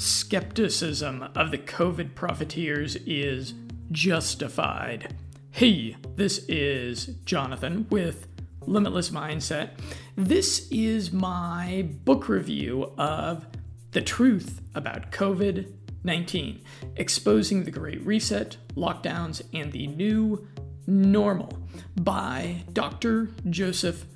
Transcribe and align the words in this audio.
skepticism 0.00 1.28
of 1.34 1.50
the 1.50 1.58
COVID 1.58 2.14
profiteers 2.14 2.96
is 3.06 3.52
justified. 3.92 5.14
Hey, 5.50 5.96
this 6.16 6.38
is 6.48 7.06
Jonathan 7.26 7.86
with 7.90 8.26
Limitless 8.62 9.10
Mindset. 9.10 9.70
This 10.16 10.68
is 10.70 11.12
my 11.12 11.86
book 12.04 12.28
review 12.28 12.92
of 12.96 13.46
The 13.90 14.00
Truth 14.00 14.62
About 14.74 15.12
COVID 15.12 15.70
19 16.02 16.62
Exposing 16.96 17.64
the 17.64 17.70
Great 17.70 18.00
Reset, 18.06 18.56
Lockdowns, 18.74 19.42
and 19.52 19.70
the 19.70 19.86
New 19.86 20.48
Normal 20.86 21.58
by 22.00 22.64
Dr. 22.72 23.28
Joseph 23.50 24.06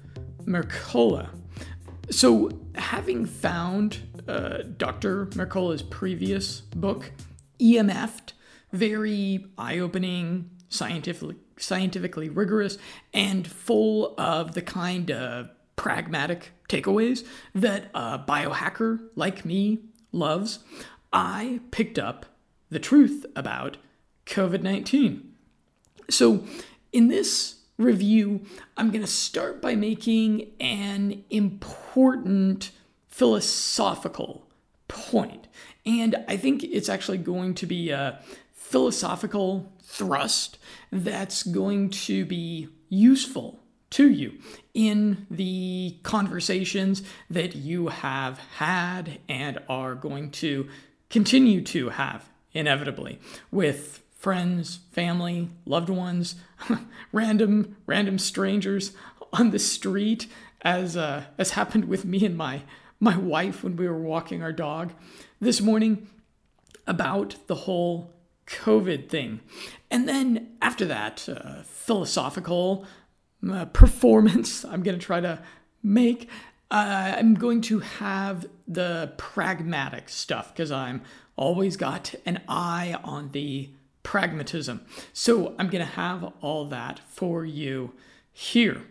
Mercola. 0.46 1.28
So, 2.10 2.50
having 2.74 3.26
found 3.26 4.00
uh, 4.28 4.58
Dr. 4.76 5.26
Mercola's 5.34 5.82
previous 5.82 6.60
book, 6.60 7.12
EMF'd, 7.60 8.34
very 8.72 9.46
eye 9.56 9.78
opening, 9.78 10.50
scientifically, 10.68 11.36
scientifically 11.56 12.28
rigorous, 12.28 12.78
and 13.12 13.46
full 13.46 14.14
of 14.18 14.54
the 14.54 14.62
kind 14.62 15.10
of 15.10 15.48
pragmatic 15.76 16.52
takeaways 16.68 17.26
that 17.54 17.90
a 17.94 18.18
biohacker 18.18 19.00
like 19.14 19.44
me 19.44 19.80
loves, 20.12 20.58
I 21.12 21.60
picked 21.70 21.98
up 21.98 22.26
the 22.70 22.78
truth 22.78 23.24
about 23.34 23.76
COVID 24.26 24.62
19. 24.62 25.32
So, 26.10 26.44
in 26.92 27.08
this 27.08 27.63
review, 27.78 28.42
I'm 28.76 28.90
going 28.90 29.00
to 29.02 29.06
start 29.06 29.60
by 29.60 29.74
making 29.74 30.52
an 30.60 31.24
important 31.30 32.70
philosophical 33.08 34.48
point. 34.88 35.48
And 35.86 36.16
I 36.28 36.36
think 36.36 36.64
it's 36.64 36.88
actually 36.88 37.18
going 37.18 37.54
to 37.54 37.66
be 37.66 37.90
a 37.90 38.20
philosophical 38.52 39.72
thrust 39.82 40.58
that's 40.90 41.42
going 41.42 41.90
to 41.90 42.24
be 42.24 42.68
useful 42.88 43.60
to 43.90 44.10
you 44.10 44.38
in 44.72 45.26
the 45.30 45.96
conversations 46.02 47.02
that 47.30 47.54
you 47.54 47.88
have 47.88 48.38
had 48.56 49.20
and 49.28 49.60
are 49.68 49.94
going 49.94 50.30
to 50.32 50.68
continue 51.10 51.62
to 51.62 51.90
have 51.90 52.28
inevitably 52.52 53.20
with 53.52 54.02
friends, 54.24 54.78
family, 54.90 55.50
loved 55.66 55.90
ones, 55.90 56.36
random 57.12 57.76
random 57.86 58.18
strangers 58.18 58.92
on 59.34 59.50
the 59.50 59.58
street 59.58 60.26
as 60.62 60.96
uh, 60.96 61.24
as 61.36 61.50
happened 61.50 61.84
with 61.84 62.06
me 62.06 62.24
and 62.24 62.34
my 62.34 62.62
my 62.98 63.18
wife 63.18 63.62
when 63.62 63.76
we 63.76 63.86
were 63.86 64.00
walking 64.00 64.42
our 64.42 64.50
dog 64.50 64.94
this 65.42 65.60
morning 65.60 66.08
about 66.86 67.36
the 67.48 67.54
whole 67.54 68.14
COVID 68.46 69.10
thing. 69.10 69.40
And 69.90 70.08
then 70.08 70.56
after 70.62 70.86
that, 70.86 71.28
uh, 71.28 71.62
philosophical 71.64 72.86
uh, 73.46 73.66
performance 73.66 74.64
I'm 74.70 74.82
going 74.82 74.98
to 74.98 75.04
try 75.04 75.20
to 75.20 75.38
make. 75.82 76.30
Uh, 76.70 77.12
I'm 77.18 77.34
going 77.34 77.60
to 77.60 77.80
have 77.80 78.46
the 78.66 79.12
pragmatic 79.18 80.08
stuff 80.08 80.54
because 80.54 80.72
I'm 80.72 81.02
always 81.36 81.76
got 81.76 82.14
an 82.24 82.40
eye 82.48 82.98
on 83.04 83.32
the 83.32 83.68
pragmatism. 84.04 84.86
So 85.12 85.56
I'm 85.58 85.68
going 85.68 85.84
to 85.84 85.92
have 85.92 86.32
all 86.40 86.66
that 86.66 87.00
for 87.08 87.44
you 87.44 87.94
here. 88.32 88.82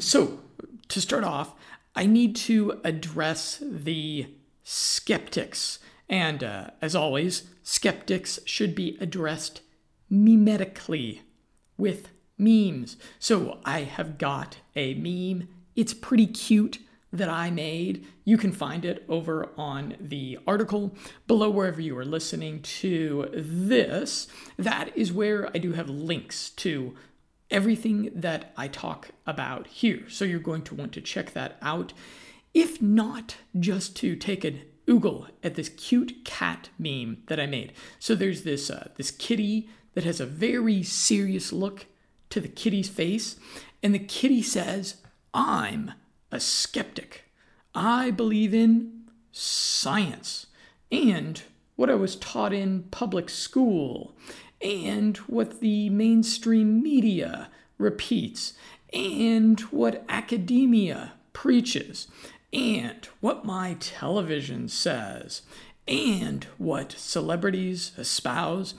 So 0.00 0.40
to 0.88 1.00
start 1.00 1.22
off, 1.22 1.54
I 1.94 2.06
need 2.06 2.34
to 2.36 2.80
address 2.82 3.62
the 3.62 4.26
skeptics. 4.64 5.78
And 6.08 6.42
uh, 6.42 6.70
as 6.82 6.96
always, 6.96 7.44
skeptics 7.62 8.40
should 8.44 8.74
be 8.74 8.98
addressed 9.00 9.60
mimetically 10.10 11.20
with 11.76 12.08
memes. 12.36 12.96
So 13.18 13.60
I 13.64 13.80
have 13.80 14.18
got 14.18 14.58
a 14.74 14.94
meme. 14.94 15.48
It's 15.76 15.94
pretty 15.94 16.26
cute 16.26 16.78
that 17.14 17.28
I 17.28 17.50
made. 17.50 18.06
You 18.24 18.36
can 18.36 18.52
find 18.52 18.84
it 18.84 19.04
over 19.08 19.50
on 19.56 19.96
the 20.00 20.38
article 20.46 20.94
below 21.28 21.48
wherever 21.48 21.80
you 21.80 21.96
are 21.96 22.04
listening 22.04 22.60
to 22.62 23.30
this. 23.32 24.26
That 24.58 24.96
is 24.96 25.12
where 25.12 25.48
I 25.54 25.58
do 25.58 25.72
have 25.72 25.88
links 25.88 26.50
to 26.50 26.94
everything 27.50 28.10
that 28.14 28.52
I 28.56 28.66
talk 28.66 29.10
about 29.26 29.68
here. 29.68 30.08
So 30.08 30.24
you're 30.24 30.40
going 30.40 30.62
to 30.62 30.74
want 30.74 30.92
to 30.94 31.00
check 31.00 31.32
that 31.34 31.56
out. 31.62 31.92
If 32.52 32.82
not, 32.82 33.36
just 33.58 33.94
to 33.96 34.16
take 34.16 34.44
an 34.44 34.62
oogle 34.88 35.28
at 35.42 35.54
this 35.54 35.68
cute 35.68 36.24
cat 36.24 36.70
meme 36.78 37.18
that 37.26 37.38
I 37.38 37.46
made. 37.46 37.72
So 38.00 38.16
there's 38.16 38.42
this 38.42 38.70
uh, 38.70 38.88
this 38.96 39.10
kitty 39.12 39.68
that 39.94 40.04
has 40.04 40.20
a 40.20 40.26
very 40.26 40.82
serious 40.82 41.52
look 41.52 41.86
to 42.30 42.40
the 42.40 42.48
kitty's 42.48 42.88
face, 42.88 43.36
and 43.82 43.94
the 43.94 43.98
kitty 43.98 44.42
says, 44.42 44.96
"I'm 45.32 45.92
a 46.34 46.40
skeptic. 46.40 47.24
I 47.76 48.10
believe 48.10 48.52
in 48.52 49.04
science 49.30 50.46
and 50.90 51.40
what 51.76 51.88
I 51.88 51.94
was 51.94 52.16
taught 52.16 52.52
in 52.52 52.84
public 52.90 53.30
school 53.30 54.16
and 54.60 55.16
what 55.18 55.60
the 55.60 55.90
mainstream 55.90 56.82
media 56.82 57.50
repeats, 57.78 58.54
and 58.92 59.60
what 59.60 60.04
academia 60.08 61.12
preaches, 61.32 62.08
and 62.52 63.06
what 63.20 63.44
my 63.44 63.76
television 63.78 64.68
says, 64.68 65.42
and 65.86 66.44
what 66.56 66.92
celebrities 66.92 67.92
espouse, 67.98 68.74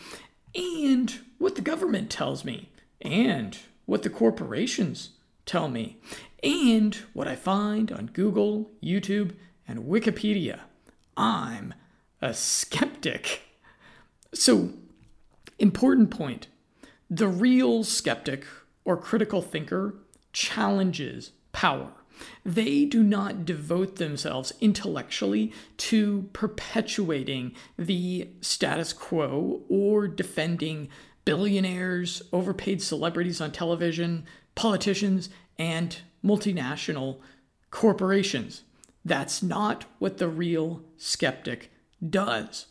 and 0.56 1.20
what 1.38 1.56
the 1.56 1.62
government 1.62 2.10
tells 2.10 2.44
me, 2.44 2.70
and 3.02 3.60
what 3.86 4.04
the 4.04 4.10
corporations 4.10 5.12
tell 5.46 5.68
me, 5.68 5.98
and 6.46 6.96
what 7.12 7.28
I 7.28 7.36
find 7.36 7.92
on 7.92 8.12
Google, 8.14 8.72
YouTube, 8.82 9.34
and 9.68 9.80
Wikipedia. 9.80 10.62
I'm 11.18 11.74
a 12.22 12.34
skeptic. 12.34 13.42
So, 14.34 14.72
Important 15.58 16.12
point 16.12 16.48
the 17.10 17.28
real 17.28 17.84
skeptic 17.84 18.46
or 18.84 18.98
critical 18.98 19.42
thinker 19.42 19.96
challenges 20.34 21.32
power. 21.54 21.92
They 22.44 22.86
do 22.86 23.04
not 23.04 23.46
devote 23.46 23.98
themselves 23.98 24.54
intellectually 24.60 25.54
to 25.78 26.30
perpetuating 26.34 27.54
the 27.78 28.30
status 28.42 28.92
quo 28.92 29.62
or 29.70 30.08
defending 30.08 30.90
billionaires, 31.26 32.22
overpaid 32.34 32.82
celebrities 32.82 33.40
on 33.40 33.52
television, 33.52 34.26
politicians, 34.56 35.30
and 35.60 35.98
multinational 36.26 37.20
corporations. 37.70 38.64
That's 39.04 39.44
not 39.44 39.86
what 40.00 40.18
the 40.18 40.28
real 40.28 40.82
skeptic 40.98 41.72
does 42.08 42.66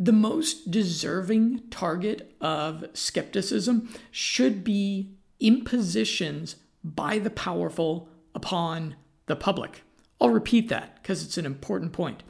the 0.00 0.12
most 0.12 0.70
deserving 0.70 1.60
target 1.68 2.34
of 2.40 2.86
skepticism 2.94 3.92
should 4.10 4.64
be 4.64 5.10
impositions 5.38 6.56
by 6.82 7.18
the 7.18 7.28
powerful 7.28 8.08
upon 8.34 8.96
the 9.26 9.36
public. 9.36 9.82
I'll 10.18 10.30
repeat 10.30 10.70
that 10.70 11.02
because 11.02 11.22
it's 11.22 11.36
an 11.36 11.44
important 11.44 11.92
point. 11.92 12.22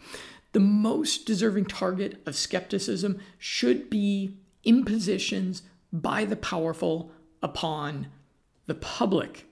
The 0.50 0.58
most 0.58 1.26
deserving 1.26 1.66
target 1.66 2.20
of 2.26 2.34
skepticism 2.34 3.20
should 3.38 3.88
be 3.88 4.36
impositions 4.64 5.62
by 5.92 6.24
the 6.24 6.36
powerful 6.36 7.12
upon 7.40 8.08
the 8.66 8.74
public. 8.74 9.46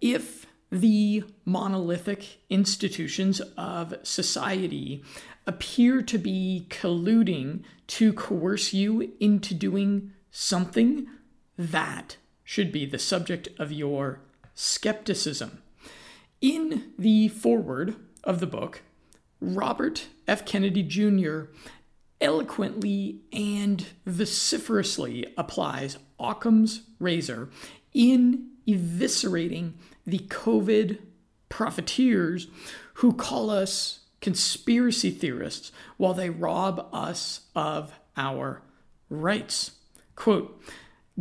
If 0.00 0.46
the 0.70 1.24
monolithic 1.44 2.40
institutions 2.50 3.40
of 3.56 3.94
society 4.02 5.02
appear 5.46 6.02
to 6.02 6.18
be 6.18 6.66
colluding 6.70 7.62
to 7.86 8.12
coerce 8.12 8.72
you 8.72 9.12
into 9.20 9.54
doing 9.54 10.12
something, 10.30 11.06
that 11.56 12.16
should 12.42 12.72
be 12.72 12.84
the 12.84 12.98
subject 12.98 13.48
of 13.58 13.72
your 13.72 14.20
skepticism. 14.54 15.62
In 16.40 16.92
the 16.98 17.28
foreword 17.28 17.96
of 18.24 18.40
the 18.40 18.46
book, 18.46 18.82
Robert 19.40 20.06
F. 20.26 20.44
Kennedy 20.44 20.82
Jr. 20.82 21.44
eloquently 22.20 23.20
and 23.32 23.86
vociferously 24.04 25.32
applies 25.36 25.98
Occam's 26.18 26.82
razor 26.98 27.50
in 27.94 28.50
eviscerating 28.66 29.72
the 30.06 30.18
COVID 30.18 30.98
profiteers 31.48 32.48
who 32.94 33.12
call 33.12 33.50
us 33.50 34.00
conspiracy 34.20 35.10
theorists 35.10 35.72
while 35.96 36.14
they 36.14 36.30
rob 36.30 36.88
us 36.92 37.42
of 37.54 37.92
our 38.16 38.62
rights. 39.08 39.72
Quote 40.14 40.60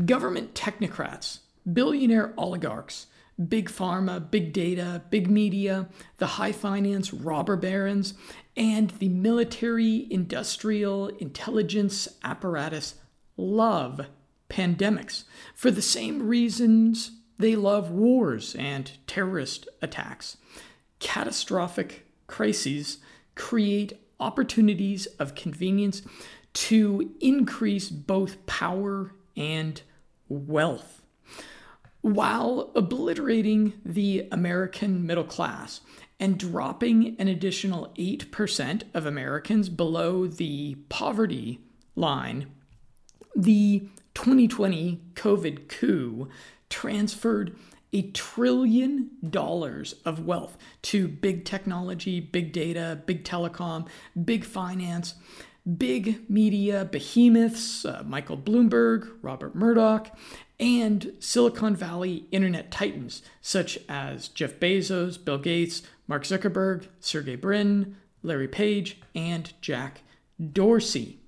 Government 0.06 0.53
technocrats, 0.53 1.39
billionaire 1.71 2.33
oligarchs, 2.38 3.07
big 3.47 3.69
pharma, 3.69 4.31
big 4.31 4.53
data, 4.53 5.03
big 5.09 5.30
media, 5.30 5.88
the 6.18 6.25
high 6.25 6.51
finance 6.51 7.13
robber 7.13 7.56
barons, 7.56 8.13
and 8.56 8.92
the 8.92 9.09
military 9.09 10.07
industrial 10.09 11.07
intelligence 11.19 12.07
apparatus 12.24 12.95
love 13.38 14.07
pandemics 14.50 15.24
for 15.53 15.71
the 15.71 15.81
same 15.81 16.27
reasons 16.27 17.12
they 17.38 17.56
love 17.56 17.92
wars 17.92 18.56
and 18.56 18.92
terrorist 19.08 19.68
attacks. 19.82 20.38
Catastrophic 21.00 22.06
crises 22.28 23.00
create 23.36 23.94
opportunities 24.20 25.06
of 25.20 25.36
convenience 25.36 26.02
to 26.54 27.14
increase 27.20 27.90
both 27.90 28.46
power 28.46 29.12
and 29.36 29.82
wealth 30.30 31.02
while 32.06 32.72
obliterating 32.76 33.74
the 33.84 34.28
American 34.31 35.08
middle 35.08 35.24
class 35.24 35.81
and 36.20 36.38
dropping 36.38 37.16
an 37.18 37.28
additional 37.28 37.92
8% 37.98 38.84
of 38.94 39.08
Americans 39.08 39.70
below 39.70 40.28
the 40.28 40.76
poverty 40.88 41.60
line, 41.96 42.46
the 43.36 43.90
2020 44.14 45.02
COVID 45.16 45.68
coup 45.68 46.30
transferred 46.75 47.56
a 47.94 48.01
trillion 48.12 49.10
dollars 49.30 49.94
of 50.04 50.25
wealth 50.25 50.57
to 50.81 51.07
big 51.07 51.45
technology, 51.45 52.19
big 52.19 52.51
data, 52.51 53.01
big 53.06 53.24
telecom, 53.24 53.88
big 54.25 54.44
finance, 54.44 55.13
big 55.77 56.30
media 56.30 56.83
behemoths, 56.83 57.86
uh, 57.86 58.04
Michael 58.06 58.36
Bloomberg, 58.36 59.10
Robert 59.22 59.56
Murdoch, 59.56 60.10
and 60.60 61.13
Silicon 61.19 61.77
Valley 61.77 62.25
internet 62.30 62.72
titans 62.72 63.21
such 63.39 63.80
as 63.88 64.28
Jeff 64.28 64.60
Bezos, 64.60 65.24
Bill 65.24 65.38
Gates, 65.38 65.81
Mark 66.10 66.24
Zuckerberg, 66.24 66.88
Sergey 67.00 67.38
Brin, 67.38 67.95
Larry 68.21 68.50
Page, 68.50 69.00
and 69.16 69.54
Jack 69.62 70.01
Dorsey. 70.51 71.19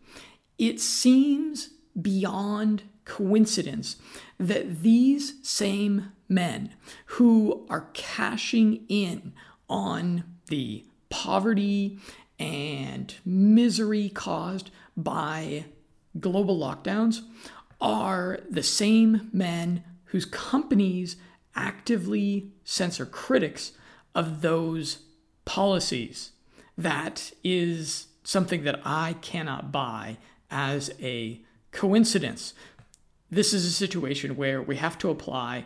It 0.57 0.81
seems 0.81 1.69
beyond 1.99 2.83
coincidence 3.05 3.95
that 4.39 4.81
these 4.81 5.35
same 5.47 6.11
men 6.29 6.73
who 7.05 7.65
are 7.69 7.89
cashing 7.93 8.85
in 8.87 9.33
on 9.69 10.23
the 10.47 10.85
poverty 11.09 11.97
and 12.39 13.15
misery 13.25 14.09
caused 14.09 14.69
by 14.95 15.65
global 16.19 16.57
lockdowns 16.57 17.21
are 17.79 18.39
the 18.49 18.63
same 18.63 19.29
men 19.31 19.83
whose 20.05 20.25
companies 20.25 21.15
actively 21.55 22.51
censor 22.63 23.05
critics 23.05 23.73
of 24.15 24.41
those 24.41 24.99
policies. 25.45 26.31
That 26.77 27.31
is 27.43 28.07
something 28.23 28.63
that 28.63 28.79
I 28.83 29.13
cannot 29.21 29.71
buy 29.71 30.17
as 30.49 30.91
a 30.99 31.41
coincidence. 31.71 32.53
This 33.29 33.53
is 33.53 33.65
a 33.65 33.71
situation 33.71 34.35
where 34.35 34.61
we 34.61 34.77
have 34.77 34.97
to 34.99 35.09
apply 35.09 35.65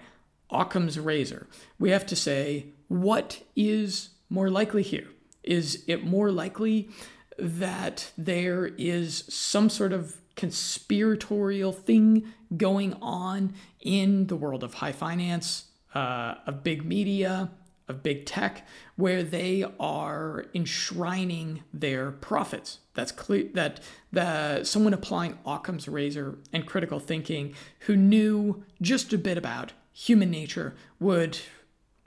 Occam's 0.50 1.00
razor. 1.00 1.48
We 1.80 1.92
have 1.92 2.06
to 2.08 2.16
say, 2.16 2.68
what 2.88 3.42
is 3.56 4.10
more 4.30 4.50
likely 4.50 4.84
here? 4.84 5.08
Is 5.44 5.84
it 5.88 6.06
more 6.06 6.32
likely 6.32 6.90
that 7.38 8.12
there 8.18 8.72
is 8.78 9.24
some 9.30 9.70
sort 9.70 9.94
of 9.94 10.18
conspiratorial 10.36 11.72
thing 11.72 12.26
going 12.56 12.94
on 13.02 13.54
in 13.80 14.28
the 14.28 14.36
world 14.36 14.64
of 14.64 14.76
high 14.76 14.92
finance, 14.92 15.66
uh, 15.94 16.36
of 16.48 16.64
big 16.64 16.86
media, 16.86 17.52
of 17.92 18.02
big 18.02 18.26
tech, 18.26 18.66
where 18.96 19.22
they 19.22 19.64
are 19.80 20.46
enshrining 20.56 21.64
their 21.72 22.10
profits. 22.12 22.80
That's 22.96 23.12
clear 23.12 23.50
that 23.54 23.80
the 24.12 24.64
someone 24.64 24.96
applying 24.96 25.38
Occam's 25.46 25.88
razor 25.88 26.40
and 26.52 26.66
critical 26.66 27.00
thinking 27.00 27.54
who 27.82 27.96
knew 27.96 28.64
just 28.82 29.14
a 29.14 29.20
bit 29.20 29.38
about 29.38 29.74
human 29.94 30.32
nature 30.32 30.74
would 31.00 31.38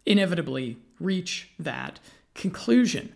inevitably 0.04 0.78
reach 0.98 1.50
that 1.58 2.00
conclusion. 2.34 3.14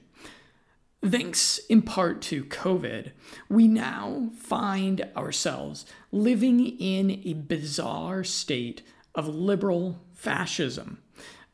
Thanks 1.05 1.59
in 1.69 1.83
part 1.83 2.21
to 2.23 2.45
COVID, 2.45 3.13
we 3.49 3.69
now 3.69 4.31
find 4.37 5.09
ourselves 5.17 5.87
living 6.11 6.67
in 6.67 7.23
a 7.25 7.35
bizarre 7.35 8.25
state 8.25 8.83
of 9.15 9.29
liberal 9.29 10.01
fascism. 10.13 10.99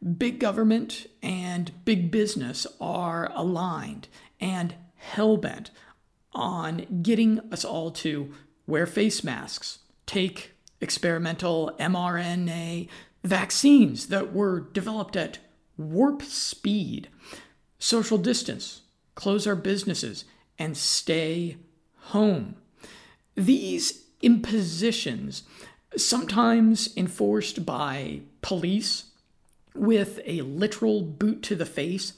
Big 0.04 0.38
government 0.38 1.06
and 1.22 1.72
big 1.86 2.10
business 2.10 2.66
are 2.78 3.32
aligned 3.34 4.08
and 4.38 4.74
hellbent 5.14 5.70
on 6.32 7.00
getting 7.02 7.40
us 7.50 7.64
all 7.64 7.90
to 7.90 8.32
wear 8.66 8.86
face 8.86 9.24
masks, 9.24 9.78
take 10.04 10.52
experimental 10.80 11.74
mRNA 11.80 12.88
vaccines 13.22 14.08
that 14.08 14.34
were 14.34 14.60
developed 14.60 15.16
at 15.16 15.38
warp 15.78 16.22
speed, 16.22 17.08
social 17.78 18.18
distance, 18.18 18.82
close 19.14 19.46
our 19.46 19.56
businesses, 19.56 20.26
and 20.58 20.76
stay 20.76 21.56
home. 21.96 22.56
These 23.34 24.04
impositions, 24.20 25.44
sometimes 25.96 26.94
enforced 26.96 27.64
by 27.64 28.20
police 28.42 29.04
with 29.74 30.20
a 30.24 30.42
literal 30.42 31.02
boot 31.02 31.42
to 31.42 31.54
the 31.54 31.66
face, 31.66 32.12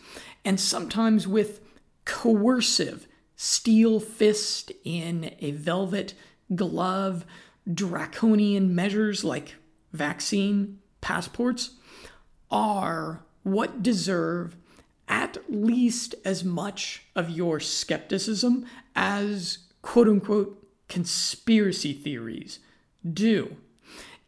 and 0.45 0.61
sometimes 0.61 1.27
with 1.27 1.61
coercive 2.05 3.07
steel 3.35 4.01
fist 4.01 4.73
in 4.85 5.35
a 5.41 5.51
velvet 5.53 6.15
glove, 6.55 7.25
draconian 7.73 8.75
measures 8.75 9.25
like 9.25 9.57
vaccine 9.93 10.79
passports, 11.01 11.73
are 12.51 13.25
what 13.43 13.83
deserve 13.83 14.57
at 15.09 15.39
least 15.49 16.15
as 16.25 16.45
much 16.45 17.05
of 17.15 17.31
your 17.31 17.61
skepticism 17.61 18.67
as 18.95 19.59
quote 19.83 20.09
unquote 20.09 20.67
conspiracy 20.89 21.93
theories 21.93 22.59
do. 23.13 23.57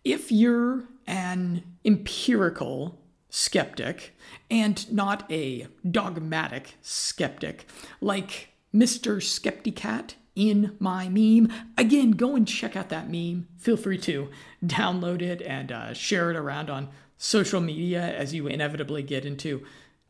If 0.05 0.31
you're 0.31 0.85
an 1.07 1.65
empirical 1.85 2.99
skeptic 3.31 4.17
and 4.51 4.91
not 4.93 5.31
a 5.31 5.67
dogmatic 5.89 6.75
skeptic, 6.83 7.67
like 8.01 8.51
Mr. 8.75 9.17
Skepticat 9.17 10.15
in 10.35 10.77
my 10.79 11.09
meme, 11.09 11.53
again, 11.77 12.13
go 12.13 12.37
and 12.37 12.47
check 12.47 12.77
out 12.77 12.91
that 12.91 13.11
meme. 13.11 13.49
Feel 13.57 13.77
free 13.77 13.99
to 13.99 14.31
download 14.65 15.21
it 15.21 15.43
and 15.43 15.73
uh, 15.73 15.93
share 15.93 16.31
it 16.31 16.37
around 16.37 16.71
on 16.71 16.89
social 17.17 17.61
media 17.61 18.01
as 18.17 18.33
you 18.33 18.47
inevitably 18.47 19.03
get 19.03 19.25
into 19.25 19.65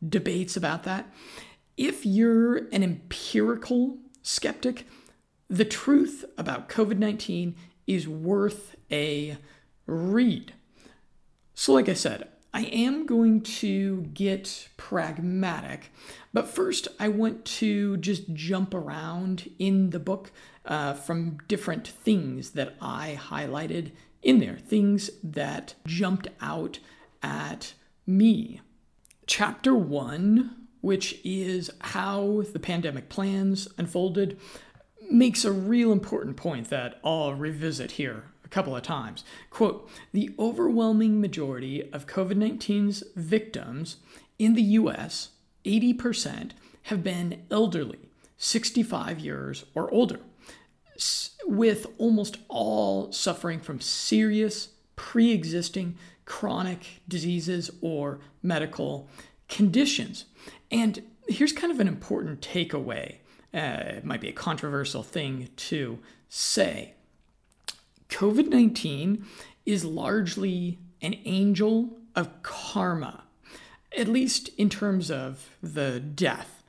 debates 0.07 0.55
about 0.55 0.83
that. 0.83 1.11
If 1.77 2.05
you're 2.05 2.57
an 2.71 2.83
empirical 2.83 3.97
skeptic, 4.21 4.85
the 5.49 5.65
truth 5.65 6.23
about 6.37 6.69
COVID 6.69 6.97
19 6.97 7.55
is 7.87 8.07
worth 8.07 8.75
a 8.91 9.37
read. 9.87 10.53
So, 11.55 11.73
like 11.73 11.89
I 11.89 11.93
said, 11.93 12.27
I 12.53 12.63
am 12.63 13.05
going 13.05 13.41
to 13.41 14.01
get 14.13 14.69
pragmatic, 14.75 15.91
but 16.33 16.47
first 16.47 16.87
I 16.99 17.07
want 17.07 17.45
to 17.45 17.97
just 17.97 18.33
jump 18.33 18.73
around 18.73 19.51
in 19.59 19.91
the 19.91 19.99
book 19.99 20.31
uh, 20.65 20.93
from 20.93 21.37
different 21.47 21.87
things 21.87 22.51
that 22.51 22.75
I 22.81 23.19
highlighted 23.21 23.91
in 24.23 24.39
there, 24.39 24.57
things 24.57 25.11
that 25.23 25.75
jumped 25.85 26.27
out 26.41 26.79
at 27.21 27.73
me. 28.07 28.61
Chapter 29.27 29.75
one, 29.75 30.67
which 30.81 31.19
is 31.23 31.69
how 31.81 32.43
the 32.51 32.59
pandemic 32.59 33.09
plans 33.09 33.67
unfolded, 33.77 34.39
makes 35.11 35.45
a 35.45 35.51
real 35.51 35.91
important 35.91 36.35
point 36.35 36.69
that 36.69 36.99
I'll 37.03 37.33
revisit 37.33 37.91
here 37.91 38.25
couple 38.49 38.75
of 38.75 38.83
times. 38.83 39.23
Quote 39.49 39.89
The 40.11 40.31
overwhelming 40.37 41.21
majority 41.21 41.91
of 41.91 42.07
COVID 42.07 42.35
19's 42.35 43.03
victims 43.15 43.97
in 44.37 44.53
the 44.53 44.61
US, 44.61 45.29
80%, 45.65 46.51
have 46.83 47.03
been 47.03 47.43
elderly, 47.51 47.99
65 48.37 49.19
years 49.19 49.65
or 49.75 49.91
older, 49.91 50.19
with 51.45 51.87
almost 51.97 52.37
all 52.47 53.11
suffering 53.11 53.59
from 53.59 53.79
serious 53.81 54.69
pre 54.95 55.31
existing 55.31 55.97
chronic 56.25 57.01
diseases 57.07 57.71
or 57.81 58.19
medical 58.43 59.07
conditions. 59.47 60.25
And 60.71 61.01
here's 61.27 61.51
kind 61.51 61.71
of 61.71 61.79
an 61.79 61.87
important 61.87 62.41
takeaway. 62.41 63.15
Uh, 63.53 63.97
it 63.97 64.05
might 64.05 64.21
be 64.21 64.29
a 64.29 64.33
controversial 64.33 65.03
thing 65.03 65.49
to 65.55 65.99
say. 66.27 66.93
COVID 68.09 68.47
19 68.47 69.25
is 69.65 69.85
largely 69.85 70.79
an 71.01 71.15
angel 71.25 71.97
of 72.15 72.43
karma, 72.43 73.23
at 73.97 74.07
least 74.07 74.49
in 74.57 74.69
terms 74.69 75.09
of 75.09 75.49
the 75.61 75.99
death. 75.99 76.63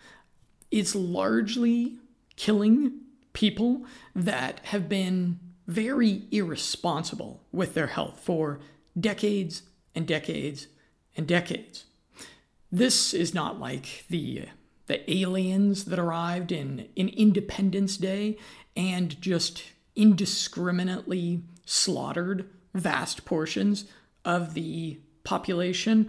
It's 0.71 0.95
largely 0.95 1.99
killing 2.37 3.01
people 3.33 3.85
that 4.15 4.61
have 4.67 4.89
been 4.89 5.41
very 5.67 6.25
irresponsible 6.31 7.43
with 7.53 7.75
their 7.75 7.89
health 7.89 8.21
for 8.21 8.61
decades 8.99 9.63
and 9.95 10.07
decades 10.07 10.67
and 11.17 11.27
decades. 11.27 11.85
This 12.71 13.15
is 13.15 13.35
not 13.35 13.59
like 13.59 14.05
the 14.09 14.47
the 14.87 15.09
aliens 15.09 15.85
that 15.85 16.01
arrived 16.01 16.51
in, 16.51 16.89
in 16.97 17.09
Independence 17.11 17.97
Day 17.97 18.37
and 18.77 19.21
just 19.23 19.63
indiscriminately 19.97 21.43
slaughtered 21.65 22.49
vast 22.75 23.25
portions 23.25 23.85
of 24.25 24.55
the 24.55 25.01
population. 25.25 26.09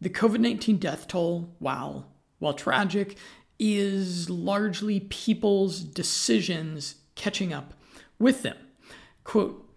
The 0.00 0.10
COVID 0.10 0.40
19 0.40 0.78
death 0.78 1.08
toll, 1.08 1.54
while, 1.58 2.08
while 2.38 2.54
tragic, 2.54 3.16
is 3.58 4.30
largely 4.30 5.00
people's 5.00 5.80
decisions 5.80 6.96
catching 7.14 7.52
up 7.52 7.74
with 8.18 8.42
them. 8.42 8.56
Quote 9.24 9.68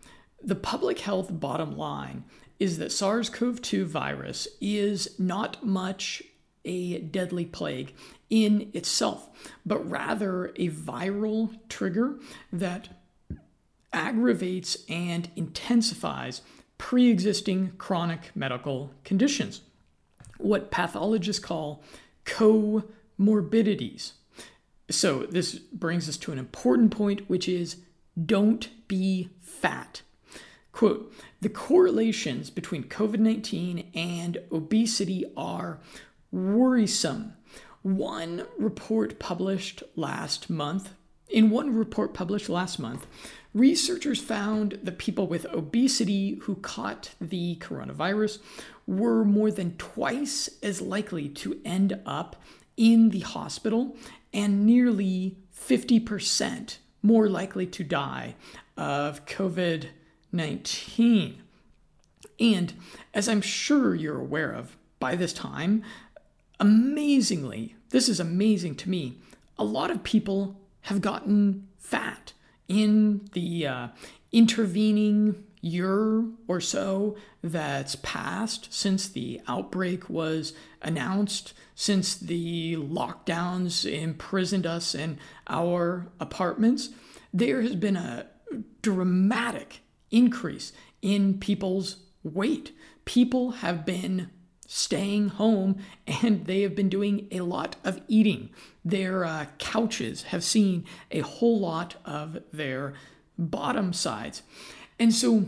The 0.43 0.55
public 0.55 0.99
health 0.99 1.27
bottom 1.31 1.75
line 1.77 2.23
is 2.59 2.77
that 2.77 2.91
SARS 2.91 3.29
CoV 3.29 3.61
2 3.61 3.85
virus 3.85 4.47
is 4.61 5.19
not 5.19 5.65
much 5.65 6.21
a 6.63 6.99
deadly 6.99 7.45
plague 7.45 7.95
in 8.29 8.69
itself, 8.73 9.29
but 9.65 9.89
rather 9.89 10.47
a 10.55 10.69
viral 10.69 11.57
trigger 11.69 12.19
that 12.53 13.00
aggravates 13.93 14.77
and 14.89 15.29
intensifies 15.35 16.41
pre 16.77 17.09
existing 17.09 17.73
chronic 17.77 18.31
medical 18.35 18.91
conditions, 19.03 19.61
what 20.37 20.71
pathologists 20.71 21.43
call 21.43 21.83
comorbidities. 22.25 24.13
So, 24.89 25.27
this 25.29 25.55
brings 25.55 26.09
us 26.09 26.17
to 26.17 26.31
an 26.31 26.39
important 26.39 26.91
point, 26.91 27.29
which 27.29 27.47
is 27.47 27.77
don't 28.25 28.67
be 28.87 29.29
fat. 29.39 30.01
Quote 30.71 31.13
The 31.41 31.49
correlations 31.49 32.49
between 32.49 32.83
COVID 32.85 33.19
19 33.19 33.91
and 33.93 34.37
obesity 34.51 35.25
are 35.37 35.79
worrisome. 36.31 37.33
One 37.83 38.45
report 38.57 39.19
published 39.19 39.83
last 39.95 40.49
month, 40.49 40.93
in 41.29 41.49
one 41.49 41.73
report 41.73 42.13
published 42.13 42.49
last 42.49 42.79
month, 42.79 43.07
researchers 43.53 44.21
found 44.21 44.79
that 44.83 44.97
people 44.97 45.27
with 45.27 45.45
obesity 45.47 46.35
who 46.43 46.55
caught 46.55 47.11
the 47.19 47.57
coronavirus 47.57 48.39
were 48.87 49.23
more 49.25 49.51
than 49.51 49.75
twice 49.77 50.49
as 50.63 50.81
likely 50.81 51.27
to 51.29 51.59
end 51.65 51.99
up 52.05 52.35
in 52.77 53.09
the 53.09 53.19
hospital 53.19 53.95
and 54.33 54.65
nearly 54.65 55.37
50% 55.55 56.77
more 57.03 57.27
likely 57.27 57.65
to 57.65 57.83
die 57.83 58.35
of 58.77 59.25
COVID 59.25 59.87
19. 60.31 61.43
And 62.39 62.73
as 63.13 63.27
I'm 63.27 63.41
sure 63.41 63.93
you're 63.93 64.19
aware 64.19 64.51
of 64.51 64.77
by 64.99 65.15
this 65.15 65.33
time, 65.33 65.83
amazingly, 66.59 67.75
this 67.89 68.07
is 68.07 68.19
amazing 68.19 68.75
to 68.75 68.89
me, 68.89 69.17
a 69.57 69.65
lot 69.65 69.91
of 69.91 70.03
people 70.03 70.59
have 70.83 71.01
gotten 71.01 71.67
fat 71.77 72.33
in 72.71 73.27
the 73.33 73.67
uh, 73.67 73.87
intervening 74.31 75.43
year 75.59 76.23
or 76.47 76.61
so 76.61 77.15
that's 77.43 77.97
passed 77.97 78.73
since 78.73 79.09
the 79.09 79.41
outbreak 79.47 80.09
was 80.09 80.53
announced, 80.81 81.53
since 81.75 82.15
the 82.15 82.77
lockdowns 82.77 83.85
imprisoned 83.85 84.65
us 84.65 84.95
in 84.95 85.19
our 85.47 86.07
apartments, 86.19 86.89
there 87.33 87.61
has 87.61 87.75
been 87.75 87.97
a 87.97 88.27
dramatic 88.81 89.81
increase 90.09 90.71
in 91.01 91.37
people's 91.39 91.97
weight. 92.23 92.71
People 93.03 93.51
have 93.51 93.85
been 93.85 94.29
staying 94.73 95.27
home 95.27 95.75
and 96.23 96.45
they 96.45 96.61
have 96.61 96.73
been 96.73 96.87
doing 96.87 97.27
a 97.29 97.41
lot 97.41 97.75
of 97.83 97.99
eating. 98.07 98.49
Their 98.85 99.25
uh, 99.25 99.47
couches 99.57 100.23
have 100.23 100.45
seen 100.45 100.85
a 101.11 101.19
whole 101.19 101.59
lot 101.59 101.95
of 102.05 102.37
their 102.53 102.93
bottom 103.37 103.91
sides. 103.91 104.43
And 104.97 105.13
so, 105.13 105.45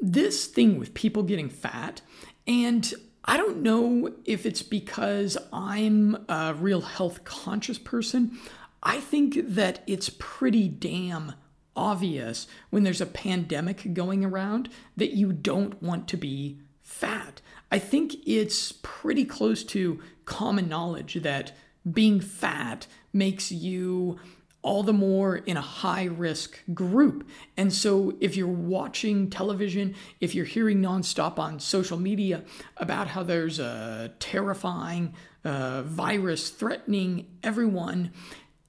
this 0.00 0.46
thing 0.46 0.78
with 0.78 0.94
people 0.94 1.24
getting 1.24 1.48
fat, 1.48 2.00
and 2.46 2.92
I 3.24 3.36
don't 3.36 3.62
know 3.62 4.12
if 4.24 4.46
it's 4.46 4.62
because 4.62 5.36
I'm 5.52 6.24
a 6.28 6.54
real 6.54 6.80
health 6.80 7.24
conscious 7.24 7.78
person. 7.78 8.38
I 8.82 9.00
think 9.00 9.38
that 9.46 9.82
it's 9.86 10.10
pretty 10.18 10.68
damn 10.68 11.34
obvious 11.74 12.46
when 12.70 12.82
there's 12.82 13.00
a 13.00 13.06
pandemic 13.06 13.94
going 13.94 14.24
around 14.24 14.68
that 14.96 15.12
you 15.12 15.32
don't 15.32 15.82
want 15.82 16.06
to 16.08 16.16
be. 16.16 16.58
I 17.72 17.78
think 17.78 18.16
it's 18.26 18.70
pretty 18.82 19.24
close 19.24 19.64
to 19.64 19.98
common 20.26 20.68
knowledge 20.68 21.14
that 21.22 21.52
being 21.90 22.20
fat 22.20 22.86
makes 23.14 23.50
you 23.50 24.20
all 24.60 24.82
the 24.82 24.92
more 24.92 25.36
in 25.36 25.56
a 25.56 25.62
high 25.62 26.04
risk 26.04 26.60
group. 26.74 27.26
And 27.56 27.72
so, 27.72 28.14
if 28.20 28.36
you're 28.36 28.46
watching 28.46 29.30
television, 29.30 29.94
if 30.20 30.34
you're 30.34 30.44
hearing 30.44 30.82
nonstop 30.82 31.38
on 31.38 31.58
social 31.60 31.98
media 31.98 32.44
about 32.76 33.08
how 33.08 33.22
there's 33.22 33.58
a 33.58 34.12
terrifying 34.20 35.14
uh, 35.42 35.82
virus 35.82 36.50
threatening 36.50 37.26
everyone, 37.42 38.12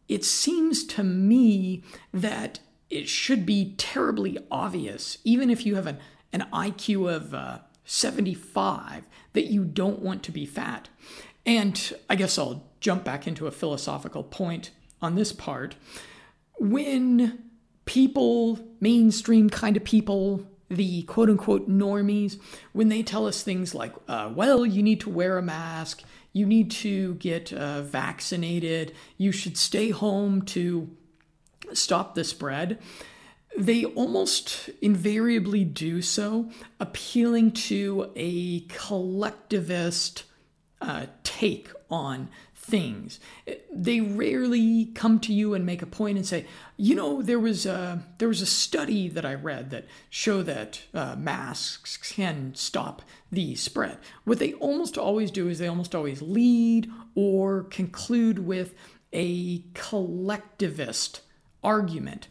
it 0.07 0.24
seems 0.24 0.86
to 0.86 1.03
me 1.03 1.83
that 2.13 2.60
it 2.89 3.10
should 3.10 3.45
be 3.45 3.75
terribly 3.77 4.38
obvious, 4.50 5.17
even 5.25 5.50
if 5.50 5.65
you 5.65 5.75
have 5.75 5.88
an, 5.88 6.00
an 6.31 6.48
IQ 6.53 7.13
of 7.13 7.33
uh, 7.33 7.60
75, 7.85 9.07
that 9.33 9.45
you 9.45 9.63
don't 9.63 9.99
want 9.99 10.23
to 10.23 10.31
be 10.31 10.45
fat. 10.45 10.89
And 11.45 11.93
I 12.09 12.15
guess 12.15 12.37
I'll 12.37 12.63
jump 12.79 13.03
back 13.03 13.27
into 13.27 13.47
a 13.47 13.51
philosophical 13.51 14.23
point 14.23 14.71
on 15.01 15.15
this 15.15 15.31
part. 15.31 15.75
When 16.57 17.43
people, 17.85 18.59
mainstream 18.79 19.49
kind 19.49 19.75
of 19.75 19.83
people, 19.83 20.45
the 20.69 21.03
quote 21.03 21.29
unquote 21.29 21.69
normies, 21.69 22.39
when 22.71 22.89
they 22.89 23.03
tell 23.03 23.27
us 23.27 23.43
things 23.43 23.75
like, 23.75 23.93
uh, 24.07 24.31
well, 24.33 24.65
you 24.65 24.81
need 24.81 25.01
to 25.01 25.09
wear 25.09 25.37
a 25.37 25.41
mask, 25.41 26.03
you 26.31 26.45
need 26.45 26.71
to 26.71 27.15
get 27.15 27.53
uh, 27.53 27.81
vaccinated, 27.81 28.93
you 29.17 29.31
should 29.31 29.57
stay 29.57 29.89
home 29.89 30.41
to 30.41 30.89
stop 31.73 32.15
the 32.15 32.23
spread, 32.23 32.79
they 33.57 33.86
almost 33.86 34.69
invariably 34.81 35.63
do 35.63 36.01
so 36.01 36.50
appealing 36.79 37.51
to 37.51 38.12
a 38.15 38.62
collectivist 38.62 40.24
uh, 40.81 41.05
take 41.24 41.69
on 41.89 42.29
things. 42.55 43.19
They 43.72 44.00
rarely 44.00 44.86
come 44.95 45.19
to 45.22 45.33
you 45.33 45.53
and 45.53 45.65
make 45.65 45.81
a 45.81 45.86
point 45.88 46.17
and 46.17 46.25
say, 46.25 46.45
you 46.77 46.95
know, 46.95 47.22
there 47.22 47.39
was 47.39 47.65
a 47.65 48.03
there 48.17 48.27
was 48.27 48.41
a 48.41 48.45
study 48.45 49.07
that 49.10 49.25
I 49.25 49.33
read 49.33 49.69
that 49.69 49.86
show 50.10 50.41
that 50.43 50.81
uh, 50.93 51.15
masks 51.17 51.98
can 51.98 52.55
stop 52.55 53.01
the 53.31 53.55
spread. 53.55 53.98
What 54.24 54.39
they 54.39 54.53
almost 54.53 54.98
always 54.98 55.29
do 55.29 55.48
is 55.50 55.60
they 55.60 55.67
almost 55.67 55.93
always 55.93 56.22
lead 56.22 56.89
or 57.15 57.63
conclude 57.63 58.39
with 58.39 58.74
a 59.12 59.60
collectivist 59.74 61.22
argument. 61.63 62.27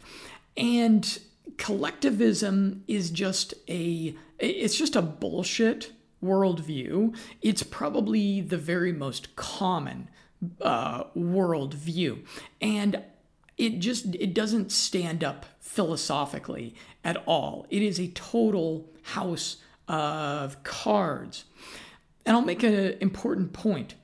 And 0.55 1.19
collectivism 1.57 2.83
is 2.87 3.09
just 3.09 3.53
a 3.67 4.15
it's 4.39 4.75
just 4.75 4.95
a 4.95 5.01
bullshit 5.01 5.91
worldview. 6.23 7.15
It's 7.41 7.63
probably 7.63 8.41
the 8.41 8.57
very 8.57 8.91
most 8.91 9.35
common 9.35 10.09
uh, 10.61 11.05
worldview, 11.15 12.25
and 12.61 13.01
it 13.57 13.79
just 13.79 14.15
it 14.15 14.33
doesn't 14.33 14.71
stand 14.71 15.23
up 15.23 15.45
philosophically 15.59 16.75
at 17.03 17.21
all. 17.25 17.65
It 17.69 17.81
is 17.81 17.99
a 17.99 18.07
total 18.09 18.89
house 19.03 19.57
of 19.87 20.63
cards. 20.63 21.45
And 22.25 22.35
I'll 22.35 22.43
make 22.43 22.63
an 22.63 22.95
important 23.01 23.53
point. 23.53 23.95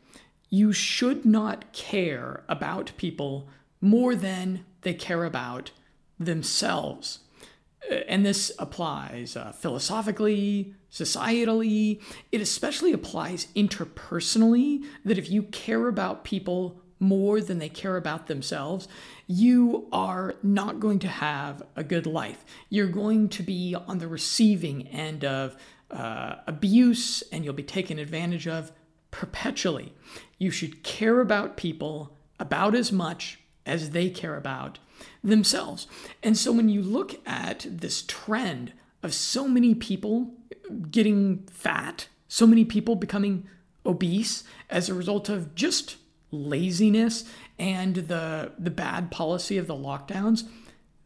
You 0.50 0.74
should 0.74 1.26
not 1.26 1.72
care 1.72 2.44
about 2.50 2.92
people 2.98 3.48
more 3.80 4.14
than 4.14 4.66
they 4.82 4.94
care 4.94 5.24
about 5.24 5.72
themselves. 6.20 7.20
Uh, 7.90 7.96
and 8.08 8.26
this 8.26 8.52
applies 8.60 9.36
uh, 9.36 9.52
philosophically, 9.52 10.76
societally. 10.92 12.02
It 12.32 12.42
especially 12.42 12.94
applies 12.94 13.48
interpersonally 13.56 14.84
that 15.06 15.18
if 15.18 15.30
you 15.30 15.44
care 15.44 15.88
about 15.88 16.24
people 16.24 16.82
more 17.00 17.40
than 17.40 17.60
they 17.60 17.70
care 17.70 17.96
about 17.96 18.28
themselves, 18.28 18.88
you 19.26 19.88
are 19.92 20.36
not 20.44 20.80
going 20.80 21.00
to 21.00 21.08
have 21.08 21.64
a 21.76 21.84
good 21.84 22.06
life. 22.06 22.44
You're 22.70 22.88
going 22.88 23.30
to 23.30 23.44
be 23.44 23.76
on 23.76 24.00
the 24.00 24.08
receiving 24.08 24.88
end 24.88 25.24
of 25.24 25.56
uh, 25.90 26.36
abuse 26.46 27.24
and 27.32 27.46
you'll 27.46 27.54
be 27.54 27.64
taken 27.64 27.98
advantage 28.00 28.48
of 28.48 28.72
perpetually. 29.12 29.94
You 30.38 30.52
should 30.52 30.84
care 30.84 31.22
about 31.22 31.58
people 31.58 32.18
about 32.40 32.76
as 32.76 32.92
much 32.92 33.40
as 33.66 33.92
they 33.92 34.10
care 34.10 34.36
about 34.36 34.80
themselves. 35.24 35.88
And 36.24 36.38
so 36.38 36.52
when 36.52 36.70
you 36.70 36.82
look 36.82 37.16
at 37.26 37.66
this 37.70 38.04
trend 38.08 38.74
of 39.04 39.14
so 39.14 39.48
many 39.48 39.76
people 39.76 40.34
getting 40.92 41.48
fat, 41.52 42.08
so 42.28 42.46
many 42.46 42.66
people 42.66 42.96
becoming 42.96 43.48
obese 43.86 44.44
as 44.70 44.90
a 44.90 44.94
result 44.94 45.30
of 45.30 45.56
just 45.56 45.98
laziness 46.32 47.24
and 47.58 47.96
the 47.96 48.52
the 48.60 48.70
bad 48.70 49.10
policy 49.10 49.58
of 49.58 49.68
the 49.68 49.76
lockdowns, 49.76 50.48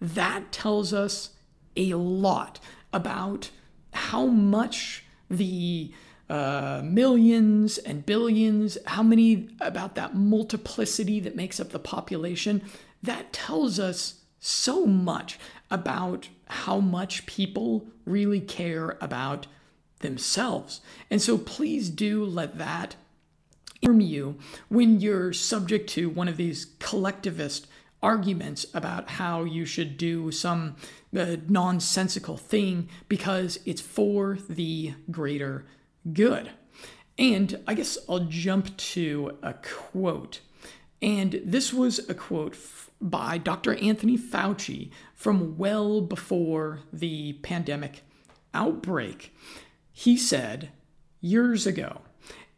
that 0.02 0.52
tells 0.52 0.94
us 0.94 1.30
a 1.78 1.94
lot 1.94 2.60
about 2.92 3.50
how 3.94 4.26
much 4.26 5.06
the 5.30 5.92
uh, 6.30 6.82
millions 6.84 7.78
and 7.78 8.06
billions, 8.06 8.78
how 8.88 9.04
many 9.04 9.50
about 9.60 9.96
that 9.96 10.16
multiplicity 10.16 11.20
that 11.20 11.36
makes 11.36 11.60
up 11.60 11.70
the 11.70 11.80
population, 11.80 12.62
that 13.04 13.32
tells 13.32 13.80
us 13.80 14.22
so 14.40 14.86
much 14.86 15.38
about 15.70 16.30
how 16.48 16.80
much 16.80 17.26
people 17.26 17.88
really 18.06 18.40
care 18.40 18.98
about 19.00 19.48
themselves. 20.00 20.82
And 21.10 21.22
so 21.22 21.38
please 21.38 21.90
do 21.90 22.26
let 22.26 22.58
that 22.58 22.96
inform 23.82 24.02
you 24.02 24.38
when 24.70 25.00
you're 25.00 25.34
subject 25.34 25.90
to 25.90 26.10
one 26.10 26.28
of 26.28 26.38
these 26.38 26.68
collectivist 26.80 27.68
arguments 28.02 28.66
about 28.74 29.12
how 29.12 29.44
you 29.44 29.66
should 29.66 29.98
do 29.98 30.30
some 30.32 30.76
uh, 31.18 31.38
nonsensical 31.48 32.38
thing 32.38 32.90
because 33.08 33.60
it's 33.66 33.82
for 33.82 34.38
the 34.50 34.94
greater 35.10 35.66
good. 36.12 36.52
And 37.18 37.60
I 37.68 37.74
guess 37.74 37.98
I'll 38.10 38.20
jump 38.20 38.76
to 38.78 39.38
a 39.42 39.54
quote. 39.54 40.42
And 41.02 41.42
this 41.46 41.74
was 41.74 42.00
a 42.10 42.14
quote 42.14 42.56
by 43.04 43.38
Dr. 43.38 43.76
Anthony 43.76 44.18
Fauci 44.18 44.90
from 45.14 45.58
well 45.58 46.02
before 46.02 46.80
the 46.92 47.34
pandemic 47.44 48.02
outbreak. 48.54 49.36
He 49.92 50.18
said 50.18 50.72
years 51.20 51.68
ago, 51.68 52.02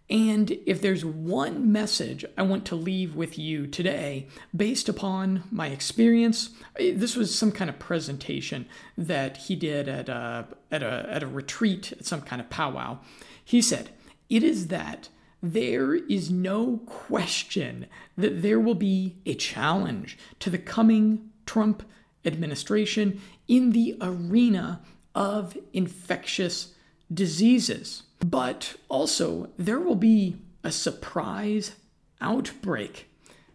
and 0.08 0.52
if 0.68 0.82
there's 0.82 1.04
one 1.04 1.72
message 1.72 2.24
I 2.38 2.44
want 2.44 2.64
to 2.66 2.75
leave 2.75 3.16
with 3.16 3.40
you 3.40 3.66
today, 3.66 4.28
based 4.56 4.88
upon 4.88 5.44
my 5.50 5.68
experience, 5.68 6.52
this 6.78 7.16
was 7.16 7.36
some 7.36 7.52
kind 7.52 7.72
of 7.72 7.80
presentation 7.80 8.68
that 8.96 9.38
he 9.38 9.56
did 9.56 9.90
at 9.90 10.08
a, 10.08 10.48
at 10.72 10.84
a, 10.84 11.08
at 11.10 11.24
a 11.24 11.28
retreat, 11.28 11.92
at 11.94 12.06
some 12.06 12.22
kind 12.22 12.40
of 12.40 12.52
powwow. 12.52 13.00
He 13.44 13.64
said, 13.64 13.90
It 14.30 14.44
is 14.44 14.68
that 14.68 15.10
there 15.54 15.96
is 15.96 16.32
no 16.32 16.82
question 16.86 17.88
that 18.18 18.42
there 18.42 18.60
will 18.60 18.75
be 18.75 19.18
a 19.25 19.34
challenge 19.36 20.18
to 20.40 20.50
the 20.50 20.58
coming 20.58 21.30
Trump 21.46 21.84
administration 22.25 23.22
in 23.48 23.72
the 23.72 23.96
arena 24.02 24.82
of 25.14 25.58
infectious 25.74 26.74
diseases. 27.14 28.04
But 28.20 28.75
also, 28.90 29.50
there 29.58 29.80
will 29.80 29.96
be 29.96 30.38
a 30.64 30.72
surprise 30.72 31.75
outbreak. 32.20 33.08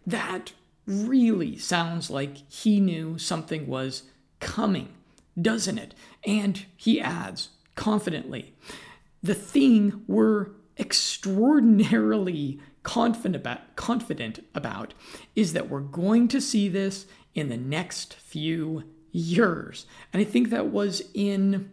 That 0.07 0.53
really 0.85 1.57
sounds 1.57 2.09
like 2.09 2.49
he 2.49 2.79
knew 2.79 3.17
something 3.17 3.67
was 3.67 4.03
coming, 4.39 4.89
doesn't 5.39 5.77
it? 5.77 5.93
And 6.25 6.65
he 6.77 7.01
adds 7.01 7.49
confidently, 7.75 8.53
the 9.21 9.35
thing 9.35 10.03
we're 10.07 10.47
extraordinarily 10.77 12.59
confident 12.83 13.35
about, 13.35 13.75
confident 13.75 14.43
about 14.55 14.93
is 15.35 15.53
that 15.53 15.69
we're 15.69 15.79
going 15.79 16.27
to 16.29 16.41
see 16.41 16.67
this 16.67 17.05
in 17.35 17.49
the 17.49 17.57
next 17.57 18.15
few 18.15 18.83
years. 19.11 19.85
And 20.11 20.19
I 20.21 20.23
think 20.23 20.49
that 20.49 20.67
was 20.67 21.03
in 21.13 21.71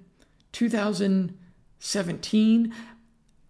2017. 0.52 2.74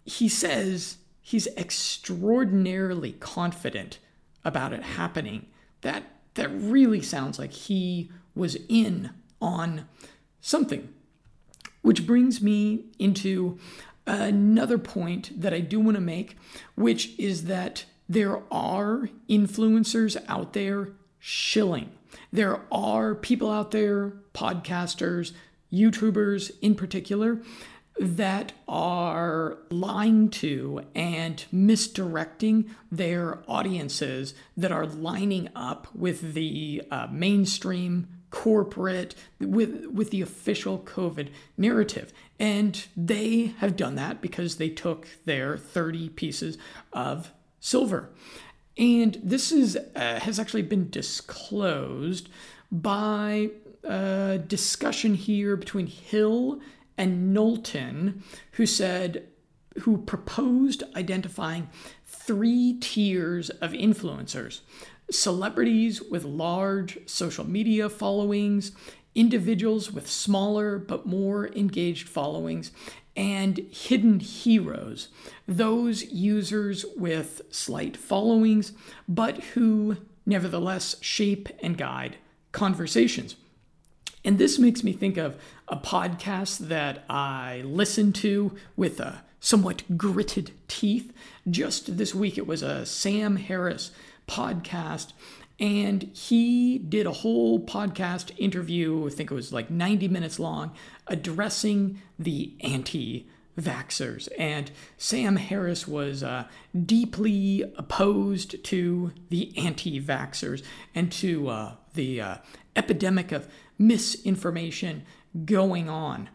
He 0.04 0.28
says 0.28 0.98
he's 1.20 1.48
extraordinarily 1.56 3.12
confident 3.12 3.98
about 4.44 4.72
it 4.72 4.82
happening. 4.82 5.46
That 5.82 6.04
that 6.34 6.50
really 6.50 7.02
sounds 7.02 7.38
like 7.38 7.52
he 7.52 8.10
was 8.34 8.56
in 8.68 9.10
on 9.40 9.86
something. 10.40 10.92
Which 11.82 12.04
brings 12.06 12.40
me 12.40 12.86
into 12.98 13.58
another 14.08 14.78
point 14.78 15.40
that 15.40 15.54
I 15.54 15.60
do 15.60 15.78
want 15.80 15.96
to 15.96 16.00
make, 16.00 16.36
which 16.74 17.16
is 17.18 17.44
that 17.44 17.84
there 18.08 18.42
are 18.50 19.08
influencers 19.28 20.16
out 20.28 20.54
there 20.54 20.90
shilling. 21.18 21.90
There 22.32 22.62
are 22.72 23.14
people 23.14 23.50
out 23.50 23.70
there, 23.70 24.14
podcasters, 24.32 25.32
YouTubers 25.72 26.52
in 26.62 26.74
particular, 26.74 27.42
that 28.00 28.52
are 28.66 29.58
lying 29.70 30.30
to 30.30 30.82
and 30.94 31.44
misdirecting 31.50 32.70
their 32.90 33.40
audiences 33.48 34.34
that 34.56 34.72
are 34.72 34.86
lining 34.86 35.48
up 35.54 35.88
with 35.94 36.34
the 36.34 36.82
uh, 36.90 37.08
mainstream 37.10 38.06
corporate 38.30 39.14
with 39.40 39.86
with 39.86 40.10
the 40.10 40.20
official 40.20 40.78
covid 40.78 41.28
narrative. 41.56 42.12
And 42.38 42.86
they 42.96 43.54
have 43.58 43.76
done 43.76 43.94
that 43.96 44.20
because 44.20 44.56
they 44.56 44.68
took 44.68 45.08
their 45.24 45.56
30 45.56 46.10
pieces 46.10 46.58
of 46.92 47.32
silver. 47.60 48.10
And 48.76 49.18
this 49.22 49.50
is 49.50 49.76
uh, 49.96 50.20
has 50.20 50.38
actually 50.38 50.62
been 50.62 50.88
disclosed 50.90 52.28
by 52.70 53.50
a 53.84 54.38
discussion 54.46 55.14
here 55.14 55.56
between 55.56 55.86
Hill 55.86 56.60
and 56.96 57.32
Knowlton 57.32 58.22
who 58.52 58.66
said 58.66 59.28
who 59.80 59.98
proposed 59.98 60.82
identifying 60.96 61.68
three 62.04 62.76
tiers 62.80 63.50
of 63.50 63.72
influencers 63.72 64.60
celebrities 65.10 66.02
with 66.02 66.24
large 66.24 66.98
social 67.08 67.48
media 67.48 67.88
followings, 67.88 68.72
individuals 69.14 69.92
with 69.92 70.08
smaller 70.08 70.78
but 70.78 71.06
more 71.06 71.48
engaged 71.48 72.08
followings, 72.08 72.70
and 73.16 73.58
hidden 73.70 74.20
heroes, 74.20 75.08
those 75.46 76.04
users 76.12 76.84
with 76.96 77.42
slight 77.50 77.96
followings, 77.96 78.72
but 79.08 79.38
who 79.54 79.96
nevertheless 80.24 80.94
shape 81.00 81.48
and 81.60 81.76
guide 81.76 82.16
conversations. 82.52 83.34
And 84.24 84.38
this 84.38 84.58
makes 84.58 84.84
me 84.84 84.92
think 84.92 85.16
of 85.16 85.36
a 85.66 85.76
podcast 85.76 86.68
that 86.68 87.04
I 87.08 87.62
listened 87.64 88.14
to 88.16 88.54
with 88.76 89.00
a 89.00 89.22
somewhat 89.40 89.82
gritted 89.96 90.52
teeth. 90.68 91.12
Just 91.48 91.96
this 91.96 92.14
week, 92.14 92.36
it 92.36 92.46
was 92.46 92.62
a 92.62 92.84
Sam 92.84 93.36
Harris 93.36 93.90
podcast. 94.28 95.12
And 95.60 96.04
he 96.14 96.78
did 96.78 97.06
a 97.06 97.12
whole 97.12 97.58
podcast 97.58 98.30
interview, 98.38 99.06
I 99.06 99.10
think 99.10 99.30
it 99.30 99.34
was 99.34 99.52
like 99.52 99.70
90 99.70 100.06
minutes 100.06 100.38
long, 100.38 100.72
addressing 101.08 102.00
the 102.18 102.52
anti 102.60 103.28
vaxxers. 103.58 104.28
And 104.38 104.70
Sam 104.96 105.36
Harris 105.36 105.88
was 105.88 106.22
uh, 106.22 106.44
deeply 106.86 107.64
opposed 107.76 108.62
to 108.64 109.12
the 109.30 109.52
anti 109.58 110.00
vaxxers 110.00 110.62
and 110.94 111.10
to 111.12 111.48
uh, 111.48 111.72
the 111.94 112.20
uh, 112.20 112.36
epidemic 112.76 113.32
of 113.32 113.48
misinformation 113.78 115.04
going 115.44 115.88
on. 115.88 116.28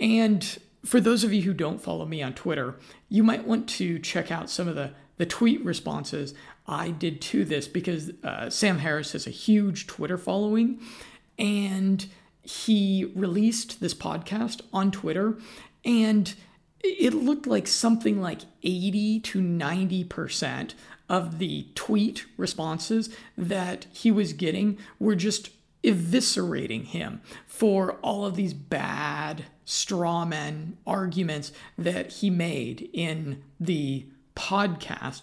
And 0.00 0.58
for 0.84 1.00
those 1.00 1.24
of 1.24 1.32
you 1.32 1.42
who 1.42 1.52
don't 1.52 1.82
follow 1.82 2.06
me 2.06 2.22
on 2.22 2.34
Twitter, 2.34 2.76
you 3.08 3.22
might 3.22 3.46
want 3.46 3.68
to 3.68 3.98
check 3.98 4.30
out 4.30 4.48
some 4.48 4.68
of 4.68 4.76
the, 4.76 4.92
the 5.16 5.26
tweet 5.26 5.64
responses 5.64 6.34
I 6.68 6.90
did 6.90 7.20
to 7.22 7.44
this 7.44 7.66
because 7.66 8.12
uh, 8.22 8.50
Sam 8.50 8.78
Harris 8.78 9.12
has 9.12 9.26
a 9.26 9.30
huge 9.30 9.86
Twitter 9.86 10.18
following 10.18 10.80
and 11.38 12.04
he 12.42 13.10
released 13.14 13.80
this 13.80 13.94
podcast 13.94 14.60
on 14.72 14.90
Twitter 14.90 15.38
and 15.84 16.34
it 16.80 17.14
looked 17.14 17.46
like 17.46 17.66
something 17.66 18.20
like 18.20 18.42
80 18.62 19.20
to 19.20 19.40
90% 19.40 20.74
of 21.08 21.38
the 21.38 21.66
tweet 21.74 22.26
responses 22.36 23.08
that 23.36 23.86
he 23.92 24.10
was 24.10 24.32
getting 24.32 24.78
were 24.98 25.16
just 25.16 25.50
eviscerating 25.82 26.84
him 26.84 27.20
for 27.46 27.92
all 28.02 28.26
of 28.26 28.36
these 28.36 28.52
bad 28.52 29.44
straw 29.64 30.24
man 30.24 30.76
arguments 30.86 31.52
that 31.76 32.12
he 32.14 32.30
made 32.30 32.90
in 32.92 33.42
the 33.58 34.06
podcast. 34.34 35.22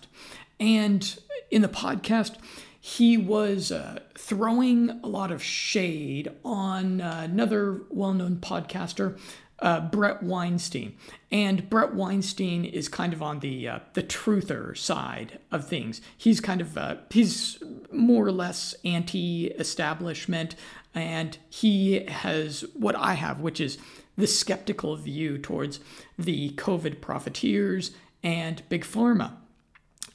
And 0.59 1.19
in 1.51 1.61
the 1.61 1.67
podcast, 1.67 2.35
he 2.79 3.17
was 3.17 3.71
uh, 3.71 3.99
throwing 4.15 4.91
a 5.03 5.07
lot 5.07 5.31
of 5.31 5.41
shade 5.41 6.31
on 6.43 7.01
uh, 7.01 7.21
another 7.23 7.81
well 7.89 8.13
known 8.13 8.35
podcaster, 8.37 9.17
uh, 9.59 9.79
Bret 9.79 10.21
Weinstein. 10.21 10.95
And 11.31 11.69
Bret 11.69 11.95
Weinstein 11.95 12.63
is 12.63 12.87
kind 12.87 13.11
of 13.13 13.23
on 13.23 13.39
the 13.39 13.67
uh, 13.67 13.79
the 13.93 14.03
truther 14.03 14.77
side 14.77 15.39
of 15.51 15.67
things. 15.67 15.99
He's 16.15 16.39
kind 16.39 16.61
of 16.61 16.77
uh, 16.77 16.97
he's 17.09 17.61
more 17.91 18.25
or 18.25 18.31
less 18.31 18.75
anti-establishment, 18.85 20.55
and 20.93 21.37
he 21.49 22.05
has 22.05 22.65
what 22.73 22.95
I 22.95 23.13
have, 23.13 23.39
which 23.39 23.59
is 23.59 23.79
the 24.17 24.27
skeptical 24.27 24.95
view 24.95 25.37
towards 25.37 25.79
the 26.17 26.51
COVID 26.51 27.01
profiteers 27.01 27.91
and 28.23 28.61
big 28.69 28.83
pharma. 28.83 29.33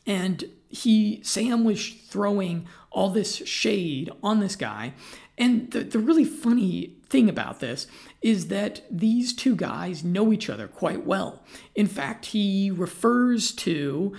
And 0.07 0.45
he 0.69 1.21
Sam 1.23 1.65
was 1.65 1.89
throwing 1.89 2.67
all 2.91 3.11
this 3.11 3.37
shade 3.47 4.11
on 4.23 4.41
this 4.41 4.57
guy. 4.57 4.95
And 5.37 5.71
the, 5.71 5.81
the 5.81 5.99
really 5.99 6.25
funny 6.25 6.97
thing 7.09 7.29
about 7.29 7.61
this 7.61 7.87
is 8.23 8.49
that 8.49 8.83
these 8.91 9.33
two 9.33 9.57
guys 9.57 10.05
know 10.05 10.33
each 10.33 10.51
other 10.51 10.69
quite 10.69 11.07
well. 11.07 11.43
In 11.75 11.87
fact, 11.87 12.27
he 12.27 12.71
refers 12.71 13.53
to 13.53 14.15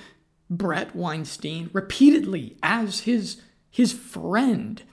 Bret 0.49 0.95
Weinstein 0.95 1.69
repeatedly 1.73 2.57
as 2.61 3.01
his 3.01 3.41
his 3.69 3.93
friend. 3.93 4.83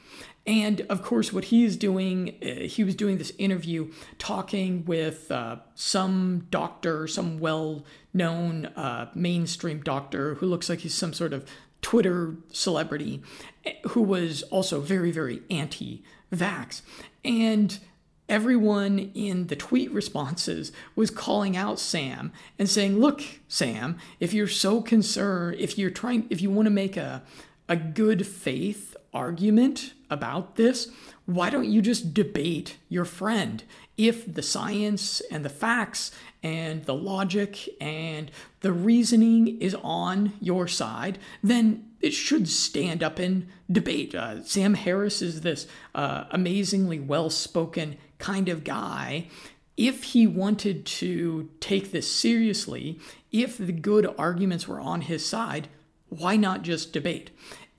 And 0.49 0.81
of 0.89 1.03
course, 1.03 1.31
what 1.31 1.45
he 1.45 1.63
is 1.63 1.77
doing, 1.77 2.35
uh, 2.43 2.63
he 2.63 2.83
was 2.83 2.95
doing 2.95 3.19
this 3.19 3.35
interview 3.37 3.93
talking 4.19 4.83
with 4.87 5.31
uh, 5.31 5.57
some 5.75 6.47
doctor, 6.51 7.07
some 7.07 7.39
well 7.39 7.85
known 8.15 8.65
uh, 8.75 9.11
mainstream 9.15 9.83
doctor 9.83 10.37
who 10.37 10.47
looks 10.47 10.71
like 10.71 10.81
he's 10.81 10.95
some 10.95 11.13
sort 11.13 11.35
of 11.35 11.45
Twitter 11.83 12.35
celebrity 12.51 13.23
eh, 13.67 13.75
who 13.89 14.01
was 14.01 14.43
also 14.45 14.81
very, 14.81 15.11
very 15.11 15.43
anti 15.51 16.03
vax. 16.33 16.81
And 17.23 17.79
everyone 18.27 19.11
in 19.15 19.49
the 19.49 19.57
tweet 19.57 19.93
responses 19.93 20.73
was 20.97 21.11
calling 21.11 21.59
out 21.59 21.79
Sam 21.79 22.33
and 22.59 22.71
saying, 22.71 22.99
Look, 22.99 23.23
Sam, 23.49 23.99
if 24.19 24.33
you're 24.33 24.49
so 24.49 24.81
concerned, 24.81 25.57
if 25.61 25.77
you're 25.77 25.91
trying, 25.91 26.27
if 26.31 26.41
you 26.41 26.51
want 26.51 26.65
to 26.65 26.71
make 26.71 26.97
a, 26.97 27.23
a 27.69 27.77
good 27.77 28.27
faith 28.27 28.88
argument 29.13 29.95
about 30.11 30.57
this, 30.57 30.91
why 31.27 31.51
don't 31.51 31.69
you 31.69 31.83
just 31.83 32.15
debate 32.15 32.77
your 32.89 33.05
friend? 33.05 33.63
If 33.97 34.33
the 34.33 34.43
science 34.43 35.21
and 35.31 35.45
the 35.45 35.51
facts 35.51 36.13
and 36.43 36.85
the 36.85 36.95
logic 36.95 37.69
and 37.81 38.31
the 38.61 38.73
reasoning 38.73 39.61
is 39.61 39.75
on 39.83 40.33
your 40.41 40.69
side, 40.69 41.19
then 41.43 41.91
it 42.01 42.13
should 42.13 42.49
stand 42.49 43.03
up 43.03 43.19
in 43.19 43.49
debate. 43.71 44.15
Uh, 44.15 44.43
Sam 44.45 44.75
Harris 44.75 45.21
is 45.21 45.41
this 45.41 45.67
uh, 45.95 46.25
amazingly 46.31 47.01
well 47.01 47.29
spoken 47.29 47.97
kind 48.19 48.49
of 48.49 48.65
guy. 48.65 49.29
If 49.77 50.05
he 50.05 50.27
wanted 50.27 50.87
to 50.87 51.51
take 51.61 51.93
this 51.93 52.11
seriously, 52.11 52.99
if 53.31 53.59
the 53.59 53.73
good 53.73 54.13
arguments 54.19 54.67
were 54.67 54.81
on 54.81 55.03
his 55.03 55.25
side, 55.25 55.69
why 56.09 56.37
not 56.37 56.63
just 56.63 56.93
debate? 56.93 57.31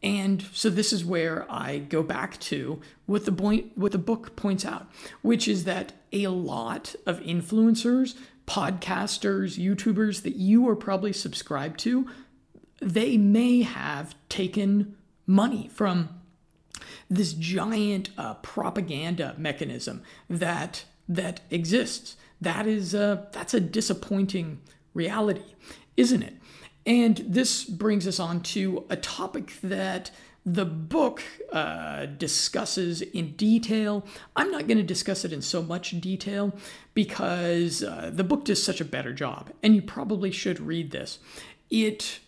And 0.02 0.46
so 0.54 0.70
this 0.70 0.94
is 0.94 1.04
where 1.04 1.46
I 1.52 1.80
go 1.80 2.04
back 2.04 2.40
to 2.42 2.82
what 3.06 3.26
the 3.26 3.32
point 3.32 3.72
what 3.76 3.92
the 3.92 3.98
book 3.98 4.36
points 4.36 4.66
out, 4.66 4.88
which 5.22 5.48
is 5.48 5.66
that 5.66 5.94
a 6.14 6.28
lot 6.28 6.96
of 7.06 7.20
influencers, 7.20 8.16
podcasters, 8.48 9.60
YouTubers 9.60 10.24
that 10.24 10.36
you 10.36 10.68
are 10.70 10.76
probably 10.76 11.12
subscribed 11.12 11.80
to, 11.82 12.08
they 12.82 13.18
may 13.18 13.62
have 13.62 14.16
taken 14.30 14.96
money 15.28 15.70
from 15.74 16.10
this 17.10 17.34
giant 17.34 18.10
uh, 18.18 18.36
propaganda 18.36 19.36
mechanism 19.38 20.02
that 20.30 20.86
that 21.10 21.42
exists. 21.50 22.16
That 22.40 22.68
is 22.68 22.94
a, 22.94 23.28
that's 23.34 23.54
a 23.54 23.60
disappointing 23.60 24.62
reality, 24.94 25.56
isn't 25.98 26.24
it? 26.24 26.38
And 26.90 27.18
this 27.18 27.66
brings 27.66 28.08
us 28.08 28.20
on 28.20 28.42
to 28.42 28.84
a 28.90 28.96
topic 28.96 29.54
that 29.62 30.10
the 30.44 30.66
book 30.66 31.22
uh, 31.54 32.08
discusses 32.08 33.04
in 33.04 33.34
detail. 33.34 34.04
I'm 34.36 34.50
not 34.50 34.66
going 34.66 34.80
to 34.80 34.84
discuss 34.84 35.24
it 35.24 35.32
in 35.32 35.44
so 35.44 35.62
much 35.62 36.02
detail 36.02 36.52
because 36.96 37.84
uh, 37.84 38.10
the 38.12 38.24
book 38.24 38.44
does 38.44 38.64
such 38.64 38.82
a 38.82 38.86
better 38.86 39.14
job, 39.14 39.52
and 39.62 39.76
you 39.76 39.84
probably 39.84 40.32
should 40.32 40.60
read 40.60 40.90
this. 40.90 41.20
It 41.70 42.22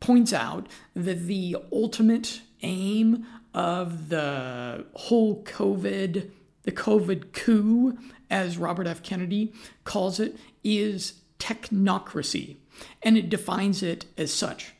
points 0.00 0.32
out 0.32 0.68
that 0.94 1.26
the 1.26 1.58
ultimate 1.70 2.40
aim 2.62 3.26
of 3.52 4.08
the 4.08 4.86
whole 4.94 5.44
COVID, 5.44 6.30
the 6.62 6.72
COVID 6.72 7.34
coup, 7.34 7.98
as 8.30 8.56
Robert 8.56 8.86
F. 8.86 9.02
Kennedy 9.02 9.52
calls 9.84 10.18
it, 10.18 10.34
is 10.64 11.20
technocracy 11.38 12.56
and 13.02 13.16
it 13.16 13.28
defines 13.28 13.82
it 13.82 14.06
as 14.16 14.32
such. 14.32 14.72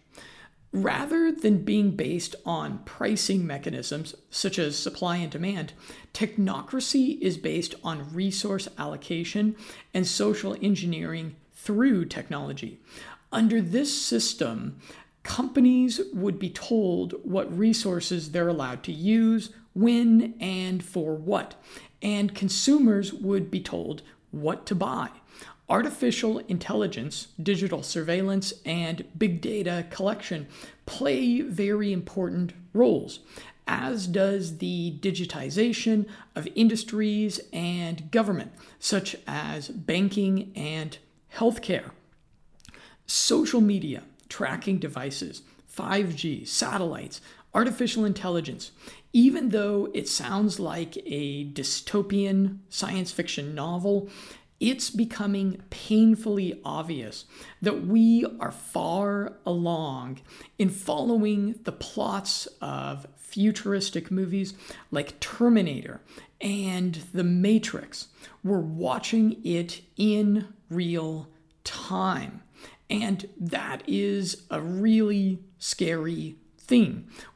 Rather 0.73 1.33
than 1.33 1.65
being 1.65 1.93
based 1.93 2.37
on 2.45 2.81
pricing 2.85 3.47
mechanisms 3.47 4.15
such 4.29 4.59
as 4.59 4.79
supply 4.79 5.17
and 5.17 5.31
demand, 5.31 5.73
technocracy 6.13 7.19
is 7.23 7.39
based 7.39 7.75
on 7.83 8.13
resource 8.13 8.69
allocation 8.77 9.57
and 9.95 10.07
social 10.07 10.55
engineering 10.61 11.35
through 11.55 12.05
technology. 12.05 12.79
Under 13.33 13.63
this 13.63 13.99
system, 13.99 14.79
companies 15.23 16.01
would 16.13 16.39
be 16.39 16.51
told 16.51 17.15
what 17.23 17.57
resources 17.57 18.31
they're 18.31 18.49
allowed 18.49 18.83
to 18.85 18.93
use, 18.93 19.51
when, 19.75 20.35
and 20.39 20.85
for 20.85 21.15
what, 21.15 21.55
and 22.03 22.35
consumers 22.35 23.13
would 23.13 23.51
be 23.51 23.61
told 23.61 24.03
what 24.31 24.67
to 24.67 24.75
buy. 24.75 25.09
Artificial 25.71 26.39
intelligence, 26.49 27.29
digital 27.43 27.83
surveillance, 27.83 28.55
and 28.65 29.05
big 29.19 29.43
data 29.43 29.87
collection 29.91 30.47
play 30.87 31.43
very 31.43 31.93
important 31.93 32.55
roles, 32.73 33.21
as 33.67 34.07
does 34.07 34.59
the 34.59 34.99
digitization 35.01 36.07
of 36.35 36.49
industries 36.55 37.39
and 37.53 38.11
government, 38.11 38.51
such 38.79 39.15
as 39.27 39.69
banking 39.69 40.51
and 40.57 40.97
healthcare. 41.35 41.91
Social 43.05 43.61
media, 43.61 44.05
tracking 44.31 44.79
devices, 44.79 45.43
5G, 45.77 46.49
satellites, 46.49 47.21
artificial 47.55 48.05
intelligence, 48.05 48.73
even 49.13 49.51
though 49.51 49.91
it 49.95 50.09
sounds 50.09 50.61
like 50.61 50.97
a 51.07 51.47
dystopian 51.53 52.59
science 52.69 53.11
fiction 53.11 53.55
novel, 53.55 54.09
it's 54.61 54.91
becoming 54.91 55.63
painfully 55.71 56.61
obvious 56.65 57.27
that 57.63 57.87
we 57.87 58.25
are 58.41 58.51
far 58.51 59.35
along 59.47 60.21
in 60.59 60.69
following 60.69 61.59
the 61.65 61.73
plots 61.73 62.47
of 62.61 63.07
futuristic 63.17 64.11
movies 64.11 64.55
like 64.91 65.21
Terminator 65.21 66.01
and 66.41 66.95
The 67.13 67.25
Matrix. 67.25 68.09
We're 68.43 68.59
watching 68.59 69.41
it 69.45 69.83
in 69.97 70.49
real 70.71 71.29
time. 71.65 72.43
And 72.91 73.29
that 73.39 73.83
is 73.87 74.45
a 74.51 74.61
really 74.61 75.41
scary 75.59 76.37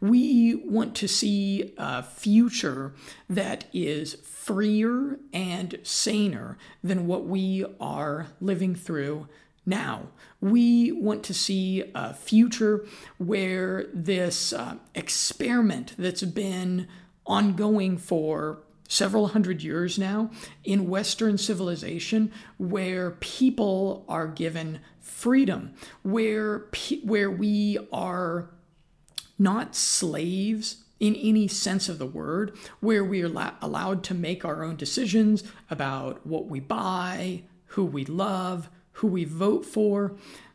We 0.00 0.54
want 0.54 0.94
to 0.96 1.08
see 1.08 1.72
a 1.76 2.02
future 2.02 2.92
that 3.28 3.64
is 3.72 4.14
freer 4.14 5.18
and 5.32 5.78
saner 5.82 6.58
than 6.84 7.06
what 7.06 7.24
we 7.24 7.64
are 7.80 8.28
living 8.40 8.74
through 8.74 9.28
now. 9.64 10.08
We 10.40 10.92
want 10.92 11.22
to 11.24 11.34
see 11.34 11.84
a 11.94 12.12
future 12.12 12.84
where 13.18 13.86
this 13.94 14.52
uh, 14.52 14.76
experiment 14.94 15.94
that's 15.96 16.22
been 16.24 16.88
ongoing 17.24 17.96
for 17.98 18.58
several 18.88 19.28
hundred 19.28 19.62
years 19.62 19.98
now 19.98 20.30
in 20.64 20.90
Western 20.90 21.38
civilization, 21.38 22.30
where 22.58 23.12
people 23.12 24.04
are 24.08 24.26
given 24.26 24.80
freedom, 25.00 25.72
where, 26.02 26.66
where 27.04 27.30
we 27.30 27.78
are 27.92 28.50
not 29.42 29.74
slaves 29.74 30.84
in 31.00 31.16
any 31.16 31.48
sense 31.48 31.88
of 31.88 31.98
the 31.98 32.06
word, 32.06 32.56
where 32.78 33.04
we 33.04 33.24
are 33.24 33.52
allowed 33.60 34.04
to 34.04 34.14
make 34.14 34.44
our 34.44 34.62
own 34.62 34.76
decisions 34.76 35.42
about 35.68 36.24
what 36.24 36.46
we 36.46 36.60
buy, 36.60 37.42
who 37.66 37.84
we 37.84 38.04
love, 38.04 38.70
who 38.92 39.08
we 39.08 39.24
vote 39.24 39.66
for. 39.66 40.14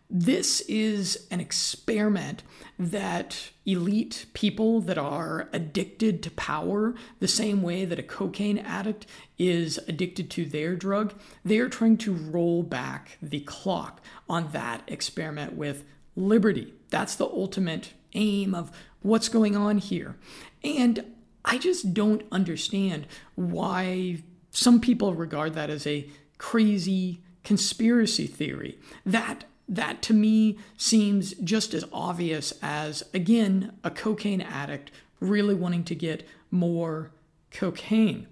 This 0.10 0.62
is 0.62 1.28
an 1.30 1.42
experiment 1.42 2.44
that 2.80 3.50
elite 3.66 4.28
people 4.34 4.80
that 4.80 4.98
are 4.98 5.50
addicted 5.52 6.24
to 6.24 6.32
power, 6.32 6.96
the 7.20 7.28
same 7.28 7.62
way 7.62 7.84
that 7.84 8.00
a 8.00 8.04
cocaine 8.04 8.58
addict 8.58 9.06
is 9.38 9.78
addicted 9.86 10.30
to 10.32 10.46
their 10.46 10.78
drug, 10.78 11.14
they 11.44 11.60
are 11.60 11.68
trying 11.68 11.98
to 11.98 12.14
roll 12.14 12.64
back 12.64 13.18
the 13.22 13.42
clock 13.42 14.00
on 14.30 14.52
that 14.54 14.82
experiment 14.88 15.56
with 15.56 15.84
liberty. 16.16 16.74
That's 16.90 17.16
the 17.16 17.26
ultimate 17.26 17.92
aim 18.14 18.54
of 18.54 18.72
what's 19.02 19.30
going 19.30 19.56
on 19.56 19.78
here. 19.78 20.16
And 20.64 21.06
I 21.46 21.58
just 21.58 21.94
don't 21.94 22.24
understand 22.32 23.08
why 23.36 24.24
some 24.52 24.82
people 24.82 25.14
regard 25.14 25.54
that 25.54 25.70
as 25.70 25.88
a 25.88 26.10
crazy 26.38 27.22
conspiracy 27.44 28.28
theory. 28.28 28.78
That 29.06 29.46
that 29.70 30.02
to 30.02 30.14
me 30.14 30.58
seems 30.78 31.34
just 31.36 31.74
as 31.74 31.86
obvious 31.92 32.54
as 32.62 33.04
again 33.14 33.74
a 33.84 33.92
cocaine 33.92 34.42
addict 34.42 34.92
really 35.20 35.56
wanting 35.56 35.84
to 35.86 35.96
get 35.96 36.28
more 36.52 37.12
cocaine. 37.52 38.28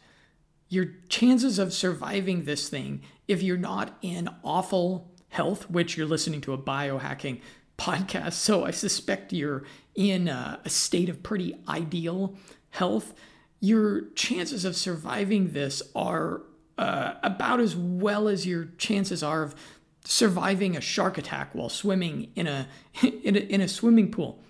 your 0.69 0.87
chances 1.09 1.59
of 1.59 1.73
surviving 1.73 2.43
this 2.43 2.69
thing, 2.69 3.01
if 3.27 3.41
you're 3.41 3.57
not 3.57 3.97
in 4.01 4.29
awful 4.43 5.11
health, 5.29 5.69
which 5.69 5.97
you're 5.97 6.07
listening 6.07 6.41
to 6.41 6.53
a 6.53 6.57
biohacking 6.57 7.39
podcast, 7.77 8.33
so 8.33 8.65
I 8.65 8.71
suspect 8.71 9.33
you're 9.33 9.63
in 9.95 10.27
a, 10.27 10.59
a 10.65 10.69
state 10.69 11.09
of 11.09 11.23
pretty 11.23 11.55
ideal 11.67 12.35
health, 12.71 13.13
your 13.59 14.09
chances 14.15 14.65
of 14.65 14.75
surviving 14.75 15.53
this 15.53 15.81
are 15.95 16.41
uh, 16.77 17.13
about 17.23 17.59
as 17.59 17.75
well 17.75 18.27
as 18.27 18.45
your 18.45 18.65
chances 18.77 19.23
are 19.23 19.43
of 19.43 19.55
surviving 20.03 20.77
a 20.77 20.81
shark 20.81 21.17
attack 21.17 21.53
while 21.55 21.69
swimming 21.69 22.31
in 22.35 22.47
a, 22.47 22.67
in 23.01 23.35
a, 23.35 23.39
in 23.39 23.61
a 23.61 23.67
swimming 23.67 24.11
pool. 24.11 24.43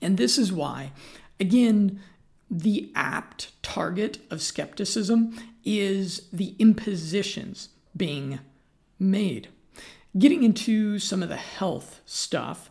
And 0.00 0.16
this 0.16 0.36
is 0.36 0.52
why, 0.52 0.92
again, 1.38 2.00
the 2.50 2.92
apt 2.94 3.50
target 3.62 4.18
of 4.30 4.42
skepticism 4.42 5.38
is 5.64 6.28
the 6.32 6.54
impositions 6.58 7.70
being 7.96 8.40
made. 8.98 9.48
Getting 10.16 10.44
into 10.44 10.98
some 10.98 11.22
of 11.22 11.28
the 11.28 11.36
health 11.36 12.00
stuff, 12.06 12.70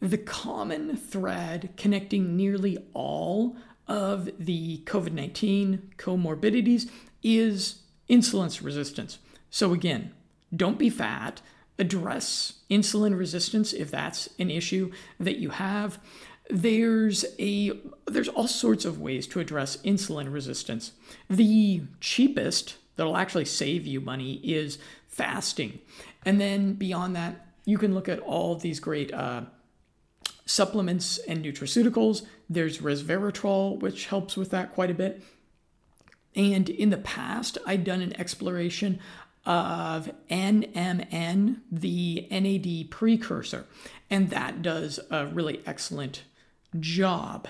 the 0.00 0.18
common 0.18 0.96
thread 0.96 1.70
connecting 1.76 2.36
nearly 2.36 2.78
all 2.94 3.56
of 3.86 4.30
the 4.38 4.82
COVID 4.86 5.12
19 5.12 5.92
comorbidities 5.96 6.90
is 7.22 7.82
insulin 8.08 8.64
resistance. 8.64 9.18
So, 9.50 9.72
again, 9.72 10.12
don't 10.54 10.78
be 10.78 10.90
fat. 10.90 11.40
Address 11.78 12.54
insulin 12.70 13.16
resistance 13.18 13.72
if 13.72 13.90
that's 13.90 14.28
an 14.38 14.50
issue 14.50 14.92
that 15.18 15.38
you 15.38 15.50
have. 15.50 15.98
There's 16.52 17.24
a 17.38 17.72
there's 18.06 18.28
all 18.28 18.46
sorts 18.46 18.84
of 18.84 19.00
ways 19.00 19.26
to 19.28 19.40
address 19.40 19.78
insulin 19.78 20.30
resistance. 20.30 20.92
The 21.30 21.80
cheapest 21.98 22.76
that'll 22.96 23.16
actually 23.16 23.46
save 23.46 23.86
you 23.86 24.02
money 24.02 24.34
is 24.44 24.76
fasting, 25.08 25.78
and 26.26 26.38
then 26.38 26.74
beyond 26.74 27.16
that, 27.16 27.46
you 27.64 27.78
can 27.78 27.94
look 27.94 28.06
at 28.06 28.18
all 28.18 28.54
these 28.54 28.80
great 28.80 29.14
uh, 29.14 29.44
supplements 30.44 31.16
and 31.26 31.42
nutraceuticals. 31.42 32.26
There's 32.50 32.80
resveratrol, 32.80 33.80
which 33.80 34.08
helps 34.08 34.36
with 34.36 34.50
that 34.50 34.74
quite 34.74 34.90
a 34.90 34.94
bit. 34.94 35.22
And 36.36 36.68
in 36.68 36.90
the 36.90 36.98
past, 36.98 37.56
I'd 37.64 37.82
done 37.82 38.02
an 38.02 38.14
exploration 38.20 39.00
of 39.46 40.10
NMN, 40.30 41.60
the 41.70 42.28
NAD 42.30 42.90
precursor, 42.90 43.64
and 44.10 44.28
that 44.28 44.60
does 44.60 45.00
a 45.10 45.24
really 45.24 45.62
excellent 45.64 46.24
job. 46.78 47.48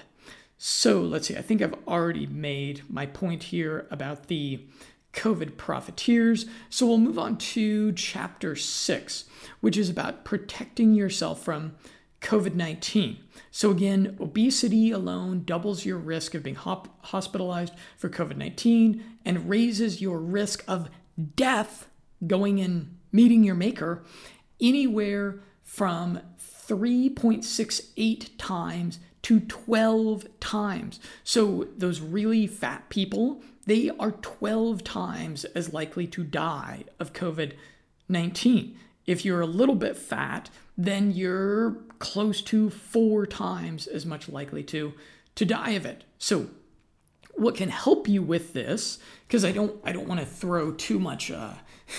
So 0.58 1.00
let's 1.00 1.28
see, 1.28 1.36
I 1.36 1.42
think 1.42 1.60
I've 1.60 1.74
already 1.88 2.26
made 2.26 2.82
my 2.88 3.06
point 3.06 3.44
here 3.44 3.86
about 3.90 4.28
the 4.28 4.64
COVID 5.12 5.56
profiteers. 5.56 6.46
So 6.70 6.86
we'll 6.86 6.98
move 6.98 7.18
on 7.18 7.36
to 7.36 7.92
chapter 7.92 8.56
six, 8.56 9.24
which 9.60 9.76
is 9.76 9.90
about 9.90 10.24
protecting 10.24 10.94
yourself 10.94 11.42
from 11.42 11.74
COVID 12.22 12.54
19. 12.54 13.18
So, 13.50 13.70
again, 13.70 14.16
obesity 14.20 14.90
alone 14.90 15.42
doubles 15.44 15.84
your 15.84 15.98
risk 15.98 16.34
of 16.34 16.42
being 16.42 16.56
hop- 16.56 17.04
hospitalized 17.06 17.74
for 17.98 18.08
COVID 18.08 18.36
19 18.36 19.04
and 19.24 19.48
raises 19.48 20.00
your 20.00 20.18
risk 20.18 20.64
of 20.66 20.88
death 21.36 21.88
going 22.26 22.60
and 22.60 22.96
meeting 23.10 23.44
your 23.44 23.54
maker 23.54 24.04
anywhere 24.60 25.40
from 25.62 26.20
3.68 26.68 28.30
times 28.38 28.98
to 29.22 29.40
12 29.40 30.26
times. 30.40 31.00
So, 31.24 31.68
those 31.76 32.00
really 32.00 32.46
fat 32.46 32.88
people, 32.88 33.42
they 33.66 33.90
are 33.90 34.12
12 34.12 34.82
times 34.84 35.44
as 35.44 35.72
likely 35.72 36.06
to 36.08 36.24
die 36.24 36.84
of 36.98 37.12
COVID 37.12 37.52
19. 38.08 38.76
If 39.06 39.24
you're 39.24 39.40
a 39.40 39.46
little 39.46 39.74
bit 39.74 39.96
fat, 39.96 40.50
then 40.76 41.12
you're 41.12 41.76
close 41.98 42.42
to 42.42 42.70
four 42.70 43.26
times 43.26 43.86
as 43.86 44.04
much 44.04 44.28
likely 44.28 44.62
to 44.64 44.92
to 45.34 45.44
die 45.44 45.70
of 45.70 45.86
it. 45.86 46.04
So 46.18 46.48
what 47.34 47.56
can 47.56 47.70
help 47.70 48.08
you 48.08 48.22
with 48.22 48.52
this 48.52 48.98
because 49.26 49.44
I 49.44 49.52
don't 49.52 49.80
I 49.84 49.92
don't 49.92 50.08
want 50.08 50.20
to 50.20 50.26
throw 50.26 50.72
too 50.72 50.98
much 50.98 51.30
uh, 51.30 51.54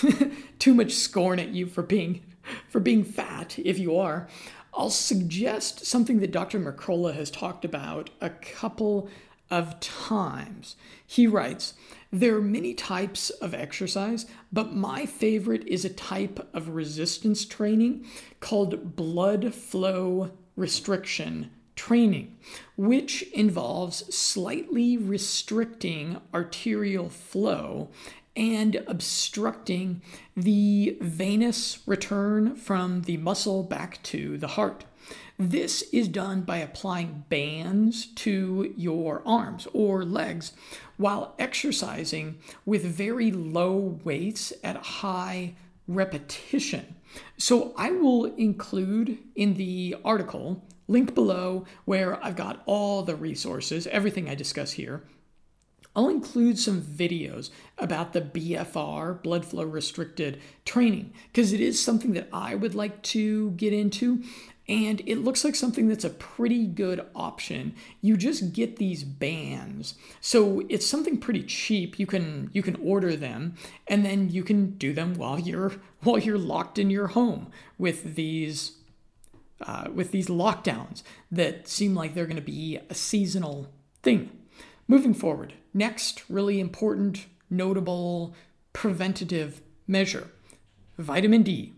too 0.58 0.74
much 0.74 0.92
scorn 0.92 1.38
at 1.40 1.48
you 1.48 1.66
for 1.66 1.82
being 1.82 2.22
for 2.68 2.80
being 2.80 3.04
fat 3.04 3.58
if 3.58 3.78
you 3.78 3.96
are. 3.96 4.28
I'll 4.76 4.90
suggest 4.90 5.86
something 5.86 6.20
that 6.20 6.32
Dr. 6.32 6.58
Mercola 6.58 7.14
has 7.14 7.30
talked 7.30 7.64
about 7.64 8.10
a 8.20 8.30
couple 8.30 9.08
of 9.50 9.78
times. 9.80 10.76
He 11.06 11.26
writes, 11.26 11.74
There 12.10 12.36
are 12.36 12.42
many 12.42 12.74
types 12.74 13.30
of 13.30 13.54
exercise, 13.54 14.26
but 14.52 14.74
my 14.74 15.06
favorite 15.06 15.66
is 15.68 15.84
a 15.84 15.90
type 15.90 16.48
of 16.52 16.70
resistance 16.70 17.44
training 17.44 18.06
called 18.40 18.96
blood 18.96 19.54
flow 19.54 20.32
restriction 20.56 21.50
training, 21.76 22.36
which 22.76 23.22
involves 23.32 24.14
slightly 24.14 24.96
restricting 24.96 26.20
arterial 26.32 27.08
flow 27.08 27.90
and 28.36 28.82
obstructing 28.86 30.02
the 30.36 30.96
venous 31.00 31.78
return 31.86 32.56
from 32.56 33.02
the 33.02 33.16
muscle 33.16 33.62
back 33.62 34.02
to 34.02 34.36
the 34.38 34.48
heart. 34.48 34.84
This 35.38 35.82
is 35.92 36.08
done 36.08 36.42
by 36.42 36.58
applying 36.58 37.24
bands 37.28 38.06
to 38.06 38.72
your 38.76 39.22
arms 39.26 39.66
or 39.72 40.04
legs 40.04 40.52
while 40.96 41.34
exercising 41.38 42.38
with 42.64 42.84
very 42.84 43.32
low 43.32 43.98
weights 44.04 44.52
at 44.62 44.76
high 44.76 45.54
repetition. 45.88 46.94
So 47.36 47.74
I 47.76 47.90
will 47.90 48.26
include 48.36 49.18
in 49.34 49.54
the 49.54 49.96
article, 50.04 50.62
link 50.88 51.14
below, 51.14 51.64
where 51.84 52.22
I've 52.24 52.36
got 52.36 52.62
all 52.66 53.02
the 53.02 53.16
resources, 53.16 53.86
everything 53.88 54.28
I 54.28 54.34
discuss 54.34 54.72
here. 54.72 55.02
I'll 55.96 56.08
include 56.08 56.58
some 56.58 56.82
videos 56.82 57.50
about 57.78 58.12
the 58.12 58.20
BFR, 58.20 59.22
blood 59.22 59.44
flow 59.44 59.64
restricted 59.64 60.40
training, 60.64 61.12
because 61.32 61.52
it 61.52 61.60
is 61.60 61.82
something 61.82 62.12
that 62.14 62.28
I 62.32 62.54
would 62.54 62.74
like 62.74 63.02
to 63.02 63.50
get 63.52 63.72
into 63.72 64.22
and 64.66 65.02
it 65.04 65.16
looks 65.16 65.44
like 65.44 65.54
something 65.54 65.88
that's 65.88 66.04
a 66.04 66.10
pretty 66.10 66.66
good 66.66 67.04
option. 67.14 67.74
You 68.00 68.16
just 68.16 68.52
get 68.52 68.76
these 68.76 69.04
bands. 69.04 69.94
So 70.20 70.62
it's 70.68 70.86
something 70.86 71.18
pretty 71.18 71.42
cheap. 71.42 71.98
You 71.98 72.06
can 72.06 72.50
you 72.52 72.62
can 72.62 72.76
order 72.76 73.14
them 73.14 73.56
and 73.86 74.04
then 74.04 74.30
you 74.30 74.42
can 74.42 74.70
do 74.76 74.92
them 74.92 75.14
while 75.14 75.38
you're 75.38 75.72
while 76.02 76.18
you're 76.18 76.38
locked 76.38 76.78
in 76.78 76.88
your 76.90 77.08
home 77.08 77.50
with 77.76 78.14
these 78.14 78.78
uh, 79.60 79.88
with 79.92 80.12
these 80.12 80.28
lockdowns 80.28 81.02
that 81.30 81.68
seem 81.68 81.94
like 81.94 82.14
they're 82.14 82.26
going 82.26 82.36
to 82.36 82.42
be 82.42 82.78
a 82.88 82.94
seasonal 82.94 83.70
thing 84.02 84.30
moving 84.86 85.14
forward 85.14 85.54
next 85.72 86.22
really 86.28 86.60
important 86.60 87.26
notable 87.50 88.34
preventative 88.72 89.60
measure 89.86 90.28
vitamin 90.98 91.42
d 91.42 91.72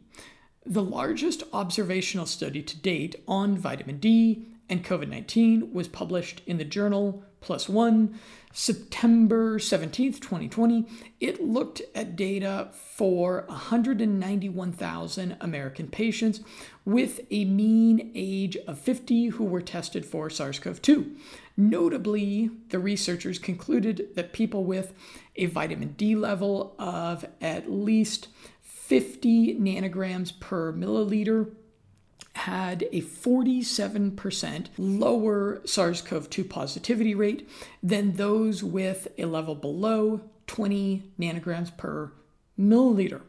the 0.65 0.83
largest 0.83 1.45
observational 1.53 2.27
study 2.27 2.63
to 2.63 2.77
date 2.77 3.15
on 3.29 3.57
vitamin 3.57 3.99
D 3.99 4.49
and 4.69 4.85
COVID 4.85 5.09
19 5.09 5.73
was 5.73 5.89
published 5.89 6.43
in 6.47 6.59
the 6.59 6.65
journal 6.65 7.23
One, 7.69 8.19
September 8.53 9.61
17th, 9.61 10.21
2020. 10.21 10.85
It 11.21 11.41
looked 11.41 11.83
at 11.95 12.17
data 12.17 12.71
for 12.73 13.45
191,000 13.47 15.37
American 15.41 15.87
patients 15.87 16.41
with 16.85 17.21
a 17.31 17.45
mean 17.45 18.11
age 18.17 18.57
of 18.67 18.81
50 18.81 19.27
who 19.29 19.45
were 19.45 19.61
tested 19.61 20.05
for 20.05 20.29
SARS 20.29 20.59
CoV 20.59 20.83
2. 20.83 21.15
Notably, 21.57 22.51
the 22.69 22.79
researchers 22.79 23.39
concluded 23.39 24.09
that 24.15 24.33
people 24.33 24.65
with 24.65 24.93
a 25.37 25.47
vitamin 25.47 25.95
D 25.97 26.15
level 26.15 26.75
of 26.79 27.25
at 27.41 27.71
least 27.71 28.29
50 28.63 29.59
nanograms 29.59 30.39
per 30.39 30.73
milliliter 30.73 31.55
had 32.35 32.83
a 32.93 33.01
47% 33.01 34.67
lower 34.77 35.63
SARS 35.65 36.03
CoV 36.03 36.29
2 36.29 36.45
positivity 36.45 37.15
rate 37.15 37.49
than 37.83 38.17
those 38.17 38.63
with 38.63 39.09
a 39.17 39.25
level 39.25 39.55
below 39.55 40.21
20 40.47 41.13
nanograms 41.19 41.75
per 41.75 42.13
milliliter. 42.61 43.23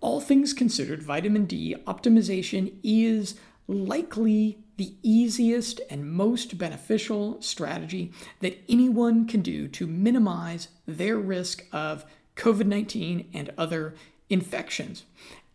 All 0.00 0.20
things 0.20 0.52
considered, 0.52 1.02
vitamin 1.02 1.44
D 1.44 1.76
optimization 1.86 2.74
is 2.82 3.36
likely 3.68 4.63
the 4.76 4.94
easiest 5.02 5.80
and 5.90 6.10
most 6.10 6.58
beneficial 6.58 7.40
strategy 7.40 8.12
that 8.40 8.58
anyone 8.68 9.26
can 9.26 9.40
do 9.40 9.68
to 9.68 9.86
minimize 9.86 10.68
their 10.86 11.16
risk 11.16 11.64
of 11.72 12.04
COVID 12.36 12.66
19 12.66 13.28
and 13.32 13.50
other 13.56 13.94
infections 14.28 15.04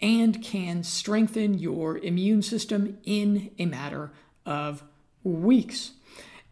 and 0.02 0.42
can 0.44 0.84
strengthen 0.84 1.60
your 1.60 1.98
immune 1.98 2.42
system 2.42 2.98
in 3.04 3.52
a 3.60 3.66
matter 3.66 4.12
of 4.46 4.84
weeks. 5.24 5.92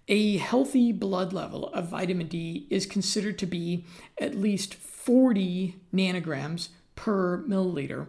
A 0.09 0.37
healthy 0.37 0.91
blood 0.91 1.33
level 1.33 1.67
of 1.73 1.89
vitamin 1.89 2.27
D 2.27 2.67
is 2.69 2.85
considered 2.85 3.37
to 3.39 3.45
be 3.45 3.85
at 4.19 4.35
least 4.35 4.75
40 4.75 5.75
nanograms 5.93 6.69
per 6.95 7.43
milliliter, 7.43 8.07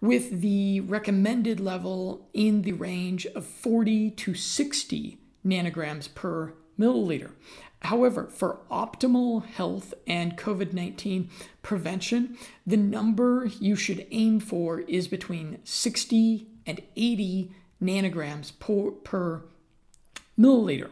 with 0.00 0.40
the 0.40 0.80
recommended 0.80 1.60
level 1.60 2.28
in 2.32 2.62
the 2.62 2.72
range 2.72 3.26
of 3.26 3.44
40 3.44 4.10
to 4.10 4.34
60 4.34 5.18
nanograms 5.44 6.12
per 6.14 6.52
milliliter. 6.78 7.32
However, 7.82 8.26
for 8.26 8.60
optimal 8.70 9.44
health 9.44 9.94
and 10.06 10.36
COVID 10.36 10.72
19 10.72 11.30
prevention, 11.62 12.36
the 12.66 12.76
number 12.76 13.46
you 13.60 13.76
should 13.76 14.06
aim 14.10 14.40
for 14.40 14.80
is 14.80 15.08
between 15.08 15.58
60 15.64 16.46
and 16.66 16.82
80 16.96 17.52
nanograms 17.82 18.52
per, 18.58 18.90
per 18.90 19.42
milliliter. 20.38 20.90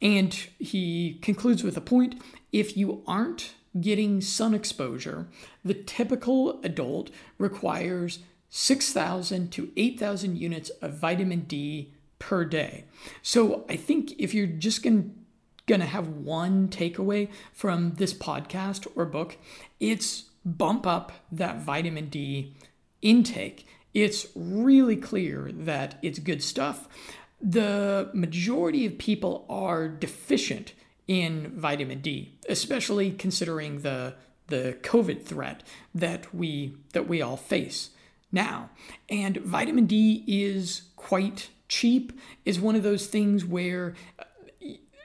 And 0.00 0.34
he 0.58 1.18
concludes 1.22 1.64
with 1.64 1.76
a 1.76 1.80
point 1.80 2.20
if 2.52 2.76
you 2.76 3.02
aren't 3.06 3.54
getting 3.80 4.20
sun 4.20 4.54
exposure, 4.54 5.26
the 5.64 5.74
typical 5.74 6.60
adult 6.62 7.10
requires 7.38 8.20
6,000 8.50 9.50
to 9.50 9.72
8,000 9.76 10.38
units 10.38 10.70
of 10.70 10.98
vitamin 10.98 11.40
D 11.40 11.92
per 12.18 12.44
day. 12.44 12.84
So 13.22 13.64
I 13.68 13.76
think 13.76 14.12
if 14.18 14.32
you're 14.32 14.46
just 14.46 14.82
going 14.82 15.12
to 15.66 15.78
have 15.78 16.08
one 16.08 16.68
takeaway 16.68 17.28
from 17.52 17.94
this 17.96 18.14
podcast 18.14 18.86
or 18.94 19.04
book, 19.06 19.36
it's 19.80 20.26
bump 20.44 20.86
up 20.86 21.10
that 21.32 21.58
vitamin 21.58 22.08
D 22.08 22.54
intake. 23.02 23.66
It's 23.92 24.26
really 24.34 24.96
clear 24.96 25.50
that 25.52 25.98
it's 26.02 26.18
good 26.18 26.42
stuff. 26.42 26.88
The 27.40 28.10
majority 28.14 28.86
of 28.86 28.98
people 28.98 29.46
are 29.48 29.88
deficient 29.88 30.74
in 31.06 31.52
vitamin 31.56 32.00
D, 32.00 32.38
especially 32.48 33.10
considering 33.10 33.80
the 33.80 34.14
the 34.48 34.76
COVID 34.82 35.24
threat 35.24 35.62
that 35.94 36.34
we 36.34 36.76
that 36.92 37.08
we 37.08 37.22
all 37.22 37.36
face 37.36 37.90
now. 38.30 38.70
And 39.08 39.38
vitamin 39.38 39.86
D 39.86 40.24
is 40.26 40.82
quite 40.96 41.48
cheap 41.68 42.12
is 42.44 42.60
one 42.60 42.76
of 42.76 42.82
those 42.82 43.06
things 43.06 43.44
where 43.44 43.94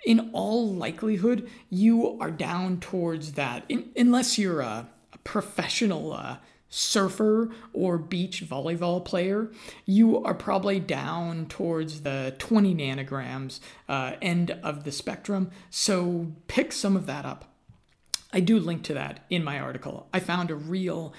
in 0.06 0.30
all 0.34 0.74
likelihood, 0.74 1.50
you 1.70 2.18
are 2.20 2.32
down 2.32 2.80
towards 2.80 3.34
that, 3.34 3.64
in, 3.70 3.90
unless 3.96 4.38
you're 4.38 4.62
a, 4.62 4.90
a 5.14 5.18
professional 5.20 6.14
uh, 6.14 6.38
surfer 6.70 7.50
or 7.74 7.98
beach 7.98 8.44
volleyball 8.46 9.04
player, 9.04 9.52
you 9.86 10.24
are 10.24 10.34
probably 10.34 10.80
down 10.80 11.48
towards 11.48 12.02
the 12.02 12.36
20 12.38 12.76
nanograms 12.76 13.60
uh, 13.88 14.14
end 14.22 14.52
of 14.64 14.84
the 14.84 14.92
spectrum. 14.92 15.50
So 15.70 16.32
pick 16.48 16.72
some 16.72 16.96
of 16.96 17.06
that 17.08 17.26
up. 17.26 17.46
I 18.32 18.40
do 18.40 18.60
link 18.60 18.84
to 18.84 18.94
that 18.94 19.26
in 19.30 19.44
my 19.44 19.60
article. 19.60 20.08
I 20.14 20.20
found 20.20 20.52
a 20.52 20.56
real 20.56 21.14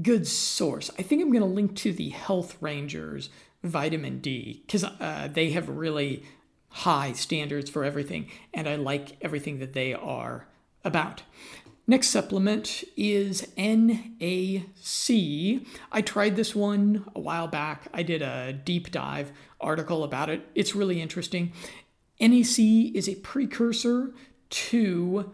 good 0.00 0.26
source. 0.26 0.90
I 0.98 1.02
think 1.02 1.20
I'm 1.20 1.32
going 1.32 1.42
to 1.42 1.46
link 1.46 1.76
to 1.78 1.92
the 1.92 2.10
Health 2.10 2.56
Rangers 2.60 3.30
vitamin 3.62 4.20
D 4.20 4.62
because 4.66 4.84
uh, 4.84 5.28
they 5.32 5.50
have 5.50 5.68
really 5.68 6.24
high 6.68 7.12
standards 7.12 7.68
for 7.68 7.84
everything, 7.84 8.28
and 8.54 8.68
I 8.68 8.76
like 8.76 9.16
everything 9.20 9.58
that 9.58 9.72
they 9.72 9.92
are 9.92 10.46
about. 10.84 11.22
Next 11.86 12.08
supplement 12.08 12.84
is 12.96 13.48
NAC. 13.56 15.10
I 15.90 16.00
tried 16.00 16.36
this 16.36 16.54
one 16.54 17.04
a 17.14 17.18
while 17.18 17.48
back. 17.48 17.88
I 17.92 18.04
did 18.04 18.22
a 18.22 18.52
deep 18.52 18.92
dive 18.92 19.32
article 19.60 20.04
about 20.04 20.30
it. 20.30 20.48
It's 20.54 20.76
really 20.76 21.00
interesting. 21.00 21.52
NAC 22.20 22.58
is 22.94 23.08
a 23.08 23.16
precursor 23.16 24.14
to 24.50 25.32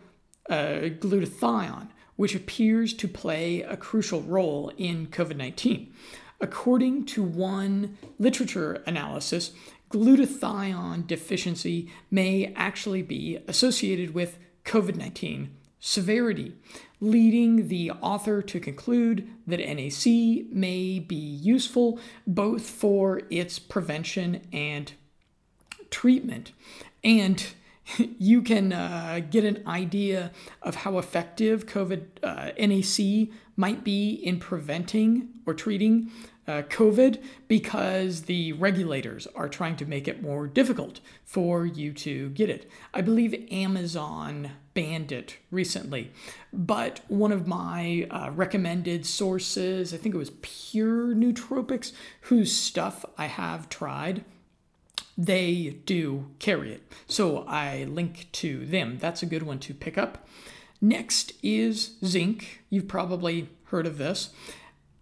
uh, 0.48 0.88
glutathione, 0.98 1.88
which 2.16 2.34
appears 2.34 2.94
to 2.94 3.08
play 3.08 3.60
a 3.60 3.76
crucial 3.76 4.22
role 4.22 4.72
in 4.78 5.08
COVID 5.08 5.36
19. 5.36 5.92
According 6.40 7.04
to 7.06 7.22
one 7.22 7.98
literature 8.18 8.82
analysis, 8.86 9.52
glutathione 9.90 11.06
deficiency 11.06 11.92
may 12.10 12.54
actually 12.56 13.02
be 13.02 13.38
associated 13.46 14.14
with 14.14 14.38
COVID 14.64 14.96
19 14.96 15.57
severity, 15.80 16.54
leading 17.00 17.68
the 17.68 17.90
author 17.90 18.42
to 18.42 18.60
conclude 18.60 19.28
that 19.46 19.58
NAC 19.58 20.52
may 20.52 20.98
be 20.98 21.14
useful 21.14 21.98
both 22.26 22.68
for 22.68 23.22
its 23.30 23.58
prevention 23.58 24.46
and 24.52 24.92
treatment. 25.90 26.52
And 27.04 27.44
you 28.18 28.42
can 28.42 28.72
uh, 28.72 29.20
get 29.30 29.44
an 29.44 29.62
idea 29.66 30.32
of 30.62 30.76
how 30.76 30.98
effective 30.98 31.66
COVID 31.66 32.04
uh, 32.22 32.52
NAC 32.58 33.34
might 33.56 33.84
be 33.84 34.12
in 34.12 34.38
preventing 34.38 35.28
or 35.46 35.54
treating 35.54 36.10
uh, 36.46 36.62
COVID 36.62 37.22
because 37.46 38.22
the 38.22 38.52
regulators 38.54 39.26
are 39.36 39.48
trying 39.48 39.76
to 39.76 39.84
make 39.84 40.08
it 40.08 40.22
more 40.22 40.46
difficult 40.46 41.00
for 41.24 41.66
you 41.66 41.92
to 41.92 42.30
get 42.30 42.48
it. 42.48 42.70
I 42.94 43.02
believe 43.02 43.46
Amazon 43.50 44.52
banned 44.78 45.10
it 45.10 45.38
recently, 45.50 46.12
but 46.52 47.00
one 47.08 47.32
of 47.32 47.48
my 47.48 48.06
uh, 48.12 48.30
recommended 48.30 49.04
sources, 49.04 49.92
I 49.92 49.96
think 49.96 50.14
it 50.14 50.18
was 50.18 50.30
Pure 50.40 51.16
Nootropics, 51.16 51.90
whose 52.20 52.54
stuff 52.54 53.04
I 53.16 53.26
have 53.26 53.68
tried. 53.68 54.24
They 55.16 55.80
do 55.84 56.30
carry 56.38 56.72
it. 56.72 56.92
So 57.08 57.38
I 57.48 57.86
link 57.88 58.28
to 58.34 58.64
them. 58.66 58.98
That's 59.00 59.20
a 59.20 59.26
good 59.26 59.42
one 59.42 59.58
to 59.58 59.74
pick 59.74 59.98
up. 59.98 60.28
Next 60.80 61.32
is 61.42 61.96
zinc. 62.04 62.62
You've 62.70 62.86
probably 62.86 63.48
heard 63.64 63.84
of 63.84 63.98
this. 63.98 64.30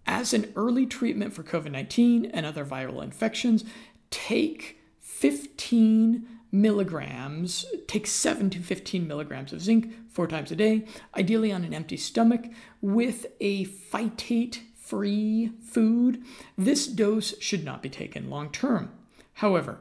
As 0.06 0.32
an 0.32 0.54
early 0.56 0.86
treatment 0.86 1.34
for 1.34 1.42
COVID 1.42 1.70
19 1.70 2.24
and 2.24 2.46
other 2.46 2.64
viral 2.64 3.04
infections, 3.04 3.62
take 4.08 4.78
15 5.02 6.26
milligrams, 6.60 7.66
take 7.86 8.06
7 8.06 8.50
to 8.50 8.60
15 8.60 9.06
milligrams 9.06 9.52
of 9.52 9.60
zinc 9.60 9.92
four 10.08 10.26
times 10.26 10.50
a 10.50 10.56
day, 10.56 10.84
ideally 11.16 11.52
on 11.52 11.64
an 11.64 11.74
empty 11.74 11.96
stomach, 11.96 12.46
with 12.80 13.26
a 13.40 13.66
phytate 13.66 14.60
free 14.76 15.52
food. 15.62 16.22
This 16.56 16.86
dose 16.86 17.38
should 17.40 17.64
not 17.64 17.82
be 17.82 17.90
taken 17.90 18.30
long 18.30 18.50
term. 18.50 18.90
However, 19.34 19.78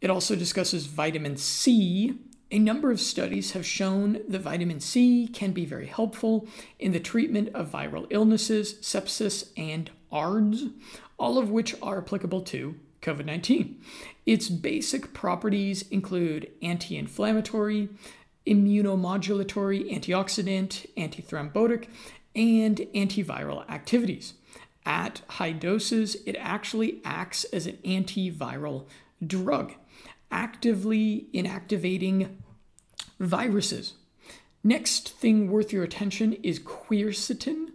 it 0.00 0.10
also 0.10 0.36
discusses 0.36 0.86
vitamin 0.86 1.36
C 1.36 2.18
a 2.50 2.58
number 2.60 2.92
of 2.92 3.00
studies 3.00 3.50
have 3.50 3.66
shown 3.66 4.20
that 4.28 4.42
vitamin 4.42 4.78
C 4.78 5.26
can 5.26 5.50
be 5.50 5.64
very 5.64 5.86
helpful 5.86 6.46
in 6.78 6.92
the 6.92 7.00
treatment 7.00 7.48
of 7.52 7.72
viral 7.72 8.06
illnesses, 8.10 8.74
sepsis, 8.74 9.50
and 9.56 9.90
ARDS, 10.12 10.66
all 11.18 11.36
of 11.36 11.50
which 11.50 11.74
are 11.82 11.98
applicable 11.98 12.42
to 12.42 12.76
COVID 13.04 13.26
19. 13.26 13.80
Its 14.26 14.48
basic 14.48 15.12
properties 15.12 15.82
include 15.90 16.50
anti 16.62 16.96
inflammatory, 16.96 17.90
immunomodulatory, 18.46 19.92
antioxidant, 19.92 20.86
antithrombotic, 20.96 21.86
and 22.34 22.78
antiviral 22.94 23.68
activities. 23.70 24.34
At 24.86 25.22
high 25.28 25.52
doses, 25.52 26.16
it 26.26 26.36
actually 26.38 27.00
acts 27.04 27.44
as 27.44 27.66
an 27.66 27.78
antiviral 27.84 28.86
drug. 29.24 29.74
actively 30.30 31.28
inactivating 31.32 32.28
viruses. 33.20 33.92
Next 34.64 35.10
thing 35.10 35.48
worth 35.48 35.72
your 35.72 35.84
attention 35.84 36.32
is 36.42 36.58
quercetin, 36.58 37.68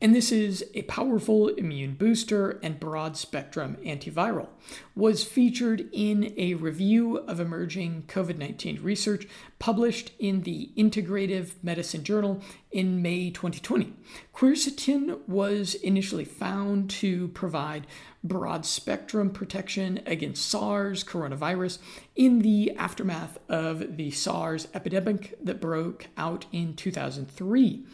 and 0.00 0.14
this 0.14 0.30
is 0.30 0.64
a 0.74 0.82
powerful 0.82 1.48
immune 1.48 1.94
booster 1.94 2.60
and 2.62 2.78
broad 2.78 3.16
spectrum 3.16 3.76
antiviral. 3.84 4.48
Was 4.94 5.24
featured 5.24 5.88
in 5.92 6.32
a 6.36 6.54
review 6.54 7.18
of 7.18 7.40
emerging 7.40 8.04
COVID-19 8.06 8.82
research 8.84 9.26
published 9.58 10.12
in 10.18 10.42
the 10.42 10.70
Integrative 10.76 11.54
Medicine 11.62 12.04
Journal 12.04 12.40
in 12.70 13.02
May 13.02 13.30
2020. 13.30 13.94
Quercetin 14.34 15.18
was 15.26 15.74
initially 15.74 16.24
found 16.24 16.90
to 16.90 17.28
provide 17.28 17.86
broad 18.22 18.66
spectrum 18.66 19.30
protection 19.30 20.00
against 20.06 20.48
SARS 20.48 21.02
coronavirus 21.02 21.78
in 22.14 22.40
the 22.40 22.72
aftermath 22.76 23.38
of 23.48 23.96
the 23.96 24.10
SARS 24.10 24.68
epidemic 24.74 25.38
that 25.42 25.60
broke 25.60 26.08
out 26.16 26.46
in 26.52 26.74
2003 26.74 27.84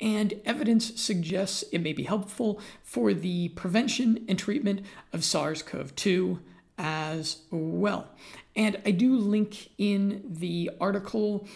and 0.00 0.34
evidence 0.44 1.00
suggests 1.00 1.64
it 1.72 1.80
may 1.80 1.92
be 1.92 2.04
helpful 2.04 2.60
for 2.82 3.14
the 3.14 3.48
prevention 3.50 4.24
and 4.28 4.38
treatment 4.38 4.82
of 5.12 5.24
SARS 5.24 5.62
CoV 5.62 5.94
2 5.94 6.40
as 6.78 7.42
well. 7.50 8.08
And 8.56 8.80
I 8.84 8.90
do 8.90 9.16
link 9.16 9.70
in 9.78 10.22
the 10.24 10.70
article 10.80 11.46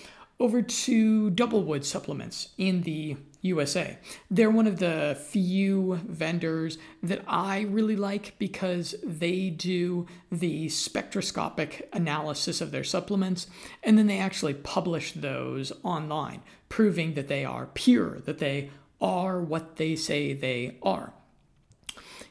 over 0.41 0.63
to 0.63 1.31
Doublewood 1.33 1.85
supplements 1.85 2.51
in 2.57 2.83
the 2.83 3.17
USA. 3.43 3.99
They're 4.31 4.51
one 4.51 4.67
of 4.67 4.79
the 4.79 5.17
few 5.31 6.01
vendors 6.07 6.79
that 7.03 7.23
I 7.27 7.63
really 7.63 7.97
like 7.97 8.35
because 8.39 8.95
they 9.03 9.51
do 9.51 10.07
the 10.31 10.69
spectroscopic 10.69 11.89
analysis 11.93 12.61
of 12.61 12.71
their 12.71 12.85
supplements 12.85 13.47
and 13.83 13.97
then 13.97 14.07
they 14.07 14.19
actually 14.19 14.55
publish 14.55 15.13
those 15.13 15.73
online, 15.83 16.43
proving 16.69 17.15
that 17.15 17.29
they 17.29 17.45
are 17.45 17.67
pure, 17.67 18.21
that 18.21 18.39
they 18.39 18.71
are 19.01 19.41
what 19.41 19.77
they 19.77 19.97
say 19.97 20.33
they 20.33 20.77
are. 20.83 21.13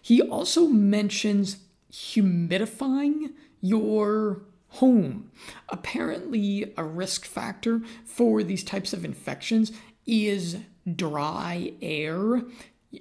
He 0.02 0.22
also 0.22 0.68
mentions 0.68 1.58
humidifying 1.92 3.34
your 3.62 4.44
home. 4.70 5.32
Apparently, 5.70 6.74
a 6.78 6.84
risk 6.84 7.26
factor 7.26 7.82
for 8.06 8.44
these 8.44 8.64
types 8.64 8.94
of 8.94 9.04
infections 9.04 9.72
is 10.06 10.58
dry 10.96 11.74
air. 11.82 12.42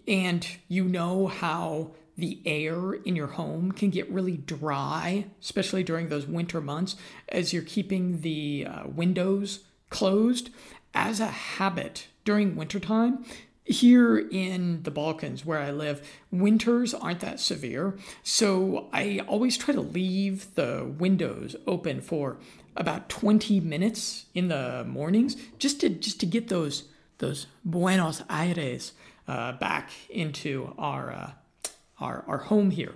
And 0.09 0.47
you 0.69 0.85
know 0.85 1.27
how 1.27 1.93
the 2.17 2.41
air 2.47 2.95
in 2.95 3.15
your 3.15 3.27
home 3.29 3.73
can 3.73 3.91
get 3.91 4.11
really 4.11 4.37
dry, 4.37 5.27
especially 5.41 5.85
during 5.85 6.09
those 6.09 6.27
winter 6.27 6.61
months 6.61 6.97
as 7.29 7.53
you're 7.53 7.63
keeping 7.63 8.23
the 8.23 8.67
uh, 8.69 8.89
windows 8.89 9.61
closed. 9.91 10.51
As 10.97 11.21
a 11.21 11.27
habit 11.27 12.09
during 12.25 12.57
wintertime, 12.57 13.25
here 13.67 14.17
in 14.17 14.83
the 14.85 14.91
Balkans, 14.91 15.45
where 15.45 15.59
I 15.59 15.71
live, 15.73 16.09
winters 16.31 16.95
aren't 16.95 17.21
that 17.21 17.41
severe. 17.41 17.99
So 18.23 18.89
I 18.93 19.21
always 19.27 19.59
try 19.59 19.75
to 19.75 19.81
leave 19.81 20.55
the 20.55 20.91
windows 20.99 21.55
open 21.67 22.01
for 22.01 22.39
about 22.77 23.09
20 23.09 23.61
minutes 23.61 24.27
in 24.35 24.49
the 24.49 24.85
mornings 24.89 25.37
just 25.59 25.81
to 25.81 25.89
just 25.89 26.21
to 26.21 26.27
get 26.27 26.49
those 26.49 26.85
those 27.19 27.47
Buenos 27.65 28.23
Aires 28.31 28.93
uh, 29.27 29.53
back 29.53 29.91
into 30.09 30.75
our, 30.79 31.13
uh, 31.13 31.31
our 31.99 32.25
our 32.27 32.39
home 32.39 32.71
here. 32.71 32.95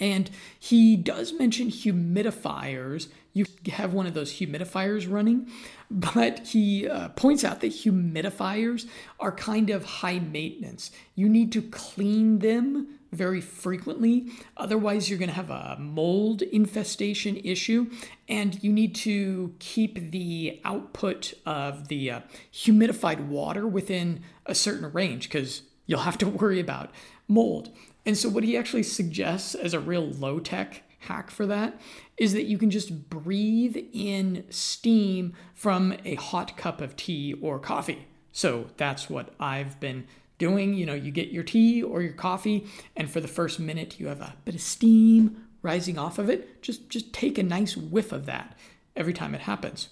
And 0.00 0.30
he 0.58 0.96
does 0.96 1.34
mention 1.34 1.68
humidifiers. 1.68 3.08
You 3.34 3.44
have 3.72 3.92
one 3.92 4.06
of 4.06 4.14
those 4.14 4.32
humidifiers 4.32 5.10
running, 5.10 5.48
but 6.00 6.46
he 6.46 6.88
uh, 6.88 7.08
points 7.10 7.42
out 7.44 7.60
that 7.60 7.72
humidifiers 7.72 8.86
are 9.18 9.32
kind 9.32 9.70
of 9.70 9.84
high 9.84 10.20
maintenance. 10.20 10.90
You 11.14 11.28
need 11.28 11.50
to 11.52 11.62
clean 11.62 12.38
them 12.38 13.00
very 13.12 13.40
frequently. 13.40 14.30
Otherwise, 14.56 15.10
you're 15.10 15.18
going 15.18 15.30
to 15.30 15.34
have 15.34 15.50
a 15.50 15.76
mold 15.80 16.42
infestation 16.42 17.36
issue, 17.38 17.90
and 18.28 18.62
you 18.62 18.72
need 18.72 18.94
to 18.96 19.52
keep 19.58 20.12
the 20.12 20.60
output 20.64 21.34
of 21.44 21.88
the 21.88 22.10
uh, 22.10 22.20
humidified 22.52 23.26
water 23.26 23.66
within 23.66 24.22
a 24.46 24.54
certain 24.54 24.92
range 24.92 25.24
because 25.28 25.62
you'll 25.86 26.00
have 26.00 26.18
to 26.18 26.26
worry 26.28 26.60
about 26.60 26.90
mold. 27.26 27.70
And 28.06 28.16
so, 28.16 28.28
what 28.28 28.44
he 28.44 28.56
actually 28.56 28.84
suggests 28.84 29.56
as 29.56 29.74
a 29.74 29.80
real 29.80 30.06
low 30.06 30.38
tech 30.38 30.84
hack 31.00 31.30
for 31.30 31.46
that 31.46 31.80
is 32.16 32.32
that 32.32 32.44
you 32.44 32.58
can 32.58 32.70
just 32.70 33.10
breathe 33.10 33.76
in 33.92 34.44
steam 34.50 35.34
from 35.54 35.94
a 36.04 36.14
hot 36.14 36.56
cup 36.56 36.80
of 36.80 36.96
tea 36.96 37.34
or 37.40 37.58
coffee. 37.58 38.06
So, 38.32 38.66
that's 38.76 39.10
what 39.10 39.34
I've 39.40 39.80
been 39.80 40.06
doing. 40.38 40.74
You 40.74 40.86
know, 40.86 40.94
you 40.94 41.10
get 41.10 41.28
your 41.28 41.42
tea 41.42 41.82
or 41.82 42.00
your 42.02 42.12
coffee, 42.12 42.66
and 42.96 43.10
for 43.10 43.20
the 43.20 43.28
first 43.28 43.58
minute, 43.58 43.98
you 43.98 44.06
have 44.06 44.20
a 44.20 44.34
bit 44.44 44.54
of 44.54 44.60
steam 44.60 45.46
rising 45.62 45.98
off 45.98 46.18
of 46.18 46.30
it. 46.30 46.62
Just, 46.62 46.88
just 46.88 47.12
take 47.12 47.38
a 47.38 47.42
nice 47.42 47.76
whiff 47.76 48.12
of 48.12 48.26
that 48.26 48.56
every 48.96 49.12
time 49.12 49.34
it 49.34 49.42
happens. 49.42 49.88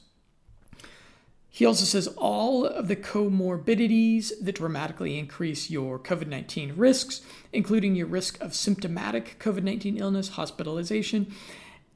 He 1.59 1.67
also 1.67 1.85
says 1.85 2.07
all 2.17 2.65
of 2.65 2.87
the 2.87 2.95
comorbidities 2.95 4.31
that 4.41 4.55
dramatically 4.55 5.19
increase 5.19 5.69
your 5.71 5.99
COVID 5.99 6.29
19 6.29 6.75
risks, 6.77 7.21
including 7.53 7.97
your 7.97 8.07
risk 8.07 8.41
of 8.41 8.55
symptomatic 8.55 9.41
COVID 9.41 9.65
19 9.65 9.97
illness, 9.97 10.29
hospitalization, 10.29 11.35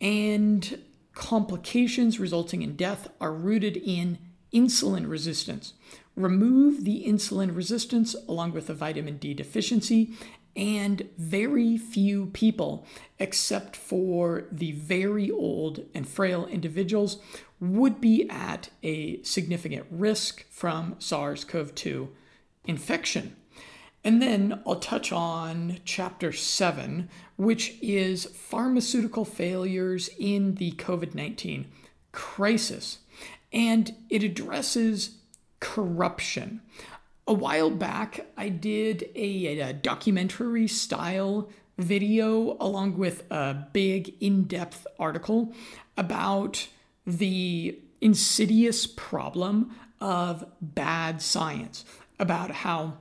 and 0.01 0.81
complications 1.15 2.19
resulting 2.19 2.63
in 2.63 2.75
death, 2.75 3.07
are 3.21 3.33
rooted 3.33 3.77
in 3.77 4.19
insulin 4.53 5.09
resistance. 5.09 5.75
Remove 6.17 6.83
the 6.83 7.05
insulin 7.07 7.55
resistance 7.55 8.17
along 8.29 8.51
with 8.51 8.67
the 8.67 8.75
vitamin 8.75 9.17
D 9.17 9.33
deficiency, 9.33 10.13
and 10.55 11.09
very 11.17 11.77
few 11.77 12.27
people, 12.27 12.87
except 13.19 13.77
for 13.77 14.45
the 14.53 14.73
very 14.73 15.31
old 15.31 15.85
and 15.95 16.09
frail 16.09 16.47
individuals, 16.47 17.19
would 17.61 18.01
be 18.01 18.29
at 18.29 18.71
a 18.83 19.23
significant 19.23 19.87
risk 19.91 20.45
from 20.51 20.97
SARS 20.99 21.45
CoV 21.45 21.75
2 21.75 22.09
infection. 22.65 23.37
And 24.05 24.21
then 24.21 24.61
I'll 24.67 24.77
touch 24.77 25.13
on 25.13 25.79
chapter 25.85 26.33
seven, 26.33 27.09
which 27.37 27.77
is 27.81 28.25
pharmaceutical 28.27 29.25
failures 29.25 30.11
in 30.19 30.57
the 30.57 30.73
COVID 30.73 31.15
19 31.15 31.67
crisis. 32.11 32.99
And 33.53 33.95
it 34.11 34.25
addresses 34.25 35.19
corruption. 35.61 36.61
A 37.27 37.33
while 37.33 37.71
back, 37.71 38.27
I 38.37 38.49
did 38.49 39.09
a, 39.15 39.61
a 39.61 39.73
documentary 39.73 40.67
style 40.67 41.49
video 41.79 42.57
along 42.61 42.99
with 42.99 43.31
a 43.31 43.69
big 43.73 44.15
in 44.21 44.45
depth 44.45 44.87
article 44.99 45.53
about 45.97 46.67
the 47.07 47.79
insidious 48.01 48.87
problem 48.87 49.75
of 50.01 50.45
bad 50.61 51.23
science, 51.23 51.85
about 52.19 52.51
how 52.51 52.99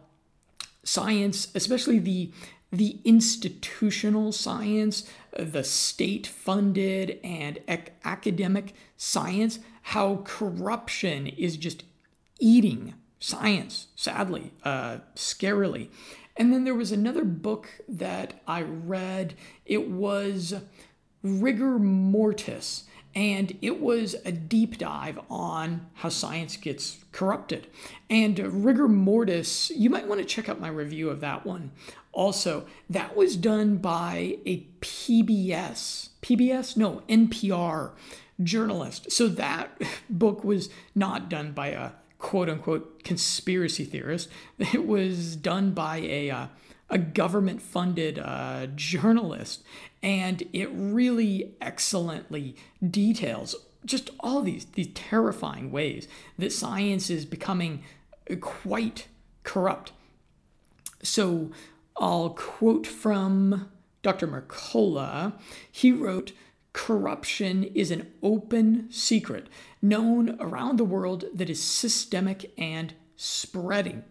science, 0.84 1.48
especially 1.56 2.00
the 2.00 2.32
the 2.74 3.00
institutional 3.04 4.32
science, 4.32 5.04
the 5.38 5.64
state 5.64 6.26
funded 6.26 7.20
and 7.22 7.60
ac- 7.68 7.92
academic 8.06 8.74
science, 8.96 9.60
how 9.82 10.22
corruption 10.24 11.28
is 11.28 11.58
just 11.58 11.84
eating 12.40 12.94
science, 13.22 13.88
sadly, 13.96 14.52
uh, 14.64 14.98
scarily. 15.16 15.88
And 16.36 16.52
then 16.52 16.66
there 16.66 16.76
was 16.76 16.92
another 16.92 17.24
book 17.24 17.70
that 17.88 18.42
I 18.46 18.62
read. 18.62 19.36
It 19.66 19.90
was 19.90 20.56
Rigor 21.24 21.80
Mortis 21.80 22.84
and 23.14 23.58
it 23.62 23.82
was 23.82 24.16
a 24.26 24.32
deep 24.32 24.78
dive 24.78 25.20
on 25.30 25.88
how 25.96 26.10
science 26.10 26.56
gets 26.56 27.04
corrupted. 27.12 27.68
And 28.10 28.40
rigor 28.40 28.88
mortis, 28.88 29.70
you 29.72 29.90
might 29.90 30.08
want 30.08 30.22
to 30.22 30.26
check 30.26 30.48
out 30.48 30.62
my 30.62 30.70
review 30.70 31.10
of 31.10 31.20
that 31.22 31.46
one. 31.46 31.72
Also, 32.14 32.66
that 32.90 33.16
was 33.16 33.36
done 33.36 33.78
by 33.78 34.38
a 34.46 34.66
PBS, 34.80 36.10
PBS? 36.22 36.78
No, 36.78 37.02
NPR 37.10 37.92
journalist. 38.42 39.12
So 39.12 39.28
that 39.28 39.82
book 40.10 40.44
was 40.44 40.70
not 40.96 41.30
done 41.30 41.52
by 41.52 41.68
a 41.68 41.92
quote 42.22 42.50
unquote 42.50 43.04
conspiracy 43.04 43.84
theorist. 43.84 44.30
It 44.60 44.88
was 44.88 45.36
done 45.36 45.72
by 45.72 45.98
a 45.98 46.30
uh, 46.30 46.48
a 46.90 46.98
government 46.98 47.62
funded 47.62 48.20
uh, 48.20 48.68
journalist, 48.76 49.64
and 50.04 50.44
it 50.54 50.70
really 50.74 51.56
excellently 51.60 52.56
details 52.88 53.56
just 53.86 54.12
all 54.20 54.42
these 54.42 54.66
these 54.74 54.90
terrifying 54.94 55.72
ways 55.72 56.08
that 56.38 56.54
science 56.54 57.10
is 57.10 57.26
becoming 57.26 57.84
quite 58.40 59.08
corrupt. 59.44 59.92
So 61.04 61.52
I'll 61.98 62.30
quote 62.32 62.86
from 62.86 63.70
Dr. 64.04 64.28
Mercola. 64.28 65.34
He 65.72 65.92
wrote, 65.92 66.32
corruption 66.74 67.64
is 67.64 67.92
an 67.92 68.12
open 68.24 68.92
secret 68.92 69.48
known 69.82 70.38
around 70.40 70.78
the 70.78 70.86
world 70.86 71.26
that 71.34 71.50
is 71.50 71.62
systemic 71.62 72.52
and 72.58 72.94
spreading. 73.16 74.04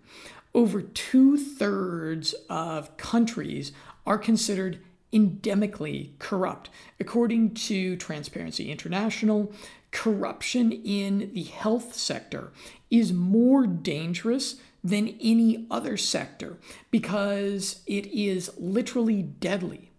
Over 0.54 0.82
two 0.82 1.36
thirds 1.36 2.34
of 2.48 2.96
countries 2.96 3.72
are 4.06 4.18
considered 4.18 4.80
endemically 5.12 6.18
corrupt. 6.18 6.70
According 6.98 7.54
to 7.54 7.96
Transparency 7.96 8.70
International, 8.70 9.52
corruption 9.90 10.72
in 10.72 11.32
the 11.34 11.44
health 11.44 11.94
sector 11.94 12.52
is 12.90 13.12
more 13.12 13.66
dangerous 13.66 14.56
than 14.82 15.16
any 15.20 15.66
other 15.70 15.96
sector 15.96 16.56
because 16.90 17.82
it 17.86 18.06
is 18.06 18.50
literally 18.56 19.22
deadly. 19.22 19.89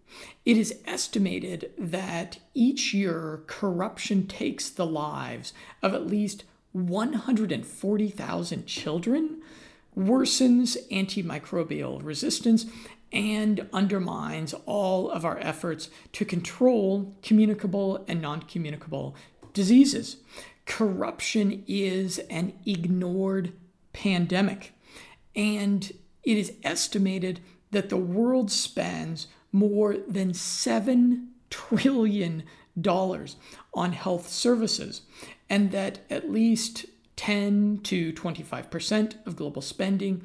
It 0.44 0.56
is 0.56 0.80
estimated 0.84 1.72
that 1.78 2.38
each 2.54 2.92
year 2.92 3.42
corruption 3.46 4.26
takes 4.26 4.68
the 4.68 4.86
lives 4.86 5.52
of 5.82 5.94
at 5.94 6.06
least 6.06 6.44
140,000 6.72 8.66
children, 8.66 9.42
worsens 9.96 10.76
antimicrobial 10.90 12.02
resistance, 12.02 12.66
and 13.12 13.68
undermines 13.72 14.54
all 14.64 15.10
of 15.10 15.24
our 15.24 15.38
efforts 15.38 15.90
to 16.12 16.24
control 16.24 17.14
communicable 17.22 18.04
and 18.08 18.22
non 18.22 18.40
communicable 18.42 19.14
diseases. 19.52 20.16
Corruption 20.64 21.62
is 21.66 22.18
an 22.30 22.54
ignored 22.64 23.52
pandemic, 23.92 24.72
and 25.36 25.92
it 26.22 26.38
is 26.38 26.54
estimated 26.62 27.40
that 27.70 27.88
the 27.88 27.96
world 27.96 28.50
spends 28.50 29.26
more 29.52 29.96
than 30.08 30.32
$7 30.32 31.26
trillion 31.50 32.42
on 33.74 33.92
health 33.92 34.28
services, 34.28 35.02
and 35.48 35.70
that 35.70 36.00
at 36.10 36.30
least 36.30 36.86
10 37.16 37.80
to 37.84 38.12
25% 38.12 39.26
of 39.26 39.36
global 39.36 39.62
spending 39.62 40.22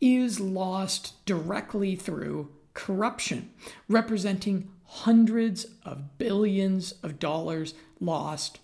is 0.00 0.38
lost 0.38 1.24
directly 1.26 1.96
through 1.96 2.50
corruption, 2.74 3.50
representing 3.88 4.70
hundreds 4.84 5.66
of 5.84 6.16
billions 6.16 6.92
of 7.02 7.18
dollars 7.18 7.74
lost 8.00 8.60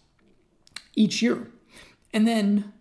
each 0.95 1.21
year. 1.21 1.51
And 2.13 2.27
then 2.27 2.73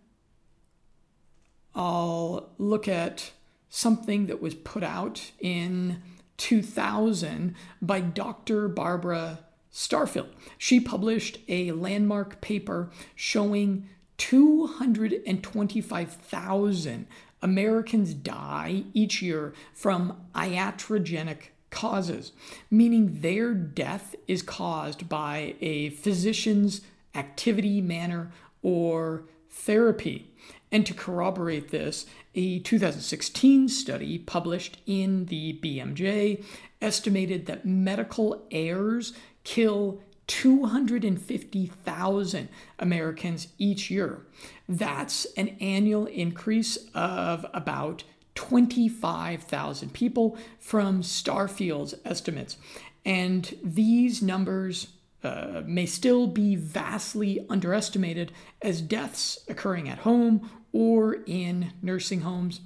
I'll 1.74 2.52
look 2.60 2.88
at 2.88 3.32
something 3.70 4.28
that 4.28 4.42
was 4.42 4.54
put 4.54 4.84
out 4.84 5.32
in 5.40 6.02
2000 6.44 7.56
by 7.82 8.00
Dr. 8.02 8.68
Barbara 8.68 9.40
Starfield. 9.72 10.28
She 10.58 10.82
published 10.82 11.40
a 11.48 11.72
landmark 11.72 12.42
paper 12.42 12.90
showing 13.16 13.88
225,000 14.18 17.08
Americans 17.42 18.14
die 18.14 18.84
each 18.94 19.22
year 19.22 19.54
from 19.74 20.22
iatrogenic 20.36 21.44
causes, 21.70 22.34
meaning 22.70 23.22
their 23.22 23.54
death 23.54 24.14
is 24.28 24.42
caused 24.42 25.08
by 25.08 25.56
a 25.62 25.92
physician's 25.92 26.82
activity, 27.16 27.80
manner, 27.80 28.34
or 28.62 29.24
therapy. 29.50 30.30
And 30.74 30.86
to 30.88 30.94
corroborate 30.96 31.70
this, 31.70 32.08
a 32.34 32.58
2016 32.60 33.70
study 33.70 34.18
published 34.18 34.80
in 34.88 35.28
the 35.28 35.60
BMJ 35.64 36.44
estimated 36.82 37.46
that 37.46 37.64
medical 37.64 38.44
errors 38.50 39.14
kill 39.44 40.02
250,000 40.26 42.50
Americans 42.80 43.50
each 43.60 43.92
year. 43.92 44.26
That's 44.68 45.26
an 45.38 45.50
annual 45.62 46.08
increase 46.08 46.80
of 46.96 47.46
about 47.54 48.04
25,000 48.34 49.94
people 49.94 50.36
from 50.60 51.04
Starfield's 51.04 51.94
estimates. 52.04 52.58
And 53.06 53.56
these 53.64 54.24
numbers 54.24 54.88
uh, 55.24 55.62
may 55.66 55.86
still 55.86 56.28
be 56.28 56.56
vastly 56.56 57.46
underestimated 57.50 58.32
as 58.62 58.82
deaths 58.82 59.40
occurring 59.48 59.88
at 59.88 60.00
home 60.00 60.50
or 60.74 61.20
in 61.26 61.72
nursing 61.82 62.22
homes 62.22 62.60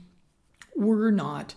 were 0.75 1.11
not 1.11 1.53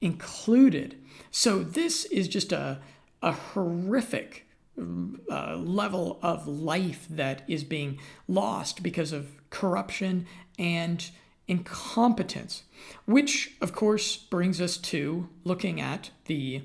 included. 0.00 0.96
So, 1.30 1.60
this 1.60 2.04
is 2.06 2.28
just 2.28 2.52
a, 2.52 2.80
a 3.22 3.32
horrific 3.32 4.46
uh, 4.76 5.56
level 5.56 6.18
of 6.20 6.46
life 6.48 7.06
that 7.08 7.42
is 7.48 7.64
being 7.64 7.98
lost 8.26 8.82
because 8.82 9.12
of 9.12 9.28
corruption 9.50 10.26
and 10.58 11.10
incompetence, 11.46 12.64
which 13.04 13.52
of 13.60 13.72
course 13.72 14.16
brings 14.16 14.60
us 14.60 14.76
to 14.76 15.28
looking 15.44 15.80
at 15.80 16.10
the 16.26 16.62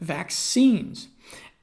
vaccines. 0.00 1.08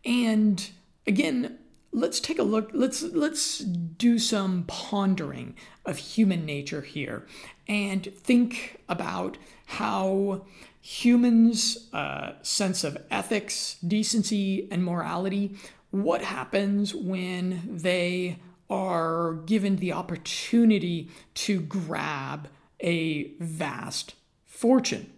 And 0.05 0.69
again, 1.07 1.57
let's 1.97 2.19
take 2.19 2.39
a 2.39 2.43
look 2.43 2.69
let's 2.73 3.01
let's 3.01 3.59
do 3.59 4.19
some 4.19 4.63
pondering 4.67 5.55
of 5.85 5.97
human 5.97 6.45
nature 6.45 6.81
here 6.81 7.25
and 7.67 8.13
think 8.15 8.79
about 8.87 9.37
how 9.65 10.41
humans 10.81 11.89
uh, 11.91 12.31
sense 12.41 12.83
of 12.83 12.97
ethics 13.09 13.77
decency 13.85 14.67
and 14.71 14.83
morality 14.83 15.55
what 15.91 16.21
happens 16.21 16.93
when 16.93 17.61
they 17.65 18.37
are 18.69 19.33
given 19.45 19.77
the 19.77 19.93
opportunity 19.93 21.09
to 21.33 21.61
grab 21.61 22.47
a 22.81 23.31
vast 23.39 24.13
fortune. 24.45 25.11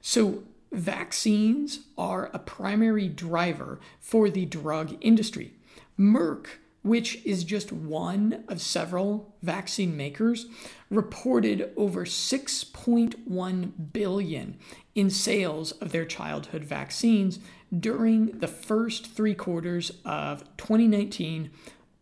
So, 0.00 0.44
vaccines 0.70 1.80
are 1.96 2.30
a 2.32 2.38
primary 2.38 3.08
driver 3.08 3.80
for 4.00 4.30
the 4.30 4.44
drug 4.44 4.96
industry. 5.00 5.52
Merck, 5.98 6.46
which 6.82 7.24
is 7.24 7.44
just 7.44 7.72
one 7.72 8.44
of 8.48 8.60
several 8.60 9.34
vaccine 9.42 9.96
makers, 9.96 10.46
reported 10.90 11.72
over 11.76 12.04
6.1 12.04 13.72
billion 13.92 14.58
in 14.94 15.10
sales 15.10 15.72
of 15.72 15.92
their 15.92 16.04
childhood 16.04 16.64
vaccines 16.64 17.38
during 17.78 18.38
the 18.38 18.48
first 18.48 19.06
3 19.06 19.34
quarters 19.34 19.92
of 20.04 20.44
2019 20.56 21.50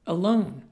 alone. 0.06 0.64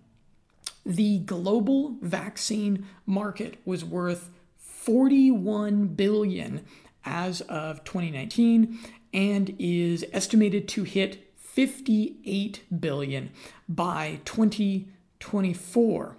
The 0.84 1.18
global 1.20 1.96
vaccine 2.00 2.86
market 3.06 3.58
was 3.64 3.84
worth 3.84 4.30
41 4.56 5.88
billion 5.88 6.64
as 7.04 7.42
of 7.42 7.84
2019 7.84 8.78
and 9.12 9.54
is 9.58 10.04
estimated 10.12 10.68
to 10.68 10.84
hit 10.84 11.29
58 11.52 12.62
billion 12.80 13.30
by 13.68 14.20
2024. 14.24 16.16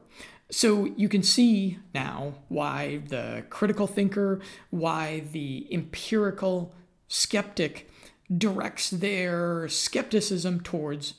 So 0.49 0.85
you 0.97 1.07
can 1.07 1.23
see 1.23 1.79
now 1.93 2.33
why 2.49 3.01
the 3.07 3.45
critical 3.49 3.87
thinker, 3.87 4.41
why 4.69 5.23
the 5.31 5.67
empirical 5.71 6.73
skeptic 7.07 7.89
directs 8.35 8.89
their 8.89 9.69
skepticism 9.69 10.59
towards 10.59 11.13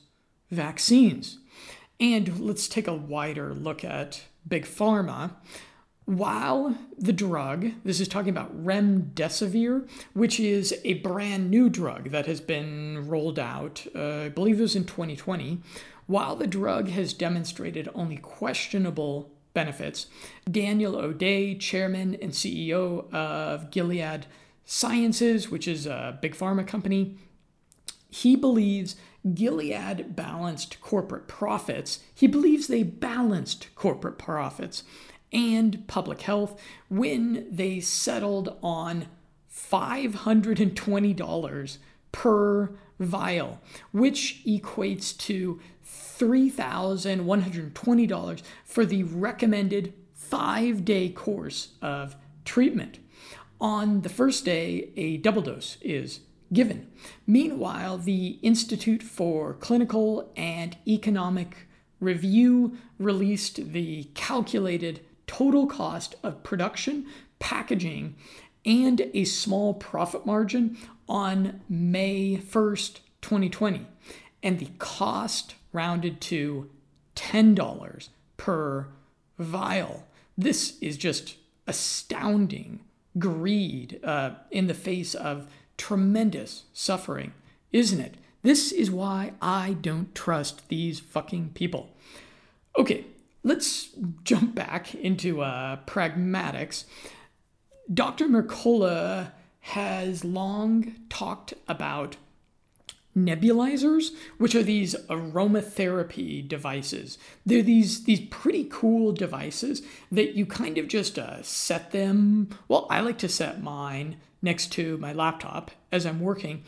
vaccines. 0.50 1.38
And 1.98 2.38
let's 2.40 2.68
take 2.68 2.86
a 2.86 2.94
wider 2.94 3.54
look 3.54 3.82
at 3.82 4.24
Big 4.46 4.66
Pharma. 4.66 5.32
While 6.04 6.76
the 6.98 7.12
drug, 7.12 7.72
this 7.84 8.00
is 8.00 8.08
talking 8.08 8.30
about 8.30 8.64
remdesivir, 8.64 9.88
which 10.14 10.40
is 10.40 10.74
a 10.84 10.94
brand 10.94 11.50
new 11.50 11.68
drug 11.68 12.10
that 12.10 12.26
has 12.26 12.40
been 12.40 13.06
rolled 13.08 13.38
out, 13.38 13.86
uh, 13.94 14.22
I 14.22 14.28
believe 14.28 14.58
it 14.58 14.62
was 14.62 14.74
in 14.74 14.84
2020, 14.84 15.60
while 16.06 16.34
the 16.34 16.48
drug 16.48 16.88
has 16.88 17.12
demonstrated 17.12 17.88
only 17.94 18.16
questionable 18.16 19.30
benefits, 19.54 20.06
Daniel 20.50 20.96
O'Day, 20.96 21.54
chairman 21.54 22.16
and 22.20 22.32
CEO 22.32 23.12
of 23.12 23.70
Gilead 23.70 24.26
Sciences, 24.64 25.50
which 25.50 25.68
is 25.68 25.86
a 25.86 26.18
big 26.20 26.34
pharma 26.34 26.66
company, 26.66 27.16
he 28.10 28.34
believes 28.34 28.96
Gilead 29.34 30.16
balanced 30.16 30.80
corporate 30.80 31.28
profits. 31.28 32.00
He 32.14 32.26
believes 32.26 32.66
they 32.66 32.82
balanced 32.82 33.68
corporate 33.74 34.18
profits 34.18 34.82
and 35.32 35.86
public 35.86 36.22
health 36.22 36.60
when 36.88 37.46
they 37.50 37.78
settled 37.80 38.58
on 38.62 39.06
$520 39.52 41.78
per 42.12 42.70
vial, 42.98 43.60
which 43.92 44.42
equates 44.46 45.16
to 45.16 45.60
$3,120 45.86 48.42
for 48.64 48.84
the 48.84 49.02
recommended 49.02 49.94
five 50.14 50.84
day 50.84 51.08
course 51.08 51.70
of 51.82 52.14
treatment. 52.44 52.98
On 53.60 54.02
the 54.02 54.08
first 54.08 54.44
day, 54.44 54.90
a 54.96 55.16
double 55.18 55.42
dose 55.42 55.76
is 55.80 56.20
given. 56.52 56.88
Meanwhile, 57.26 57.98
the 57.98 58.38
Institute 58.42 59.02
for 59.02 59.54
Clinical 59.54 60.30
and 60.36 60.76
Economic 60.86 61.66
Review 62.00 62.76
released 62.98 63.72
the 63.72 64.04
calculated 64.14 65.00
total 65.32 65.66
cost 65.66 66.14
of 66.22 66.42
production, 66.42 67.06
packaging, 67.38 68.14
and 68.66 69.00
a 69.14 69.24
small 69.24 69.72
profit 69.72 70.26
margin 70.26 70.76
on 71.08 71.62
May 71.70 72.36
1st, 72.36 72.98
2020. 73.22 73.86
And 74.42 74.58
the 74.58 74.68
cost 74.78 75.54
rounded 75.72 76.20
to 76.22 76.68
$10 77.16 78.08
per 78.36 78.88
vial. 79.38 80.06
This 80.36 80.78
is 80.80 80.98
just 80.98 81.36
astounding 81.66 82.80
greed 83.18 84.00
uh, 84.04 84.32
in 84.50 84.66
the 84.66 84.74
face 84.74 85.14
of 85.14 85.46
tremendous 85.78 86.64
suffering, 86.74 87.32
isn't 87.72 88.00
it? 88.00 88.16
This 88.42 88.70
is 88.70 88.90
why 88.90 89.32
I 89.40 89.76
don't 89.80 90.14
trust 90.14 90.68
these 90.68 91.00
fucking 91.00 91.52
people. 91.54 91.88
Okay, 92.76 93.06
let's 93.42 93.90
jump 94.24 94.54
back 94.54 94.94
into 94.94 95.42
uh, 95.42 95.76
pragmatics. 95.86 96.84
Dr. 97.92 98.26
Mercola 98.26 99.32
has 99.60 100.24
long 100.24 100.94
talked 101.08 101.54
about 101.68 102.16
nebulizers, 103.16 104.10
which 104.38 104.54
are 104.54 104.62
these 104.62 104.94
aromatherapy 105.08 106.46
devices. 106.46 107.18
They're 107.44 107.62
these 107.62 108.04
these 108.04 108.20
pretty 108.20 108.66
cool 108.70 109.12
devices 109.12 109.82
that 110.10 110.34
you 110.34 110.46
kind 110.46 110.78
of 110.78 110.88
just 110.88 111.18
uh, 111.18 111.42
set 111.42 111.90
them. 111.90 112.48
Well, 112.68 112.86
I 112.90 113.00
like 113.00 113.18
to 113.18 113.28
set 113.28 113.62
mine 113.62 114.16
next 114.40 114.72
to 114.72 114.96
my 114.98 115.12
laptop 115.12 115.70
as 115.90 116.06
I'm 116.06 116.20
working, 116.20 116.64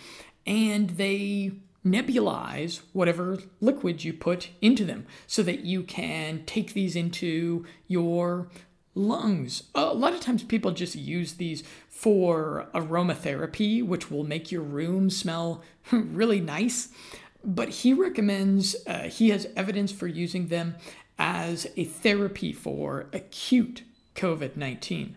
and 0.47 0.91
they 0.91 1.53
nebulize 1.85 2.81
whatever 2.93 3.39
liquid 3.61 4.05
you 4.05 4.13
put 4.13 4.51
into 4.61 4.85
them 4.85 5.07
so 5.27 5.43
that 5.43 5.65
you 5.65 5.83
can 5.83 6.45
take 6.47 6.73
these 6.73 6.97
into 6.97 7.65
your 7.87 8.49
lungs. 8.95 9.65
A 9.75 9.93
lot 9.95 10.15
of 10.15 10.21
times 10.21 10.43
people 10.43 10.71
just 10.71 10.95
use 10.95 11.35
these 11.35 11.63
for 11.89 12.69
aromatherapy, 12.75 13.85
which 13.85 14.11
will 14.11 14.25
make 14.25 14.51
your 14.51 14.63
room 14.63 15.11
smell 15.11 15.63
really 15.93 16.41
nice. 16.41 16.89
But 17.45 17.69
he 17.69 17.93
recommends, 17.93 18.77
uh, 18.87 19.09
he 19.11 19.29
has 19.31 19.49
evidence 19.57 19.93
for 19.93 20.07
using 20.07 20.49
them 20.49 20.77
as 21.19 21.67
a 21.77 21.85
therapy 21.85 22.53
for 22.53 23.07
acute 23.13 23.83
COVID 24.15 24.57
19. 24.57 25.17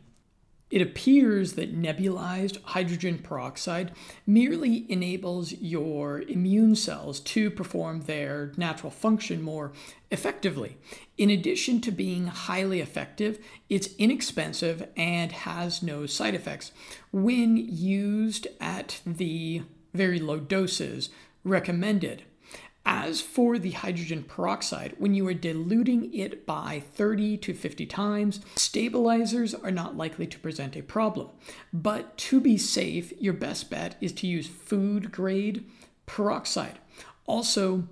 It 0.70 0.82
appears 0.82 1.54
that 1.54 1.76
nebulized 1.76 2.62
hydrogen 2.62 3.20
peroxide 3.20 3.94
merely 4.26 4.86
enables 4.92 5.54
your 5.54 6.22
immune 6.24 6.76
cells 6.76 7.22
to 7.22 7.50
perform 7.50 8.02
their 8.02 8.52
natural 8.58 8.92
function 8.92 9.42
more 9.42 9.72
effectively. 10.12 10.78
In 11.18 11.30
addition 11.30 11.80
to 11.82 11.92
being 11.92 12.28
highly 12.28 12.82
effective, 12.82 13.40
it's 13.70 13.96
inexpensive 13.98 14.90
and 14.98 15.32
has 15.32 15.82
no 15.82 16.06
side 16.06 16.36
effects 16.36 16.74
when 17.12 17.56
used 17.56 18.48
at 18.60 19.00
the 19.06 19.62
very 19.94 20.20
low 20.20 20.40
doses 20.40 21.10
recommended. 21.46 22.24
As 22.90 23.20
for 23.20 23.60
the 23.60 23.72
hydrogen 23.72 24.24
peroxide, 24.24 24.96
when 24.98 25.14
you 25.14 25.28
are 25.28 25.34
diluting 25.34 26.14
it 26.14 26.46
by 26.46 26.82
30 26.94 27.36
to 27.40 27.54
50 27.54 27.86
times, 27.86 28.40
stabilizers 28.56 29.54
are 29.54 29.72
not 29.72 29.98
likely 29.98 30.26
to 30.26 30.40
present 30.40 30.78
a 30.78 30.82
problem. 30.82 31.28
But 31.74 32.18
to 32.18 32.40
be 32.40 32.58
safe, 32.58 33.12
your 33.20 33.34
best 33.34 33.70
bet 33.70 33.98
is 34.00 34.14
to 34.14 34.28
use 34.28 34.48
food 34.48 35.12
grade 35.12 35.70
peroxide. 36.06 36.80
Also, 37.26 37.90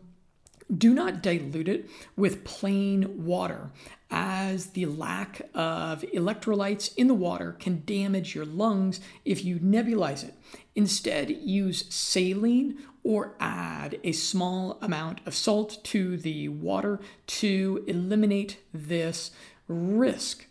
do 0.75 0.93
not 0.93 1.21
dilute 1.21 1.67
it 1.67 1.89
with 2.15 2.45
plain 2.45 3.25
water, 3.25 3.71
as 4.09 4.67
the 4.67 4.85
lack 4.85 5.41
of 5.53 6.03
electrolytes 6.13 6.95
in 6.95 7.07
the 7.07 7.13
water 7.13 7.51
can 7.59 7.83
damage 7.85 8.33
your 8.33 8.45
lungs 8.45 9.01
if 9.25 9.43
you 9.43 9.59
nebulize 9.59 10.23
it. 10.23 10.35
Instead, 10.73 11.29
use 11.29 11.83
saline 11.93 12.77
or 13.05 13.35
add 13.39 13.99
a 14.03 14.11
small 14.11 14.79
amount 14.81 15.21
of 15.27 15.35
salt 15.35 15.77
to 15.83 16.17
the 16.17 16.49
water 16.49 16.99
to 17.27 17.85
eliminate 17.87 18.57
this 18.73 19.29
risk. 19.67 20.47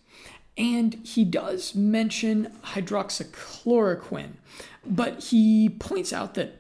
And 0.57 0.94
he 1.02 1.24
does 1.24 1.74
mention 1.74 2.52
hydroxychloroquine, 2.62 4.34
but 4.86 5.24
he 5.24 5.68
points 5.68 6.12
out 6.12 6.34
that 6.34 6.57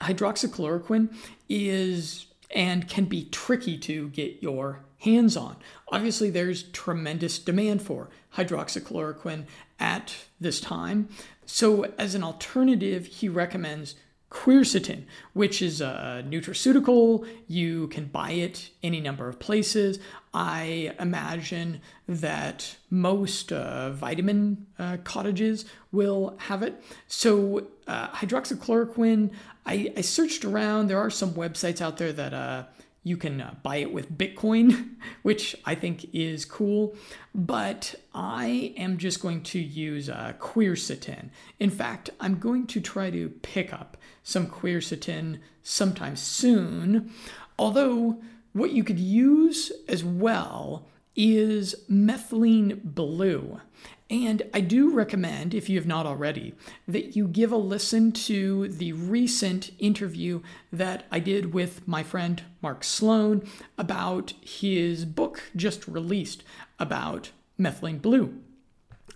hydroxychloroquine 0.00 1.14
is 1.48 2.26
and 2.52 2.88
can 2.88 3.04
be 3.04 3.26
tricky 3.26 3.78
to 3.78 4.08
get 4.08 4.42
your 4.42 4.80
hands 4.98 5.36
on. 5.36 5.56
Obviously, 5.92 6.30
there's 6.30 6.64
tremendous 6.64 7.38
demand 7.38 7.80
for 7.82 8.08
hydroxychloroquine 8.34 9.44
at 9.78 10.14
this 10.40 10.60
time. 10.60 11.08
So, 11.44 11.92
as 11.96 12.16
an 12.16 12.24
alternative, 12.24 13.06
he 13.06 13.28
recommends 13.28 13.94
quercetin, 14.36 15.04
which 15.32 15.62
is 15.62 15.80
a 15.80 16.22
nutraceutical. 16.28 17.26
You 17.48 17.88
can 17.88 18.04
buy 18.06 18.32
it 18.32 18.70
any 18.82 19.00
number 19.00 19.28
of 19.28 19.38
places. 19.38 19.98
I 20.34 20.92
imagine 21.00 21.80
that 22.06 22.76
most 22.90 23.50
uh, 23.50 23.90
vitamin 23.90 24.66
uh, 24.78 24.98
cottages 25.04 25.64
will 25.90 26.36
have 26.38 26.62
it. 26.62 26.82
So, 27.08 27.66
uh, 27.86 28.08
hydroxychloroquine, 28.08 29.30
I, 29.64 29.92
I, 29.96 30.02
searched 30.02 30.44
around. 30.44 30.88
There 30.88 31.00
are 31.00 31.10
some 31.10 31.32
websites 31.32 31.80
out 31.80 31.96
there 31.96 32.12
that 32.12 32.34
uh, 32.34 32.64
you 33.06 33.16
can 33.16 33.40
uh, 33.40 33.54
buy 33.62 33.76
it 33.76 33.92
with 33.92 34.18
Bitcoin, 34.18 34.96
which 35.22 35.54
I 35.64 35.76
think 35.76 36.12
is 36.12 36.44
cool. 36.44 36.96
But 37.32 37.94
I 38.12 38.74
am 38.76 38.98
just 38.98 39.22
going 39.22 39.42
to 39.42 39.60
use 39.60 40.10
uh, 40.10 40.32
quercetin. 40.40 41.30
In 41.60 41.70
fact, 41.70 42.10
I'm 42.18 42.40
going 42.40 42.66
to 42.66 42.80
try 42.80 43.10
to 43.10 43.28
pick 43.28 43.72
up 43.72 43.96
some 44.24 44.48
quercetin 44.48 45.38
sometime 45.62 46.16
soon. 46.16 47.12
Although, 47.56 48.20
what 48.52 48.72
you 48.72 48.82
could 48.82 48.98
use 48.98 49.70
as 49.86 50.02
well 50.02 50.88
is 51.14 51.76
methylene 51.88 52.82
blue. 52.82 53.60
And 54.08 54.42
I 54.54 54.60
do 54.60 54.90
recommend, 54.90 55.52
if 55.52 55.68
you 55.68 55.76
have 55.78 55.86
not 55.86 56.06
already, 56.06 56.54
that 56.86 57.16
you 57.16 57.26
give 57.26 57.50
a 57.50 57.56
listen 57.56 58.12
to 58.12 58.68
the 58.68 58.92
recent 58.92 59.72
interview 59.80 60.42
that 60.72 61.06
I 61.10 61.18
did 61.18 61.52
with 61.52 61.88
my 61.88 62.04
friend 62.04 62.40
Mark 62.62 62.84
Sloan 62.84 63.48
about 63.76 64.32
his 64.40 65.04
book 65.04 65.50
just 65.56 65.88
released 65.88 66.44
about 66.78 67.32
methylene 67.58 68.00
blue. 68.00 68.38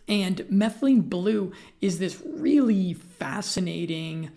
And 0.08 0.38
methylene 0.50 1.08
blue 1.08 1.52
is 1.80 2.00
this 2.00 2.20
really 2.26 2.92
fascinating 2.94 4.30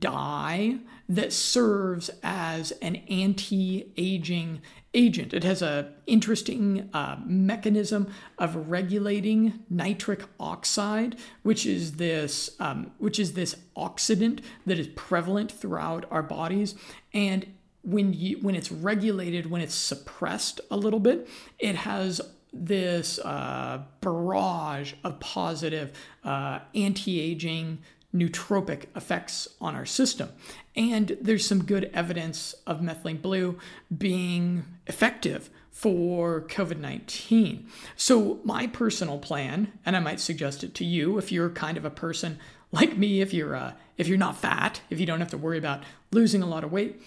dye 0.00 0.78
that 1.08 1.32
serves 1.32 2.10
as 2.24 2.72
an 2.82 2.96
anti-aging 3.08 4.60
agent. 4.98 5.32
It 5.32 5.44
has 5.44 5.62
a 5.62 5.92
interesting 6.06 6.90
uh, 6.92 7.16
mechanism 7.24 8.08
of 8.36 8.68
regulating 8.68 9.60
nitric 9.70 10.24
oxide, 10.40 11.16
which 11.42 11.64
is 11.64 11.92
this 11.92 12.50
um, 12.58 12.90
which 12.98 13.18
is 13.18 13.32
this 13.32 13.56
oxidant 13.76 14.40
that 14.66 14.78
is 14.78 14.88
prevalent 14.88 15.50
throughout 15.52 16.04
our 16.10 16.22
bodies, 16.22 16.74
and 17.14 17.46
when 17.82 18.12
you 18.12 18.38
when 18.42 18.54
it's 18.54 18.72
regulated, 18.72 19.50
when 19.50 19.62
it's 19.62 19.74
suppressed 19.74 20.60
a 20.70 20.76
little 20.76 21.00
bit, 21.00 21.28
it 21.58 21.76
has 21.76 22.20
this 22.52 23.18
uh, 23.20 23.82
barrage 24.00 24.94
of 25.04 25.20
positive 25.20 25.92
uh, 26.24 26.58
anti-aging 26.74 27.78
nootropic 28.14 28.84
effects 28.96 29.48
on 29.60 29.74
our 29.74 29.86
system. 29.86 30.30
And 30.74 31.16
there's 31.20 31.46
some 31.46 31.64
good 31.64 31.90
evidence 31.92 32.54
of 32.66 32.80
methylene 32.80 33.20
blue 33.20 33.58
being 33.96 34.64
effective 34.86 35.50
for 35.70 36.42
COVID 36.42 36.78
19. 36.78 37.68
So, 37.96 38.40
my 38.44 38.66
personal 38.66 39.18
plan, 39.18 39.72
and 39.86 39.96
I 39.96 40.00
might 40.00 40.20
suggest 40.20 40.64
it 40.64 40.74
to 40.74 40.84
you 40.84 41.18
if 41.18 41.30
you're 41.30 41.50
kind 41.50 41.76
of 41.76 41.84
a 41.84 41.90
person 41.90 42.38
like 42.72 42.96
me, 42.96 43.20
if 43.20 43.32
you're, 43.32 43.54
uh, 43.54 43.72
if 43.96 44.08
you're 44.08 44.18
not 44.18 44.36
fat, 44.36 44.80
if 44.90 44.98
you 44.98 45.06
don't 45.06 45.20
have 45.20 45.30
to 45.30 45.38
worry 45.38 45.58
about 45.58 45.82
losing 46.10 46.42
a 46.42 46.46
lot 46.46 46.64
of 46.64 46.72
weight, 46.72 47.00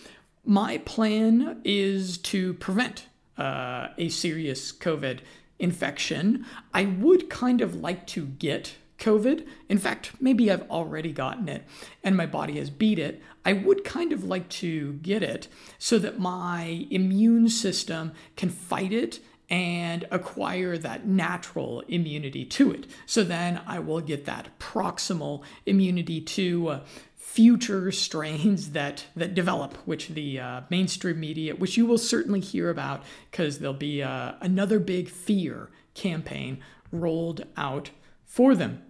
my 0.46 0.78
plan 0.80 1.62
is 1.64 2.18
to 2.18 2.54
prevent 2.56 3.08
uh, 3.38 3.90
a 3.98 4.10
serious 4.10 4.72
COVID 4.72 5.20
infection. 5.60 6.46
I 6.74 6.86
would 6.86 7.30
kind 7.30 7.62
of 7.62 7.76
like 7.76 8.08
to 8.08 8.26
get 8.26 8.76
COVID. 9.02 9.46
In 9.68 9.78
fact, 9.78 10.12
maybe 10.22 10.50
I've 10.50 10.70
already 10.70 11.12
gotten 11.12 11.50
it 11.50 11.66
and 12.04 12.16
my 12.16 12.26
body 12.26 12.58
has 12.60 12.70
beat 12.70 13.00
it. 13.00 13.22
I 13.44 13.54
would 13.54 13.84
kind 13.84 14.14
of 14.14 14.24
like 14.24 14.48
to 14.50 14.94
get 14.94 15.24
it 15.24 15.48
so 15.80 16.00
that 16.00 16.20
my 16.20 16.86
immune 16.90 17.50
system 17.50 18.14
can 18.36 18.50
fight 18.50 18.94
it 18.94 19.20
and 19.50 20.08
acquire 20.12 20.78
that 20.78 21.06
natural 21.06 21.82
immunity 21.90 22.46
to 22.46 22.72
it. 22.72 22.88
So 23.06 23.24
then 23.24 23.60
I 23.68 23.80
will 23.80 24.00
get 24.00 24.26
that 24.26 24.48
proximal 24.60 25.44
immunity 25.66 26.22
to 26.22 26.68
uh, 26.70 26.80
future 27.16 27.92
strains 27.92 28.72
that 28.78 29.06
that 29.16 29.34
develop, 29.34 29.76
which 29.86 30.10
the 30.10 30.40
uh, 30.40 30.62
mainstream 30.70 31.20
media, 31.20 31.56
which 31.56 31.76
you 31.76 31.86
will 31.86 31.98
certainly 31.98 32.40
hear 32.40 32.70
about, 32.70 33.04
because 33.30 33.60
there'll 33.60 33.74
be 33.74 34.02
uh, 34.02 34.34
another 34.42 34.80
big 34.80 35.10
fear 35.10 35.70
campaign 35.96 36.60
rolled 36.92 37.44
out 37.58 37.90
for 38.26 38.56
them. 38.56 38.82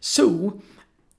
So, 0.00 0.62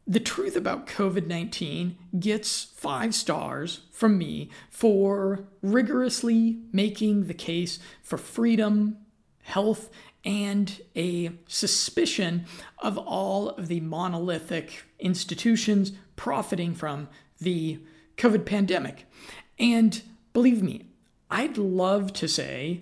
the 0.10 0.20
truth 0.22 0.56
about 0.56 0.88
COVID 0.88 1.28
19 1.28 1.98
gets 2.18 2.64
five 2.64 3.14
stars 3.14 3.82
from 3.92 4.18
me 4.18 4.50
for 4.70 5.48
rigorously 5.62 6.60
making 6.72 7.28
the 7.28 7.34
case 7.34 7.80
for 8.02 8.18
freedom, 8.18 8.98
health, 9.44 9.90
and 10.24 10.82
a 10.96 11.32
suspicion 11.48 12.46
of 12.80 12.98
all 12.98 13.50
of 13.50 13.68
the 13.68 13.82
monolithic 13.82 14.84
institutions 15.00 15.92
profiting 16.16 16.74
from 16.74 17.10
the 17.40 17.80
COVID 18.18 18.46
pandemic. 18.46 19.06
And 19.60 20.02
believe 20.34 20.62
me, 20.62 20.86
I'd 21.30 21.58
love 21.58 22.14
to 22.14 22.28
say, 22.28 22.82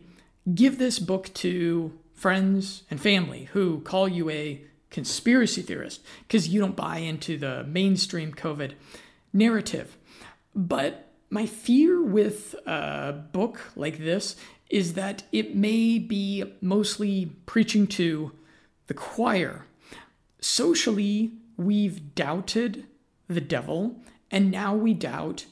give 0.53 0.77
this 0.77 0.99
book 0.99 1.33
to 1.35 1.97
friends 2.13 2.83
and 2.89 3.01
family 3.01 3.45
who 3.53 3.81
call 3.81 4.07
you 4.07 4.29
a 4.29 4.63
conspiracy 4.95 5.61
theorist 5.61 6.01
because 6.21 6.47
you 6.47 6.61
don't 6.61 6.77
buy 6.77 6.99
into 6.99 7.37
the 7.37 7.65
mainstream 7.65 8.33
COVID 8.33 8.75
narrative. 9.33 9.97
But 10.55 11.11
my 11.29 11.45
fear 11.45 12.01
with 12.01 12.55
a 12.65 13.11
book 13.33 13.59
like 13.75 13.97
this 13.97 14.37
is 14.69 14.93
that 14.93 15.23
it 15.33 15.53
may 15.53 15.99
be 15.99 16.45
mostly 16.61 17.33
preaching 17.45 17.87
to 17.87 18.31
the 18.87 18.93
choir. 18.93 19.65
Socially, 20.39 21.33
we've 21.57 22.15
doubted 22.15 22.85
the 23.27 23.41
devil, 23.41 23.97
and 24.31 24.49
now 24.49 24.73
we 24.73 24.93
doubt 24.93 25.45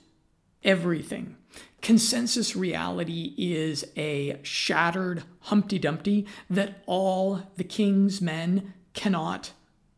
everything. 0.63 1.35
Consensus 1.81 2.55
reality 2.55 3.35
is 3.37 3.83
a 3.97 4.39
shattered 4.41 5.23
Humpty 5.41 5.77
Dumpty 5.77 6.25
that 6.49 6.81
all 6.85 7.51
the 7.57 7.65
king's 7.65 8.21
men 8.21 8.73
cannot 8.93 9.51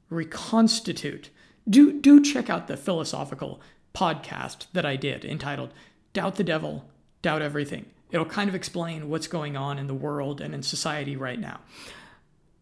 reconstitute. 0.09 1.29
Do, 1.67 1.99
do 1.99 2.21
check 2.21 2.49
out 2.49 2.67
the 2.67 2.77
philosophical 2.77 3.61
podcast 3.93 4.67
that 4.73 4.85
I 4.85 4.95
did 4.95 5.25
entitled 5.25 5.73
Doubt 6.13 6.35
the 6.35 6.43
Devil, 6.43 6.85
Doubt 7.21 7.41
Everything. 7.41 7.85
It'll 8.11 8.25
kind 8.25 8.49
of 8.49 8.55
explain 8.55 9.09
what's 9.09 9.27
going 9.27 9.57
on 9.57 9.79
in 9.79 9.87
the 9.87 9.93
world 9.93 10.41
and 10.41 10.53
in 10.53 10.63
society 10.63 11.15
right 11.15 11.39
now. 11.39 11.59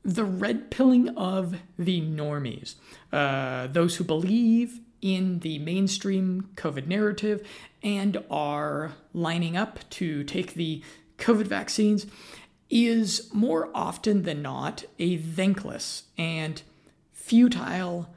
The 0.04 0.24
red 0.24 0.72
pilling 0.72 1.10
of 1.10 1.56
the 1.78 2.02
normies, 2.02 2.76
uh, 3.12 3.68
those 3.68 3.96
who 3.98 4.04
believe 4.04 4.80
in 5.02 5.40
the 5.40 5.60
mainstream 5.60 6.50
COVID 6.56 6.88
narrative 6.88 7.46
and 7.84 8.24
are 8.32 8.94
lining 9.14 9.58
up 9.58 9.80
to 9.92 10.24
take 10.24 10.54
the 10.54 10.82
COVID 11.18 11.46
vaccines, 11.46 12.06
is 12.70 13.30
more 13.34 13.70
often 13.74 14.24
than 14.24 14.42
not 14.42 14.84
a 15.00 15.18
thankless 15.18 16.04
and 16.18 16.62
futile 17.12 18.10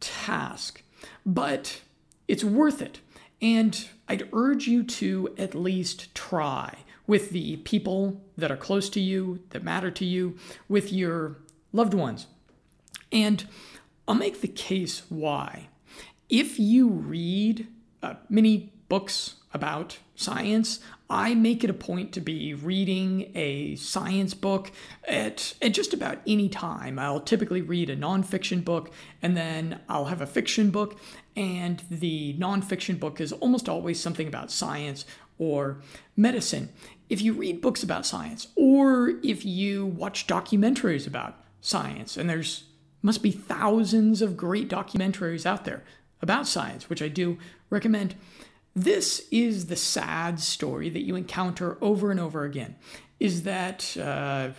task. 0.00 0.82
But 1.24 1.82
it's 2.26 2.44
worth 2.44 2.80
it. 2.82 3.00
And 3.40 3.88
I'd 4.08 4.28
urge 4.32 4.66
you 4.66 4.82
to 4.82 5.34
at 5.38 5.54
least 5.54 6.14
try 6.14 6.78
with 7.06 7.30
the 7.30 7.56
people 7.58 8.20
that 8.36 8.50
are 8.50 8.56
close 8.56 8.90
to 8.90 9.00
you, 9.00 9.40
that 9.50 9.62
matter 9.62 9.90
to 9.90 10.04
you, 10.04 10.36
with 10.68 10.92
your 10.92 11.38
loved 11.72 11.94
ones. 11.94 12.26
And 13.10 13.46
I'll 14.06 14.14
make 14.14 14.40
the 14.40 14.48
case 14.48 15.02
why. 15.08 15.68
If 16.28 16.58
you 16.58 16.88
read 16.88 17.66
uh, 18.02 18.14
many 18.28 18.72
books 18.88 19.36
about 19.52 19.98
science, 20.14 20.80
I 21.08 21.34
make 21.34 21.64
it 21.64 21.70
a 21.70 21.74
point 21.74 22.12
to 22.12 22.20
be 22.20 22.52
reading 22.52 23.30
a 23.34 23.76
science 23.76 24.34
book 24.34 24.70
at, 25.06 25.54
at 25.62 25.72
just 25.72 25.94
about 25.94 26.18
any 26.26 26.48
time. 26.48 26.98
I'll 26.98 27.20
typically 27.20 27.62
read 27.62 27.88
a 27.88 27.96
nonfiction 27.96 28.62
book 28.64 28.90
and 29.22 29.36
then 29.36 29.80
I'll 29.88 30.06
have 30.06 30.20
a 30.20 30.26
fiction 30.26 30.70
book, 30.70 30.98
and 31.34 31.82
the 31.90 32.34
nonfiction 32.38 33.00
book 33.00 33.20
is 33.20 33.32
almost 33.32 33.68
always 33.68 33.98
something 33.98 34.28
about 34.28 34.50
science 34.50 35.06
or 35.38 35.78
medicine. 36.16 36.68
If 37.08 37.22
you 37.22 37.32
read 37.32 37.62
books 37.62 37.82
about 37.82 38.04
science 38.04 38.48
or 38.54 39.14
if 39.22 39.44
you 39.44 39.86
watch 39.86 40.26
documentaries 40.26 41.06
about 41.06 41.36
science, 41.60 42.16
and 42.16 42.28
there's 42.28 42.64
must 43.00 43.22
be 43.22 43.30
thousands 43.30 44.20
of 44.20 44.36
great 44.36 44.68
documentaries 44.68 45.46
out 45.46 45.64
there 45.64 45.84
about 46.20 46.46
science, 46.48 46.90
which 46.90 47.00
I 47.00 47.08
do 47.08 47.38
recommend 47.70 48.16
this 48.84 49.26
is 49.30 49.66
the 49.66 49.76
sad 49.76 50.40
story 50.40 50.88
that 50.90 51.02
you 51.02 51.16
encounter 51.16 51.78
over 51.80 52.10
and 52.10 52.20
over 52.20 52.44
again 52.44 52.76
is 53.18 53.42
that 53.42 53.96
uh, 53.96 54.50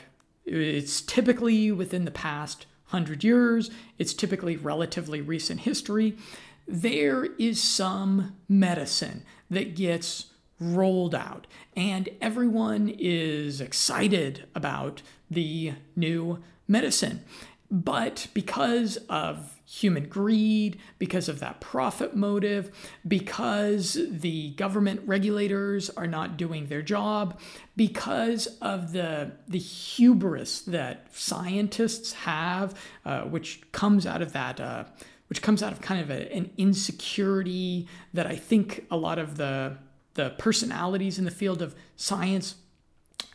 it's 0.45 1.01
typically 1.01 1.71
within 1.71 2.05
the 2.05 2.11
past 2.11 2.65
100 2.89 3.23
years, 3.23 3.69
it's 3.97 4.13
typically 4.13 4.57
relatively 4.57 5.21
recent 5.21 5.61
history. 5.61 6.17
There 6.67 7.25
is 7.37 7.61
some 7.61 8.35
medicine 8.47 9.23
that 9.49 9.75
gets 9.75 10.27
rolled 10.59 11.15
out, 11.15 11.47
and 11.75 12.09
everyone 12.19 12.93
is 12.97 13.61
excited 13.61 14.45
about 14.53 15.01
the 15.29 15.73
new 15.95 16.39
medicine. 16.67 17.23
But 17.71 18.27
because 18.33 18.97
of 19.07 19.58
human 19.69 20.09
greed, 20.09 20.79
because 20.97 21.29
of 21.29 21.39
that 21.39 21.61
profit 21.61 22.15
motive, 22.15 22.71
because 23.07 23.97
the 24.09 24.49
government 24.51 24.99
regulators 25.05 25.91
are 25.91 26.07
not 26.07 26.37
doing 26.37 26.65
their 26.65 26.81
job, 26.81 27.39
because 27.75 28.47
of 28.61 28.93
the, 28.93 29.31
the 29.47 29.59
hubris 29.59 30.61
that 30.61 31.05
scientists 31.11 32.13
have, 32.13 32.73
uh, 33.05 33.21
which 33.21 33.61
comes 33.71 34.07
out 34.07 34.21
of 34.21 34.33
that. 34.33 34.59
Uh, 34.59 34.85
which 35.27 35.43
comes 35.43 35.61
out 35.61 35.71
of 35.71 35.79
kind 35.79 36.01
of 36.01 36.09
a, 36.09 36.33
an 36.33 36.49
insecurity 36.57 37.87
that 38.15 38.25
I 38.25 38.35
think 38.35 38.87
a 38.89 38.97
lot 38.97 39.19
of 39.19 39.37
the 39.37 39.77
the 40.15 40.31
personalities 40.39 41.19
in 41.19 41.25
the 41.25 41.31
field 41.31 41.61
of 41.61 41.75
science 41.95 42.55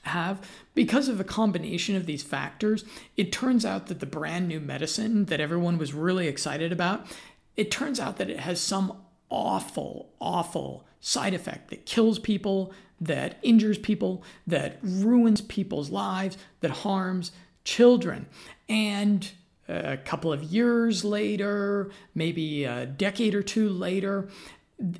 have 0.07 0.41
because 0.75 1.09
of 1.09 1.21
a 1.21 1.25
combination 1.25 1.97
of 1.97 2.07
these 2.07 2.23
factors 2.23 2.85
it 3.17 3.33
turns 3.33 3.65
out 3.65 3.87
that 3.87 4.01
the 4.01 4.07
brand 4.07 4.49
new 4.49 4.61
medicine 4.61 5.27
that 5.27 5.41
everyone 5.41 5.79
was 5.79 5.93
really 5.93 6.29
excited 6.29 6.73
about 6.73 7.07
it 7.57 7.71
turns 7.71 7.99
out 7.99 8.17
that 8.19 8.31
it 8.31 8.41
has 8.41 8.61
some 8.61 8.97
awful 9.31 10.11
awful 10.21 10.87
side 11.01 11.35
effect 11.35 11.71
that 11.71 11.87
kills 11.87 12.19
people 12.19 12.73
that 13.01 13.39
injures 13.43 13.79
people 13.79 14.23
that 14.47 14.79
ruins 14.83 15.41
people's 15.41 15.91
lives 15.91 16.39
that 16.61 16.71
harms 16.71 17.33
children. 17.65 18.27
And 18.69 19.29
a 19.69 19.97
couple 19.97 20.33
of 20.33 20.43
years 20.43 21.05
later, 21.05 21.91
maybe 22.15 22.65
a 22.65 22.87
decade 22.87 23.35
or 23.35 23.43
two 23.43 23.69
later, 23.69 24.29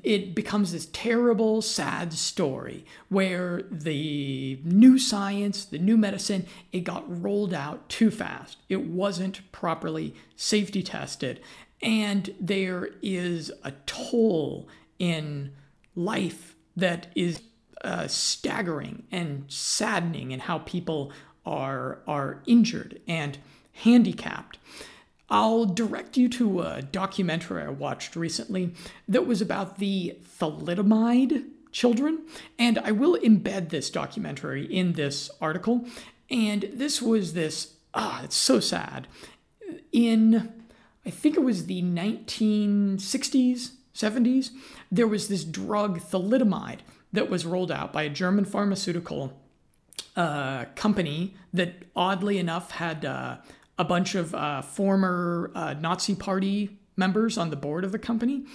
it 0.03 0.35
becomes 0.35 0.71
this 0.71 0.87
terrible, 0.93 1.61
sad 1.61 2.13
story 2.13 2.85
where 3.09 3.63
the 3.69 4.59
new 4.63 4.97
science, 4.97 5.65
the 5.65 5.77
new 5.77 5.97
medicine, 5.97 6.45
it 6.71 6.81
got 6.81 7.03
rolled 7.21 7.53
out 7.53 7.87
too 7.89 8.09
fast. 8.09 8.57
It 8.69 8.81
wasn't 8.81 9.51
properly 9.51 10.15
safety 10.35 10.81
tested. 10.81 11.41
And 11.81 12.33
there 12.39 12.89
is 13.01 13.51
a 13.63 13.71
toll 13.85 14.67
in 14.97 15.51
life 15.95 16.55
that 16.75 17.07
is 17.15 17.41
uh, 17.83 18.07
staggering 18.07 19.03
and 19.11 19.45
saddening 19.47 20.31
in 20.31 20.39
how 20.39 20.59
people 20.59 21.11
are, 21.45 21.99
are 22.07 22.41
injured 22.45 23.01
and 23.07 23.37
handicapped. 23.73 24.57
I'll 25.29 25.65
direct 25.65 26.17
you 26.17 26.29
to 26.29 26.61
a 26.61 26.81
documentary 26.81 27.63
I 27.63 27.69
watched 27.69 28.15
recently 28.15 28.73
that 29.07 29.25
was 29.25 29.41
about 29.41 29.79
the 29.79 30.17
thalidomide 30.39 31.45
children, 31.71 32.25
and 32.59 32.77
I 32.79 32.91
will 32.91 33.17
embed 33.19 33.69
this 33.69 33.89
documentary 33.89 34.65
in 34.65 34.93
this 34.93 35.29
article. 35.41 35.85
And 36.29 36.69
this 36.73 37.01
was 37.01 37.33
this, 37.33 37.73
ah, 37.93 38.23
it's 38.23 38.35
so 38.35 38.59
sad. 38.59 39.07
In, 39.91 40.53
I 41.05 41.09
think 41.09 41.35
it 41.35 41.43
was 41.43 41.65
the 41.65 41.81
1960s, 41.81 43.71
70s, 43.93 44.49
there 44.91 45.07
was 45.07 45.27
this 45.27 45.43
drug 45.43 45.99
thalidomide 45.99 46.79
that 47.11 47.29
was 47.29 47.45
rolled 47.45 47.71
out 47.71 47.91
by 47.91 48.03
a 48.03 48.09
German 48.09 48.45
pharmaceutical 48.45 49.33
uh, 50.15 50.65
company 50.75 51.35
that 51.53 51.83
oddly 51.95 52.37
enough 52.37 52.71
had 52.71 53.05
uh, 53.05 53.37
a 53.77 53.83
bunch 53.83 54.15
of 54.15 54.33
uh, 54.33 54.61
former 54.61 55.51
uh, 55.55 55.73
Nazi 55.73 56.15
Party 56.15 56.77
members 56.95 57.37
on 57.37 57.49
the 57.49 57.55
board 57.55 57.83
of 57.83 57.91
the 57.91 57.99
company. 57.99 58.45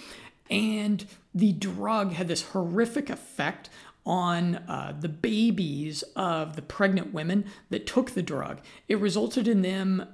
And 0.51 1.07
the 1.35 1.53
drug 1.53 2.13
had 2.13 2.29
this 2.29 2.43
horrific 2.43 3.11
effect 3.11 3.69
on 4.05 4.57
uh, 4.57 4.97
the 4.99 5.09
babies 5.09 6.03
of 6.17 6.57
the 6.57 6.63
pregnant 6.63 7.13
women 7.13 7.45
that 7.69 7.87
took 7.87 8.13
the 8.13 8.23
drug. 8.23 8.61
It 8.89 8.99
resulted 8.99 9.47
in 9.47 9.63
them 9.63 10.09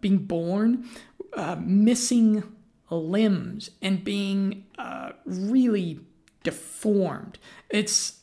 being 0.00 0.18
born 0.18 0.88
uh, 1.34 1.56
missing 1.60 2.42
limbs 2.90 3.70
and 3.80 4.02
being 4.02 4.64
uh, 4.78 5.12
really 5.24 6.00
deformed. 6.42 7.38
It's 7.68 8.20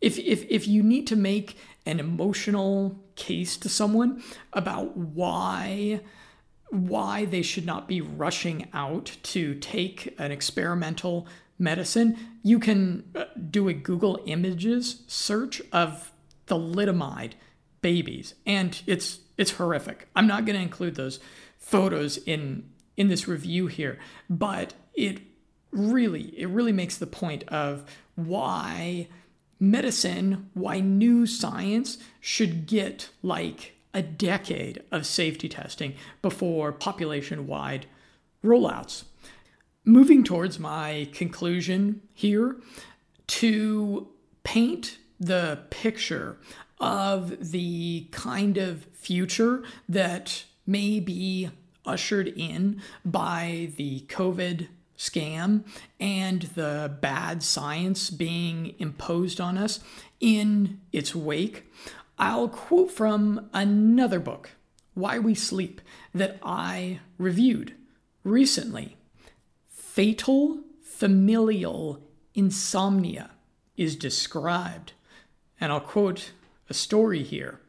if, 0.00 0.18
if 0.18 0.46
if 0.48 0.66
you 0.66 0.82
need 0.82 1.06
to 1.08 1.16
make 1.16 1.56
an 1.84 2.00
emotional 2.00 2.98
case 3.18 3.56
to 3.58 3.68
someone 3.68 4.22
about 4.54 4.96
why 4.96 6.00
why 6.70 7.24
they 7.24 7.42
should 7.42 7.64
not 7.64 7.88
be 7.88 8.00
rushing 8.00 8.68
out 8.74 9.16
to 9.22 9.54
take 9.54 10.14
an 10.18 10.30
experimental 10.30 11.26
medicine, 11.58 12.16
you 12.42 12.58
can 12.58 13.04
uh, 13.14 13.24
do 13.50 13.68
a 13.68 13.72
Google 13.72 14.22
Images 14.26 15.02
search 15.06 15.62
of 15.72 16.12
thalidomide 16.46 17.32
babies, 17.80 18.34
and 18.46 18.80
it's 18.86 19.20
it's 19.36 19.52
horrific. 19.52 20.08
I'm 20.14 20.26
not 20.26 20.44
going 20.44 20.56
to 20.56 20.62
include 20.62 20.94
those 20.94 21.20
photos 21.58 22.18
in 22.18 22.70
in 22.96 23.08
this 23.08 23.26
review 23.26 23.66
here, 23.66 23.98
but 24.28 24.74
it 24.94 25.20
really 25.70 26.38
it 26.38 26.48
really 26.48 26.72
makes 26.72 26.98
the 26.98 27.06
point 27.06 27.44
of 27.48 27.84
why 28.14 29.08
medicine, 29.60 30.50
why 30.54 30.80
new 30.80 31.26
science 31.26 31.98
should 32.20 32.66
get 32.66 33.10
like 33.22 33.74
a 33.94 34.02
decade 34.02 34.82
of 34.92 35.06
safety 35.06 35.48
testing 35.48 35.94
before 36.22 36.72
population 36.72 37.46
wide 37.46 37.86
rollouts. 38.44 39.04
Moving 39.84 40.22
towards 40.22 40.58
my 40.58 41.08
conclusion 41.12 42.02
here, 42.12 42.56
to 43.26 44.08
paint 44.42 44.98
the 45.20 45.60
picture 45.70 46.38
of 46.80 47.50
the 47.52 48.08
kind 48.10 48.56
of 48.56 48.84
future 48.92 49.62
that 49.88 50.44
may 50.66 51.00
be 51.00 51.50
ushered 51.84 52.28
in 52.28 52.80
by 53.04 53.72
the 53.76 54.00
COVID 54.08 54.68
scam 54.98 55.64
and 56.00 56.42
the 56.42 56.94
bad 57.00 57.42
science 57.42 58.10
being 58.10 58.74
imposed 58.78 59.40
on 59.40 59.56
us 59.56 59.80
in 60.20 60.80
its 60.92 61.14
wake, 61.14 61.64
I'll 62.18 62.48
quote 62.48 62.90
from 62.90 63.48
another 63.54 64.18
book, 64.18 64.50
Why 64.94 65.18
We 65.18 65.34
Sleep, 65.34 65.80
that 66.12 66.38
I 66.42 67.00
reviewed 67.16 67.74
recently. 68.24 68.96
Fatal 69.68 70.58
familial 70.82 72.02
insomnia 72.34 73.30
is 73.76 73.94
described. 73.94 74.92
And 75.60 75.72
I'll 75.72 75.80
quote 75.80 76.32
a 76.68 76.74
story 76.74 77.22
here. 77.22 77.60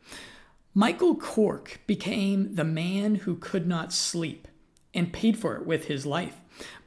Michael 0.74 1.16
Corke 1.16 1.80
became 1.88 2.56
the 2.56 2.64
man 2.64 3.16
who 3.16 3.36
could 3.36 3.68
not 3.68 3.94
sleep 3.94 4.48
and 4.94 5.14
paid 5.14 5.38
for 5.38 5.56
it 5.56 5.66
with 5.66 5.86
his 5.86 6.06
life. 6.06 6.38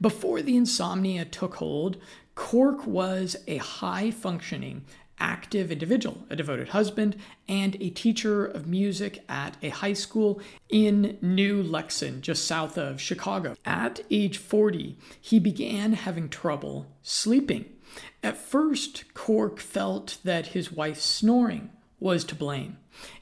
Before 0.00 0.42
the 0.42 0.56
insomnia 0.56 1.24
took 1.24 1.56
hold, 1.56 1.96
Corke 2.34 2.86
was 2.86 3.36
a 3.46 3.58
high 3.58 4.10
functioning, 4.10 4.84
active 5.18 5.70
individual, 5.70 6.24
a 6.30 6.36
devoted 6.36 6.70
husband, 6.70 7.16
and 7.48 7.76
a 7.80 7.90
teacher 7.90 8.44
of 8.44 8.66
music 8.66 9.22
at 9.28 9.56
a 9.62 9.68
high 9.68 9.92
school 9.92 10.40
in 10.68 11.18
New 11.20 11.62
Lexington, 11.62 12.22
just 12.22 12.44
south 12.44 12.76
of 12.76 13.00
Chicago. 13.00 13.56
At 13.64 14.00
age 14.10 14.38
40, 14.38 14.96
he 15.20 15.38
began 15.38 15.92
having 15.92 16.28
trouble 16.28 16.86
sleeping. 17.02 17.66
At 18.22 18.36
first, 18.36 19.04
Corke 19.14 19.60
felt 19.60 20.18
that 20.24 20.48
his 20.48 20.72
wife's 20.72 21.04
snoring 21.04 21.70
was 22.00 22.24
to 22.24 22.34
blame. 22.34 22.78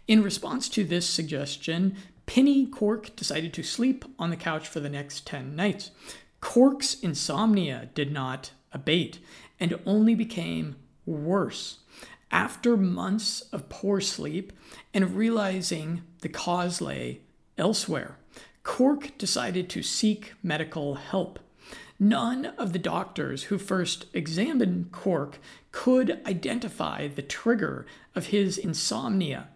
In 0.06 0.22
response 0.22 0.68
to 0.70 0.84
this 0.84 1.06
suggestion, 1.06 1.96
Penny 2.26 2.66
Corke 2.66 3.14
decided 3.16 3.52
to 3.54 3.62
sleep 3.62 4.04
on 4.18 4.30
the 4.30 4.36
couch 4.36 4.68
for 4.68 4.80
the 4.80 4.88
next 4.88 5.26
10 5.26 5.56
nights. 5.56 5.90
Corke's 6.40 6.94
insomnia 7.00 7.90
did 7.94 8.12
not 8.12 8.52
abate 8.72 9.18
and 9.58 9.78
only 9.84 10.14
became 10.14 10.76
worse. 11.06 11.78
After 12.30 12.76
months 12.76 13.42
of 13.52 13.68
poor 13.68 14.00
sleep 14.00 14.52
and 14.94 15.16
realizing 15.16 16.02
the 16.20 16.28
cause 16.28 16.80
lay 16.80 17.20
elsewhere, 17.58 18.18
Corke 18.62 19.16
decided 19.18 19.68
to 19.70 19.82
seek 19.82 20.34
medical 20.42 20.94
help. 20.94 21.38
None 21.98 22.46
of 22.46 22.72
the 22.72 22.78
doctors 22.78 23.44
who 23.44 23.58
first 23.58 24.06
examined 24.14 24.90
Corke 24.92 25.38
could 25.72 26.20
identify 26.26 27.08
the 27.08 27.22
trigger 27.22 27.84
of 28.14 28.26
his 28.26 28.56
insomnia 28.56 29.48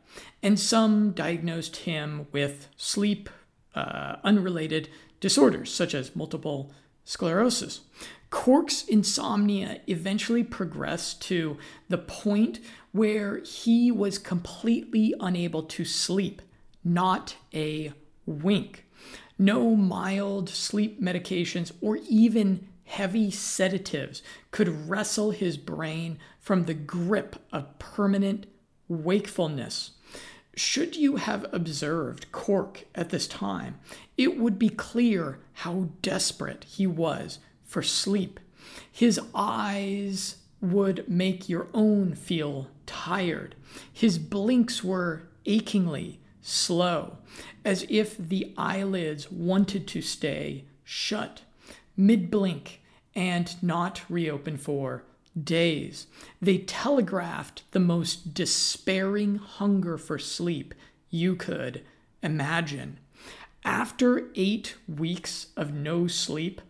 and 0.43 0.61
some 0.61 1.13
diagnosed 1.13 1.77
him 1.77 2.27
with 2.33 2.69
sleep 2.77 3.31
uh, 3.75 4.17
unrelated 4.23 4.89
disorders, 5.25 5.73
such 5.73 5.95
as 5.95 6.15
multiple 6.15 6.71
sclerosis. 7.03 7.81
Corke's 8.29 8.85
insomnia 8.85 9.81
eventually 9.87 10.45
progressed 10.45 11.23
to 11.23 11.57
the 11.89 11.97
point 11.97 12.61
where 12.93 13.39
he 13.39 13.91
was 13.91 14.19
completely 14.19 15.15
unable 15.21 15.63
to 15.63 15.83
sleep, 15.83 16.43
not 16.85 17.37
a 17.55 17.95
wink. 18.27 18.85
No 19.39 19.75
mild 19.75 20.51
sleep 20.51 21.01
medications 21.01 21.73
or 21.81 22.01
even 22.07 22.69
heavy 22.85 23.31
sedatives 23.31 24.23
could 24.51 24.91
wrestle 24.91 25.31
his 25.31 25.57
brain 25.57 26.19
from 26.39 26.67
the 26.67 26.75
grip 26.75 27.37
of 27.51 27.79
permanent 27.79 28.45
wakefulness. 28.89 29.93
Should 30.57 30.97
you 30.97 31.17
have 31.17 31.47
observed 31.53 32.31
Corke 32.31 32.87
at 32.95 33.11
this 33.11 33.27
time, 33.27 33.79
it 34.17 34.39
would 34.39 34.59
be 34.59 34.69
clear 34.69 35.41
how 35.53 35.89
desperate 36.01 36.65
he 36.65 36.87
was 36.87 37.39
for 37.65 37.83
sleep. 37.83 38.39
His 38.91 39.21
eyes 39.35 40.37
would 40.61 41.09
make 41.09 41.49
your 41.49 41.69
own 41.75 42.15
feel 42.15 42.69
tired. 42.87 43.55
His 43.93 44.19
blinks 44.19 44.83
were 44.85 45.25
achingly 45.45 46.21
slow, 46.41 47.19
as 47.65 47.85
if 47.89 48.17
the 48.17 48.53
eyelids 48.57 49.31
wanted 49.31 49.87
to 49.89 50.03
stay 50.03 50.65
shut, 50.85 51.43
mid 51.97 52.31
blink, 52.31 52.81
and 53.15 53.63
not 53.63 54.03
reopen 54.09 54.57
for 54.57 55.05
days. 55.41 56.07
They 56.41 56.59
telegraphed 56.59 57.71
the 57.73 57.81
most 57.81 58.35
despairing 58.35 59.37
hunger 59.37 59.99
for 59.99 60.19
sleep 60.19 60.75
you 61.11 61.37
could 61.37 61.85
imagine. 62.23 62.99
After 63.65 64.31
eight 64.35 64.77
weeks 64.87 65.49
of 65.57 65.73
no 65.73 66.07
sleep, 66.07 66.61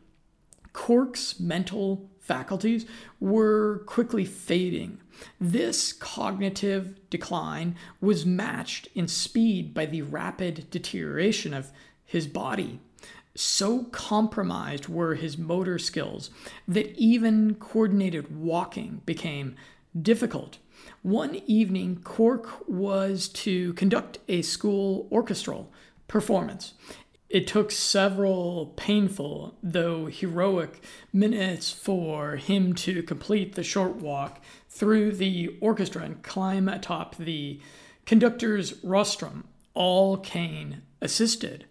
Corke's 0.72 1.40
mental 1.40 2.08
faculties 2.20 2.86
were 3.20 3.82
quickly 3.86 4.24
fading. 4.24 5.00
This 5.40 5.92
cognitive 5.92 6.98
decline 7.10 7.76
was 8.00 8.24
matched 8.24 8.88
in 8.94 9.08
speed 9.08 9.74
by 9.74 9.86
the 9.86 10.02
rapid 10.02 10.70
deterioration 10.70 11.52
of 11.52 11.70
his 12.04 12.26
body. 12.26 12.80
So 13.36 13.84
compromised 13.84 14.88
were 14.88 15.16
his 15.16 15.36
motor 15.36 15.78
skills 15.78 16.30
that 16.68 16.94
even 16.96 17.56
coordinated 17.56 18.36
walking 18.36 19.02
became 19.04 19.56
difficult. 20.00 20.58
One 21.02 21.36
evening, 21.46 22.00
Corke 22.04 22.68
was 22.68 23.28
to 23.28 23.72
conduct 23.74 24.18
a 24.28 24.42
school 24.42 25.08
orchestral 25.10 25.72
performance. 26.06 26.74
It 27.28 27.48
took 27.48 27.72
several 27.72 28.72
painful, 28.76 29.56
though 29.60 30.06
heroic, 30.06 30.84
minutes 31.12 31.72
for 31.72 32.36
him 32.36 32.74
to 32.74 33.02
complete 33.02 33.56
the 33.56 33.64
short 33.64 33.96
walk 33.96 34.40
through 34.68 35.12
the 35.12 35.56
orchestra 35.60 36.02
and 36.02 36.22
climb 36.22 36.68
atop 36.68 37.16
the 37.16 37.60
conductor's 38.06 38.84
rostrum, 38.84 39.48
all 39.74 40.16
cane 40.18 40.82
assisted. 41.00 41.66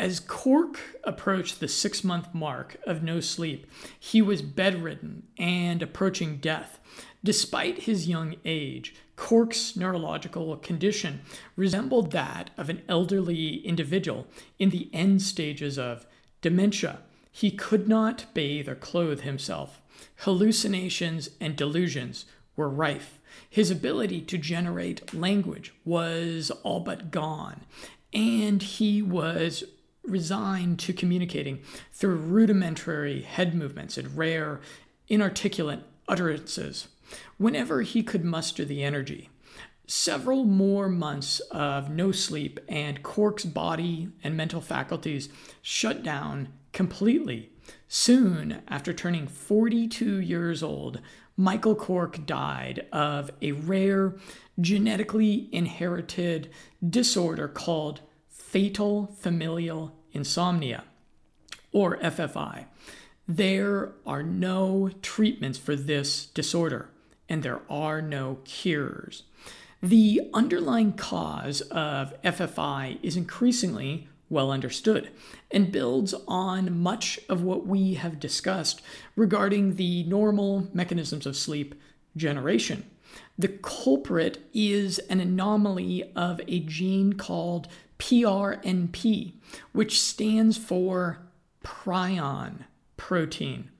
As 0.00 0.18
Corke 0.18 0.80
approached 1.04 1.60
the 1.60 1.68
six 1.68 2.02
month 2.02 2.32
mark 2.32 2.78
of 2.84 3.02
no 3.02 3.20
sleep, 3.20 3.66
he 3.98 4.22
was 4.22 4.40
bedridden 4.40 5.24
and 5.36 5.82
approaching 5.82 6.38
death. 6.38 6.78
Despite 7.22 7.80
his 7.80 8.08
young 8.08 8.36
age, 8.46 8.94
Corke's 9.16 9.76
neurological 9.76 10.56
condition 10.56 11.20
resembled 11.54 12.12
that 12.12 12.48
of 12.56 12.70
an 12.70 12.80
elderly 12.88 13.56
individual 13.56 14.26
in 14.58 14.70
the 14.70 14.88
end 14.94 15.20
stages 15.20 15.78
of 15.78 16.06
dementia. 16.40 17.00
He 17.30 17.50
could 17.50 17.86
not 17.86 18.24
bathe 18.32 18.70
or 18.70 18.76
clothe 18.76 19.20
himself. 19.20 19.82
Hallucinations 20.20 21.28
and 21.42 21.56
delusions 21.56 22.24
were 22.56 22.70
rife. 22.70 23.18
His 23.50 23.70
ability 23.70 24.22
to 24.22 24.38
generate 24.38 25.12
language 25.12 25.74
was 25.84 26.50
all 26.62 26.80
but 26.80 27.10
gone, 27.10 27.66
and 28.14 28.62
he 28.62 29.02
was 29.02 29.62
resigned 30.02 30.78
to 30.80 30.92
communicating 30.92 31.60
through 31.92 32.16
rudimentary 32.16 33.22
head 33.22 33.54
movements 33.54 33.96
and 33.96 34.16
rare, 34.16 34.60
inarticulate 35.08 35.80
utterances 36.08 36.88
whenever 37.38 37.82
he 37.82 38.02
could 38.02 38.24
muster 38.24 38.64
the 38.64 38.82
energy. 38.82 39.28
Several 39.86 40.44
more 40.44 40.88
months 40.88 41.40
of 41.50 41.90
no 41.90 42.12
sleep, 42.12 42.60
and 42.68 43.02
Corke's 43.02 43.44
body 43.44 44.08
and 44.22 44.36
mental 44.36 44.60
faculties 44.60 45.28
shut 45.62 46.04
down 46.04 46.48
completely. 46.72 47.50
Soon 47.88 48.62
after 48.68 48.92
turning 48.92 49.26
42 49.26 50.20
years 50.20 50.62
old, 50.62 51.00
Michael 51.36 51.74
Corke 51.74 52.24
died 52.24 52.86
of 52.92 53.30
a 53.42 53.52
rare, 53.52 54.14
genetically 54.60 55.48
inherited 55.50 56.50
disorder 56.88 57.48
called 57.48 58.02
fatal 58.50 59.14
familial 59.16 59.94
insomnia, 60.10 60.82
or 61.70 61.96
FFI. 61.98 62.64
There 63.28 63.92
are 64.04 64.24
no 64.24 64.90
treatments 65.02 65.56
for 65.56 65.76
this 65.76 66.26
disorder, 66.26 66.90
and 67.28 67.44
there 67.44 67.60
are 67.70 68.02
no 68.02 68.38
cures. 68.44 69.22
The 69.80 70.22
underlying 70.34 70.94
cause 70.94 71.60
of 71.60 72.20
FFI 72.22 72.98
is 73.04 73.16
increasingly 73.16 74.08
well 74.28 74.50
understood 74.50 75.10
and 75.52 75.70
builds 75.70 76.12
on 76.26 76.76
much 76.76 77.20
of 77.28 77.42
what 77.44 77.68
we 77.68 77.94
have 77.94 78.18
discussed 78.18 78.82
regarding 79.14 79.76
the 79.76 80.02
normal 80.04 80.68
mechanisms 80.74 81.24
of 81.24 81.36
sleep 81.36 81.76
generation. 82.16 82.84
The 83.38 83.48
culprit 83.48 84.38
is 84.52 84.98
an 85.08 85.20
anomaly 85.20 86.10
of 86.16 86.40
a 86.48 86.58
gene 86.60 87.12
called 87.12 87.68
PRNP, 88.00 89.34
which 89.72 90.00
stands 90.00 90.56
for 90.56 91.20
prion 91.64 92.64
protein. 92.96 93.70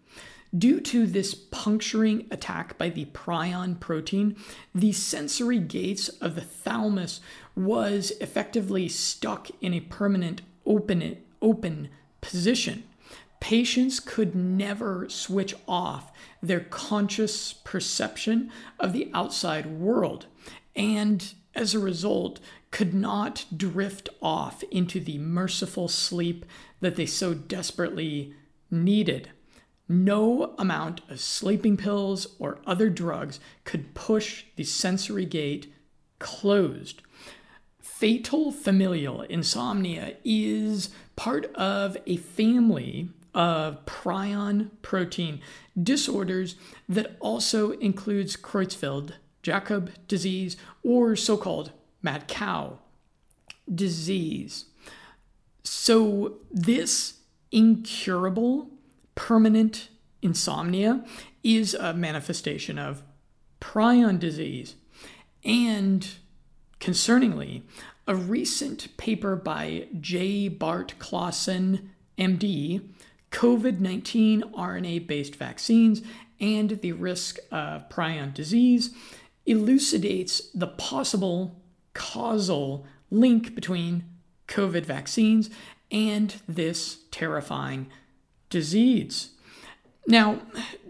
Due 0.56 0.80
to 0.80 1.06
this 1.06 1.34
puncturing 1.34 2.26
attack 2.30 2.76
by 2.76 2.90
the 2.90 3.06
prion 3.06 3.78
protein, 3.78 4.36
the 4.74 4.92
sensory 4.92 5.58
gates 5.58 6.08
of 6.08 6.34
the 6.34 6.40
thalamus 6.40 7.20
was 7.56 8.12
effectively 8.20 8.88
stuck 8.88 9.48
in 9.60 9.72
a 9.72 9.80
permanent 9.80 10.42
open, 10.66 11.16
open 11.40 11.88
position. 12.20 12.82
Patients 13.38 14.00
could 14.00 14.34
never 14.34 15.08
switch 15.08 15.54
off 15.66 16.12
their 16.42 16.60
conscious 16.60 17.52
perception 17.52 18.50
of 18.78 18.92
the 18.92 19.10
outside 19.14 19.66
world, 19.66 20.26
and 20.76 21.32
as 21.54 21.74
a 21.74 21.78
result, 21.78 22.40
could 22.70 22.94
not 22.94 23.44
drift 23.56 24.08
off 24.22 24.62
into 24.70 25.00
the 25.00 25.18
merciful 25.18 25.88
sleep 25.88 26.44
that 26.80 26.96
they 26.96 27.06
so 27.06 27.34
desperately 27.34 28.34
needed. 28.70 29.30
No 29.88 30.54
amount 30.56 31.00
of 31.08 31.18
sleeping 31.20 31.76
pills 31.76 32.36
or 32.38 32.60
other 32.64 32.88
drugs 32.88 33.40
could 33.64 33.94
push 33.94 34.44
the 34.54 34.62
sensory 34.62 35.24
gate 35.24 35.72
closed. 36.20 37.02
Fatal 37.80 38.52
familial 38.52 39.22
insomnia 39.22 40.14
is 40.24 40.90
part 41.16 41.46
of 41.56 41.96
a 42.06 42.16
family 42.16 43.10
of 43.34 43.84
prion 43.84 44.70
protein 44.80 45.40
disorders 45.80 46.56
that 46.88 47.16
also 47.20 47.72
includes 47.72 48.36
Creutzfeldt 48.36 49.12
Jakob 49.42 49.90
disease 50.08 50.56
or 50.82 51.16
so 51.16 51.36
called 51.36 51.72
mad 52.02 52.28
cow 52.28 52.78
disease. 53.72 54.66
So, 55.62 56.38
this 56.50 57.18
incurable 57.52 58.70
permanent 59.14 59.88
insomnia 60.22 61.04
is 61.42 61.74
a 61.74 61.92
manifestation 61.92 62.78
of 62.78 63.02
prion 63.60 64.18
disease. 64.18 64.76
And 65.44 66.08
concerningly, 66.80 67.62
a 68.06 68.14
recent 68.14 68.96
paper 68.96 69.36
by 69.36 69.86
J. 70.00 70.48
Bart 70.48 70.94
Classen, 70.98 71.90
MD, 72.18 72.82
COVID 73.30 73.78
19 73.78 74.42
RNA 74.42 75.06
based 75.06 75.36
vaccines 75.36 76.02
and 76.40 76.80
the 76.80 76.92
risk 76.92 77.38
of 77.52 77.88
prion 77.88 78.34
disease 78.34 78.90
elucidates 79.46 80.50
the 80.52 80.66
possible 80.66 81.59
causal 81.94 82.86
link 83.10 83.54
between 83.54 84.04
COVID 84.48 84.84
vaccines 84.84 85.50
and 85.90 86.36
this 86.48 86.98
terrifying 87.10 87.88
disease. 88.48 89.30
Now, 90.06 90.40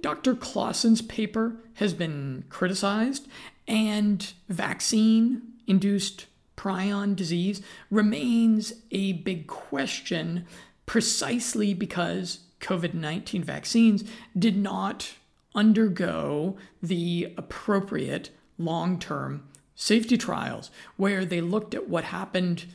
Dr. 0.00 0.34
Classen's 0.34 1.02
paper 1.02 1.56
has 1.74 1.94
been 1.94 2.44
criticized, 2.48 3.28
and 3.66 4.32
vaccine 4.48 5.42
induced 5.66 6.26
prion 6.56 7.16
disease 7.16 7.62
remains 7.90 8.74
a 8.90 9.12
big 9.12 9.46
question 9.46 10.46
precisely 10.86 11.72
because 11.72 12.40
COVID 12.60 12.94
19 12.94 13.42
vaccines 13.42 14.04
did 14.38 14.56
not 14.56 15.14
undergo 15.54 16.56
the 16.82 17.32
appropriate 17.36 18.30
long 18.58 18.98
term 18.98 19.48
safety 19.80 20.18
trials 20.18 20.70
where 20.98 21.24
they 21.24 21.40
looked 21.40 21.74
at 21.74 21.88
what 21.88 22.04
happened 22.04 22.66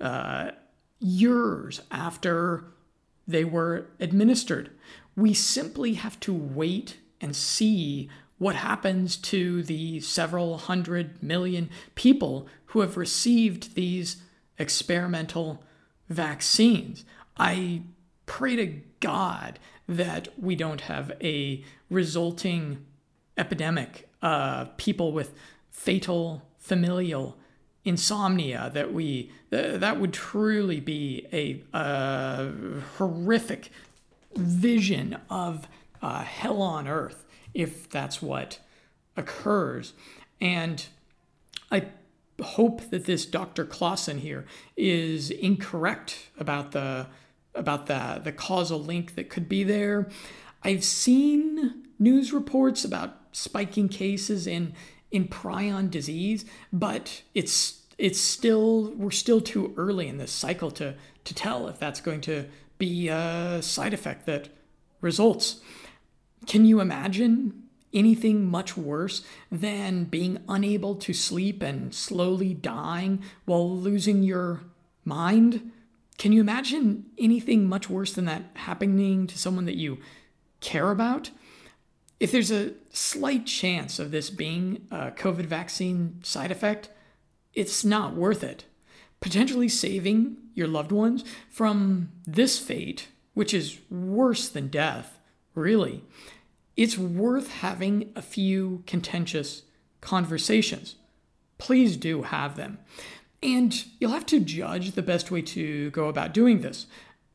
uh, 0.00 0.50
years 0.98 1.80
after 1.88 2.64
they 3.28 3.44
were 3.44 3.86
administered. 4.00 4.68
We 5.14 5.34
simply 5.34 5.94
have 5.94 6.18
to 6.20 6.34
wait 6.34 6.96
and 7.20 7.36
see 7.36 8.10
what 8.38 8.56
happens 8.56 9.16
to 9.16 9.62
the 9.62 10.00
several 10.00 10.58
hundred 10.58 11.22
million 11.22 11.70
people 11.94 12.48
who 12.66 12.80
have 12.80 12.96
received 12.96 13.76
these 13.76 14.20
experimental 14.58 15.62
vaccines. 16.08 17.04
I 17.36 17.82
pray 18.26 18.56
to 18.56 18.80
God 18.98 19.60
that 19.88 20.28
we 20.36 20.56
don't 20.56 20.80
have 20.82 21.12
a 21.22 21.62
resulting 21.88 22.84
epidemic 23.36 24.08
of 24.20 24.76
people 24.76 25.12
with 25.12 25.32
fatal 25.78 26.42
familial 26.58 27.36
insomnia 27.84 28.70
that 28.74 28.92
we 28.92 29.30
that 29.50 30.00
would 30.00 30.12
truly 30.12 30.80
be 30.80 31.26
a, 31.32 31.62
a 31.72 32.50
horrific 32.98 33.70
vision 34.34 35.16
of 35.30 35.68
uh, 36.02 36.22
hell 36.22 36.60
on 36.60 36.88
earth 36.88 37.24
if 37.54 37.88
that's 37.88 38.20
what 38.20 38.58
occurs. 39.16 39.92
And 40.40 40.84
i 41.70 41.86
hope 42.40 42.88
that 42.90 43.04
this 43.04 43.26
dr 43.26 43.64
classen 43.66 44.20
here 44.20 44.46
is 44.76 45.30
incorrect 45.30 46.30
about 46.38 46.70
the 46.72 47.06
about 47.54 47.86
the 47.86 48.20
the 48.22 48.32
causal 48.32 48.80
link 48.80 49.14
that 49.14 49.28
could 49.28 49.48
be 49.48 49.64
there. 49.64 50.08
I've 50.62 50.84
seen 50.84 51.84
news 51.98 52.32
reports 52.32 52.84
about 52.84 53.16
spiking 53.32 53.88
cases 53.88 54.46
in 54.46 54.74
in 55.10 55.26
prion 55.26 55.90
disease 55.90 56.44
but 56.72 57.22
it's 57.34 57.82
it's 57.98 58.20
still 58.20 58.92
we're 58.96 59.10
still 59.10 59.40
too 59.40 59.74
early 59.76 60.06
in 60.08 60.18
this 60.18 60.30
cycle 60.30 60.70
to 60.70 60.94
to 61.24 61.34
tell 61.34 61.68
if 61.68 61.78
that's 61.78 62.00
going 62.00 62.20
to 62.20 62.46
be 62.78 63.08
a 63.08 63.60
side 63.60 63.92
effect 63.92 64.24
that 64.26 64.48
results. 65.00 65.60
Can 66.46 66.64
you 66.64 66.80
imagine 66.80 67.64
anything 67.92 68.46
much 68.46 68.76
worse 68.76 69.22
than 69.50 70.04
being 70.04 70.38
unable 70.48 70.94
to 70.94 71.12
sleep 71.12 71.62
and 71.62 71.94
slowly 71.94 72.54
dying 72.54 73.22
while 73.44 73.68
losing 73.68 74.22
your 74.22 74.60
mind? 75.04 75.72
Can 76.16 76.32
you 76.32 76.40
imagine 76.40 77.06
anything 77.18 77.66
much 77.68 77.90
worse 77.90 78.12
than 78.12 78.24
that 78.26 78.42
happening 78.54 79.26
to 79.26 79.38
someone 79.38 79.66
that 79.66 79.76
you 79.76 79.98
care 80.60 80.90
about? 80.90 81.30
If 82.20 82.32
there's 82.32 82.50
a 82.50 82.72
slight 82.90 83.46
chance 83.46 83.98
of 83.98 84.10
this 84.10 84.30
being 84.30 84.86
a 84.90 85.10
COVID 85.10 85.46
vaccine 85.46 86.20
side 86.22 86.50
effect, 86.50 86.90
it's 87.54 87.84
not 87.84 88.14
worth 88.14 88.42
it. 88.42 88.64
Potentially 89.20 89.68
saving 89.68 90.36
your 90.54 90.68
loved 90.68 90.92
ones 90.92 91.24
from 91.48 92.10
this 92.26 92.58
fate, 92.58 93.08
which 93.34 93.54
is 93.54 93.78
worse 93.90 94.48
than 94.48 94.68
death, 94.68 95.18
really, 95.54 96.04
it's 96.76 96.96
worth 96.96 97.50
having 97.50 98.12
a 98.14 98.22
few 98.22 98.82
contentious 98.86 99.62
conversations. 100.00 100.96
Please 101.58 101.96
do 101.96 102.22
have 102.22 102.56
them. 102.56 102.78
And 103.42 103.84
you'll 103.98 104.12
have 104.12 104.26
to 104.26 104.40
judge 104.40 104.92
the 104.92 105.02
best 105.02 105.30
way 105.30 105.42
to 105.42 105.90
go 105.90 106.08
about 106.08 106.34
doing 106.34 106.60
this. 106.60 106.86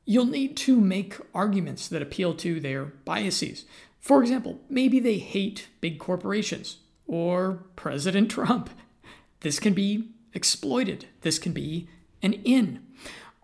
You'll 0.06 0.26
need 0.26 0.58
to 0.58 0.80
make 0.80 1.18
arguments 1.34 1.88
that 1.88 2.02
appeal 2.02 2.34
to 2.36 2.60
their 2.60 2.86
biases. 2.86 3.66
For 4.04 4.22
example, 4.22 4.60
maybe 4.70 5.00
they 5.00 5.18
hate 5.18 5.70
big 5.80 5.98
corporations 5.98 6.80
or 7.08 7.64
President 7.78 8.30
Trump. 8.30 8.70
This 9.40 9.62
can 9.62 9.74
be 9.74 10.10
exploited. 10.34 11.06
This 11.22 11.40
can 11.40 11.54
be 11.54 11.88
an 12.22 12.34
in. 12.34 12.86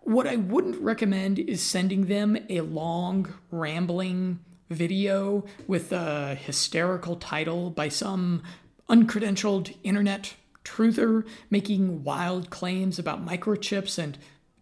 What 0.00 0.26
I 0.26 0.36
wouldn't 0.36 0.78
recommend 0.82 1.38
is 1.38 1.62
sending 1.62 2.06
them 2.06 2.36
a 2.50 2.60
long, 2.60 3.32
rambling 3.50 4.40
video 4.68 5.46
with 5.66 5.92
a 5.92 6.34
hysterical 6.34 7.16
title 7.16 7.70
by 7.70 7.88
some 7.88 8.42
uncredentialed 8.90 9.74
internet 9.82 10.34
truther 10.62 11.26
making 11.48 12.04
wild 12.04 12.50
claims 12.50 12.98
about 12.98 13.24
microchips 13.24 13.96
and 13.96 14.18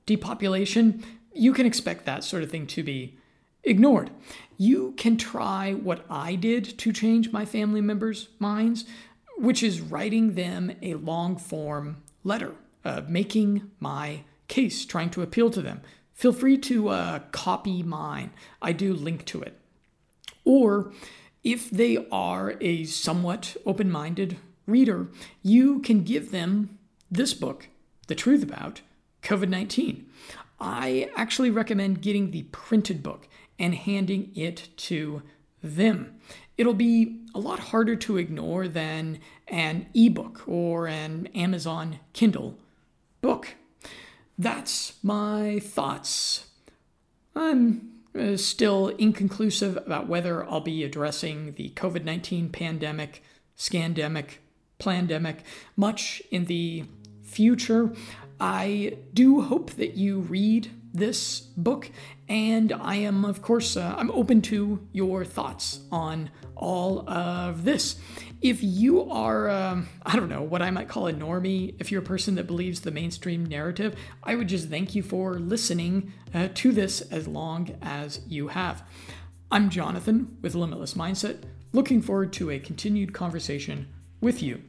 depopulation. 0.06 1.02
You 1.34 1.52
can 1.52 1.66
expect 1.66 2.06
that 2.06 2.22
sort 2.22 2.44
of 2.44 2.52
thing 2.52 2.68
to 2.68 2.84
be 2.84 3.17
ignored. 3.68 4.10
You 4.56 4.94
can 4.96 5.16
try 5.16 5.72
what 5.72 6.04
I 6.10 6.34
did 6.34 6.78
to 6.78 6.92
change 6.92 7.32
my 7.32 7.44
family 7.44 7.80
members' 7.80 8.28
minds, 8.38 8.84
which 9.36 9.62
is 9.62 9.80
writing 9.80 10.34
them 10.34 10.72
a 10.82 10.94
long 10.94 11.36
form 11.36 12.02
letter, 12.24 12.54
uh, 12.84 13.02
making 13.08 13.70
my 13.78 14.24
case, 14.48 14.84
trying 14.84 15.10
to 15.10 15.22
appeal 15.22 15.50
to 15.50 15.62
them. 15.62 15.80
Feel 16.12 16.32
free 16.32 16.58
to 16.58 16.88
uh, 16.88 17.18
copy 17.30 17.82
mine. 17.82 18.32
I 18.60 18.72
do 18.72 18.92
link 18.92 19.24
to 19.26 19.40
it. 19.42 19.60
Or 20.44 20.92
if 21.44 21.70
they 21.70 22.04
are 22.10 22.56
a 22.60 22.84
somewhat 22.84 23.56
open 23.64 23.90
minded 23.90 24.38
reader, 24.66 25.08
you 25.42 25.78
can 25.80 26.02
give 26.02 26.32
them 26.32 26.78
this 27.10 27.34
book, 27.34 27.68
The 28.08 28.14
Truth 28.14 28.42
About 28.42 28.80
COVID 29.22 29.48
19. 29.48 30.06
I 30.60 31.10
actually 31.16 31.50
recommend 31.50 32.02
getting 32.02 32.30
the 32.30 32.42
printed 32.44 33.02
book 33.02 33.28
and 33.58 33.74
handing 33.74 34.30
it 34.34 34.68
to 34.76 35.22
them. 35.62 36.20
It'll 36.56 36.74
be 36.74 37.20
a 37.34 37.38
lot 37.38 37.58
harder 37.58 37.96
to 37.96 38.16
ignore 38.16 38.68
than 38.68 39.20
an 39.46 39.86
ebook 39.94 40.42
or 40.46 40.86
an 40.86 41.28
Amazon 41.34 42.00
Kindle 42.12 42.58
book. 43.20 43.54
That's 44.36 44.94
my 45.02 45.60
thoughts. 45.60 46.46
I'm 47.34 47.92
uh, 48.18 48.36
still 48.36 48.88
inconclusive 48.88 49.76
about 49.76 50.08
whether 50.08 50.48
I'll 50.48 50.60
be 50.60 50.84
addressing 50.84 51.54
the 51.54 51.70
COVID 51.70 52.04
19 52.04 52.50
pandemic, 52.50 53.22
scandemic, 53.56 54.38
plandemic 54.80 55.38
much 55.76 56.22
in 56.30 56.46
the 56.46 56.84
future. 57.22 57.92
I 58.40 58.96
do 59.12 59.42
hope 59.42 59.72
that 59.72 59.94
you 59.94 60.20
read 60.20 60.70
this 60.92 61.40
book 61.40 61.90
and 62.28 62.72
i 62.72 62.96
am 62.96 63.24
of 63.24 63.42
course 63.42 63.76
uh, 63.76 63.94
i'm 63.96 64.10
open 64.10 64.42
to 64.42 64.86
your 64.92 65.24
thoughts 65.24 65.80
on 65.90 66.30
all 66.60 67.08
of 67.08 67.62
this. 67.64 68.00
If 68.40 68.62
you 68.62 69.10
are 69.10 69.48
um, 69.48 69.88
i 70.04 70.16
don't 70.16 70.28
know 70.28 70.42
what 70.42 70.62
i 70.62 70.70
might 70.70 70.88
call 70.88 71.06
a 71.08 71.12
normie 71.12 71.74
if 71.78 71.90
you're 71.90 72.02
a 72.02 72.04
person 72.04 72.34
that 72.36 72.46
believes 72.46 72.80
the 72.80 72.90
mainstream 72.90 73.46
narrative 73.46 73.96
i 74.22 74.34
would 74.34 74.48
just 74.48 74.68
thank 74.68 74.94
you 74.94 75.02
for 75.02 75.34
listening 75.34 76.12
uh, 76.34 76.48
to 76.54 76.72
this 76.72 77.00
as 77.00 77.26
long 77.26 77.76
as 77.82 78.20
you 78.28 78.48
have. 78.48 78.82
I'm 79.50 79.70
jonathan 79.70 80.36
with 80.42 80.54
limitless 80.54 80.94
mindset 80.94 81.42
looking 81.72 82.02
forward 82.02 82.32
to 82.34 82.50
a 82.50 82.58
continued 82.58 83.12
conversation 83.12 83.88
with 84.20 84.42
you 84.42 84.62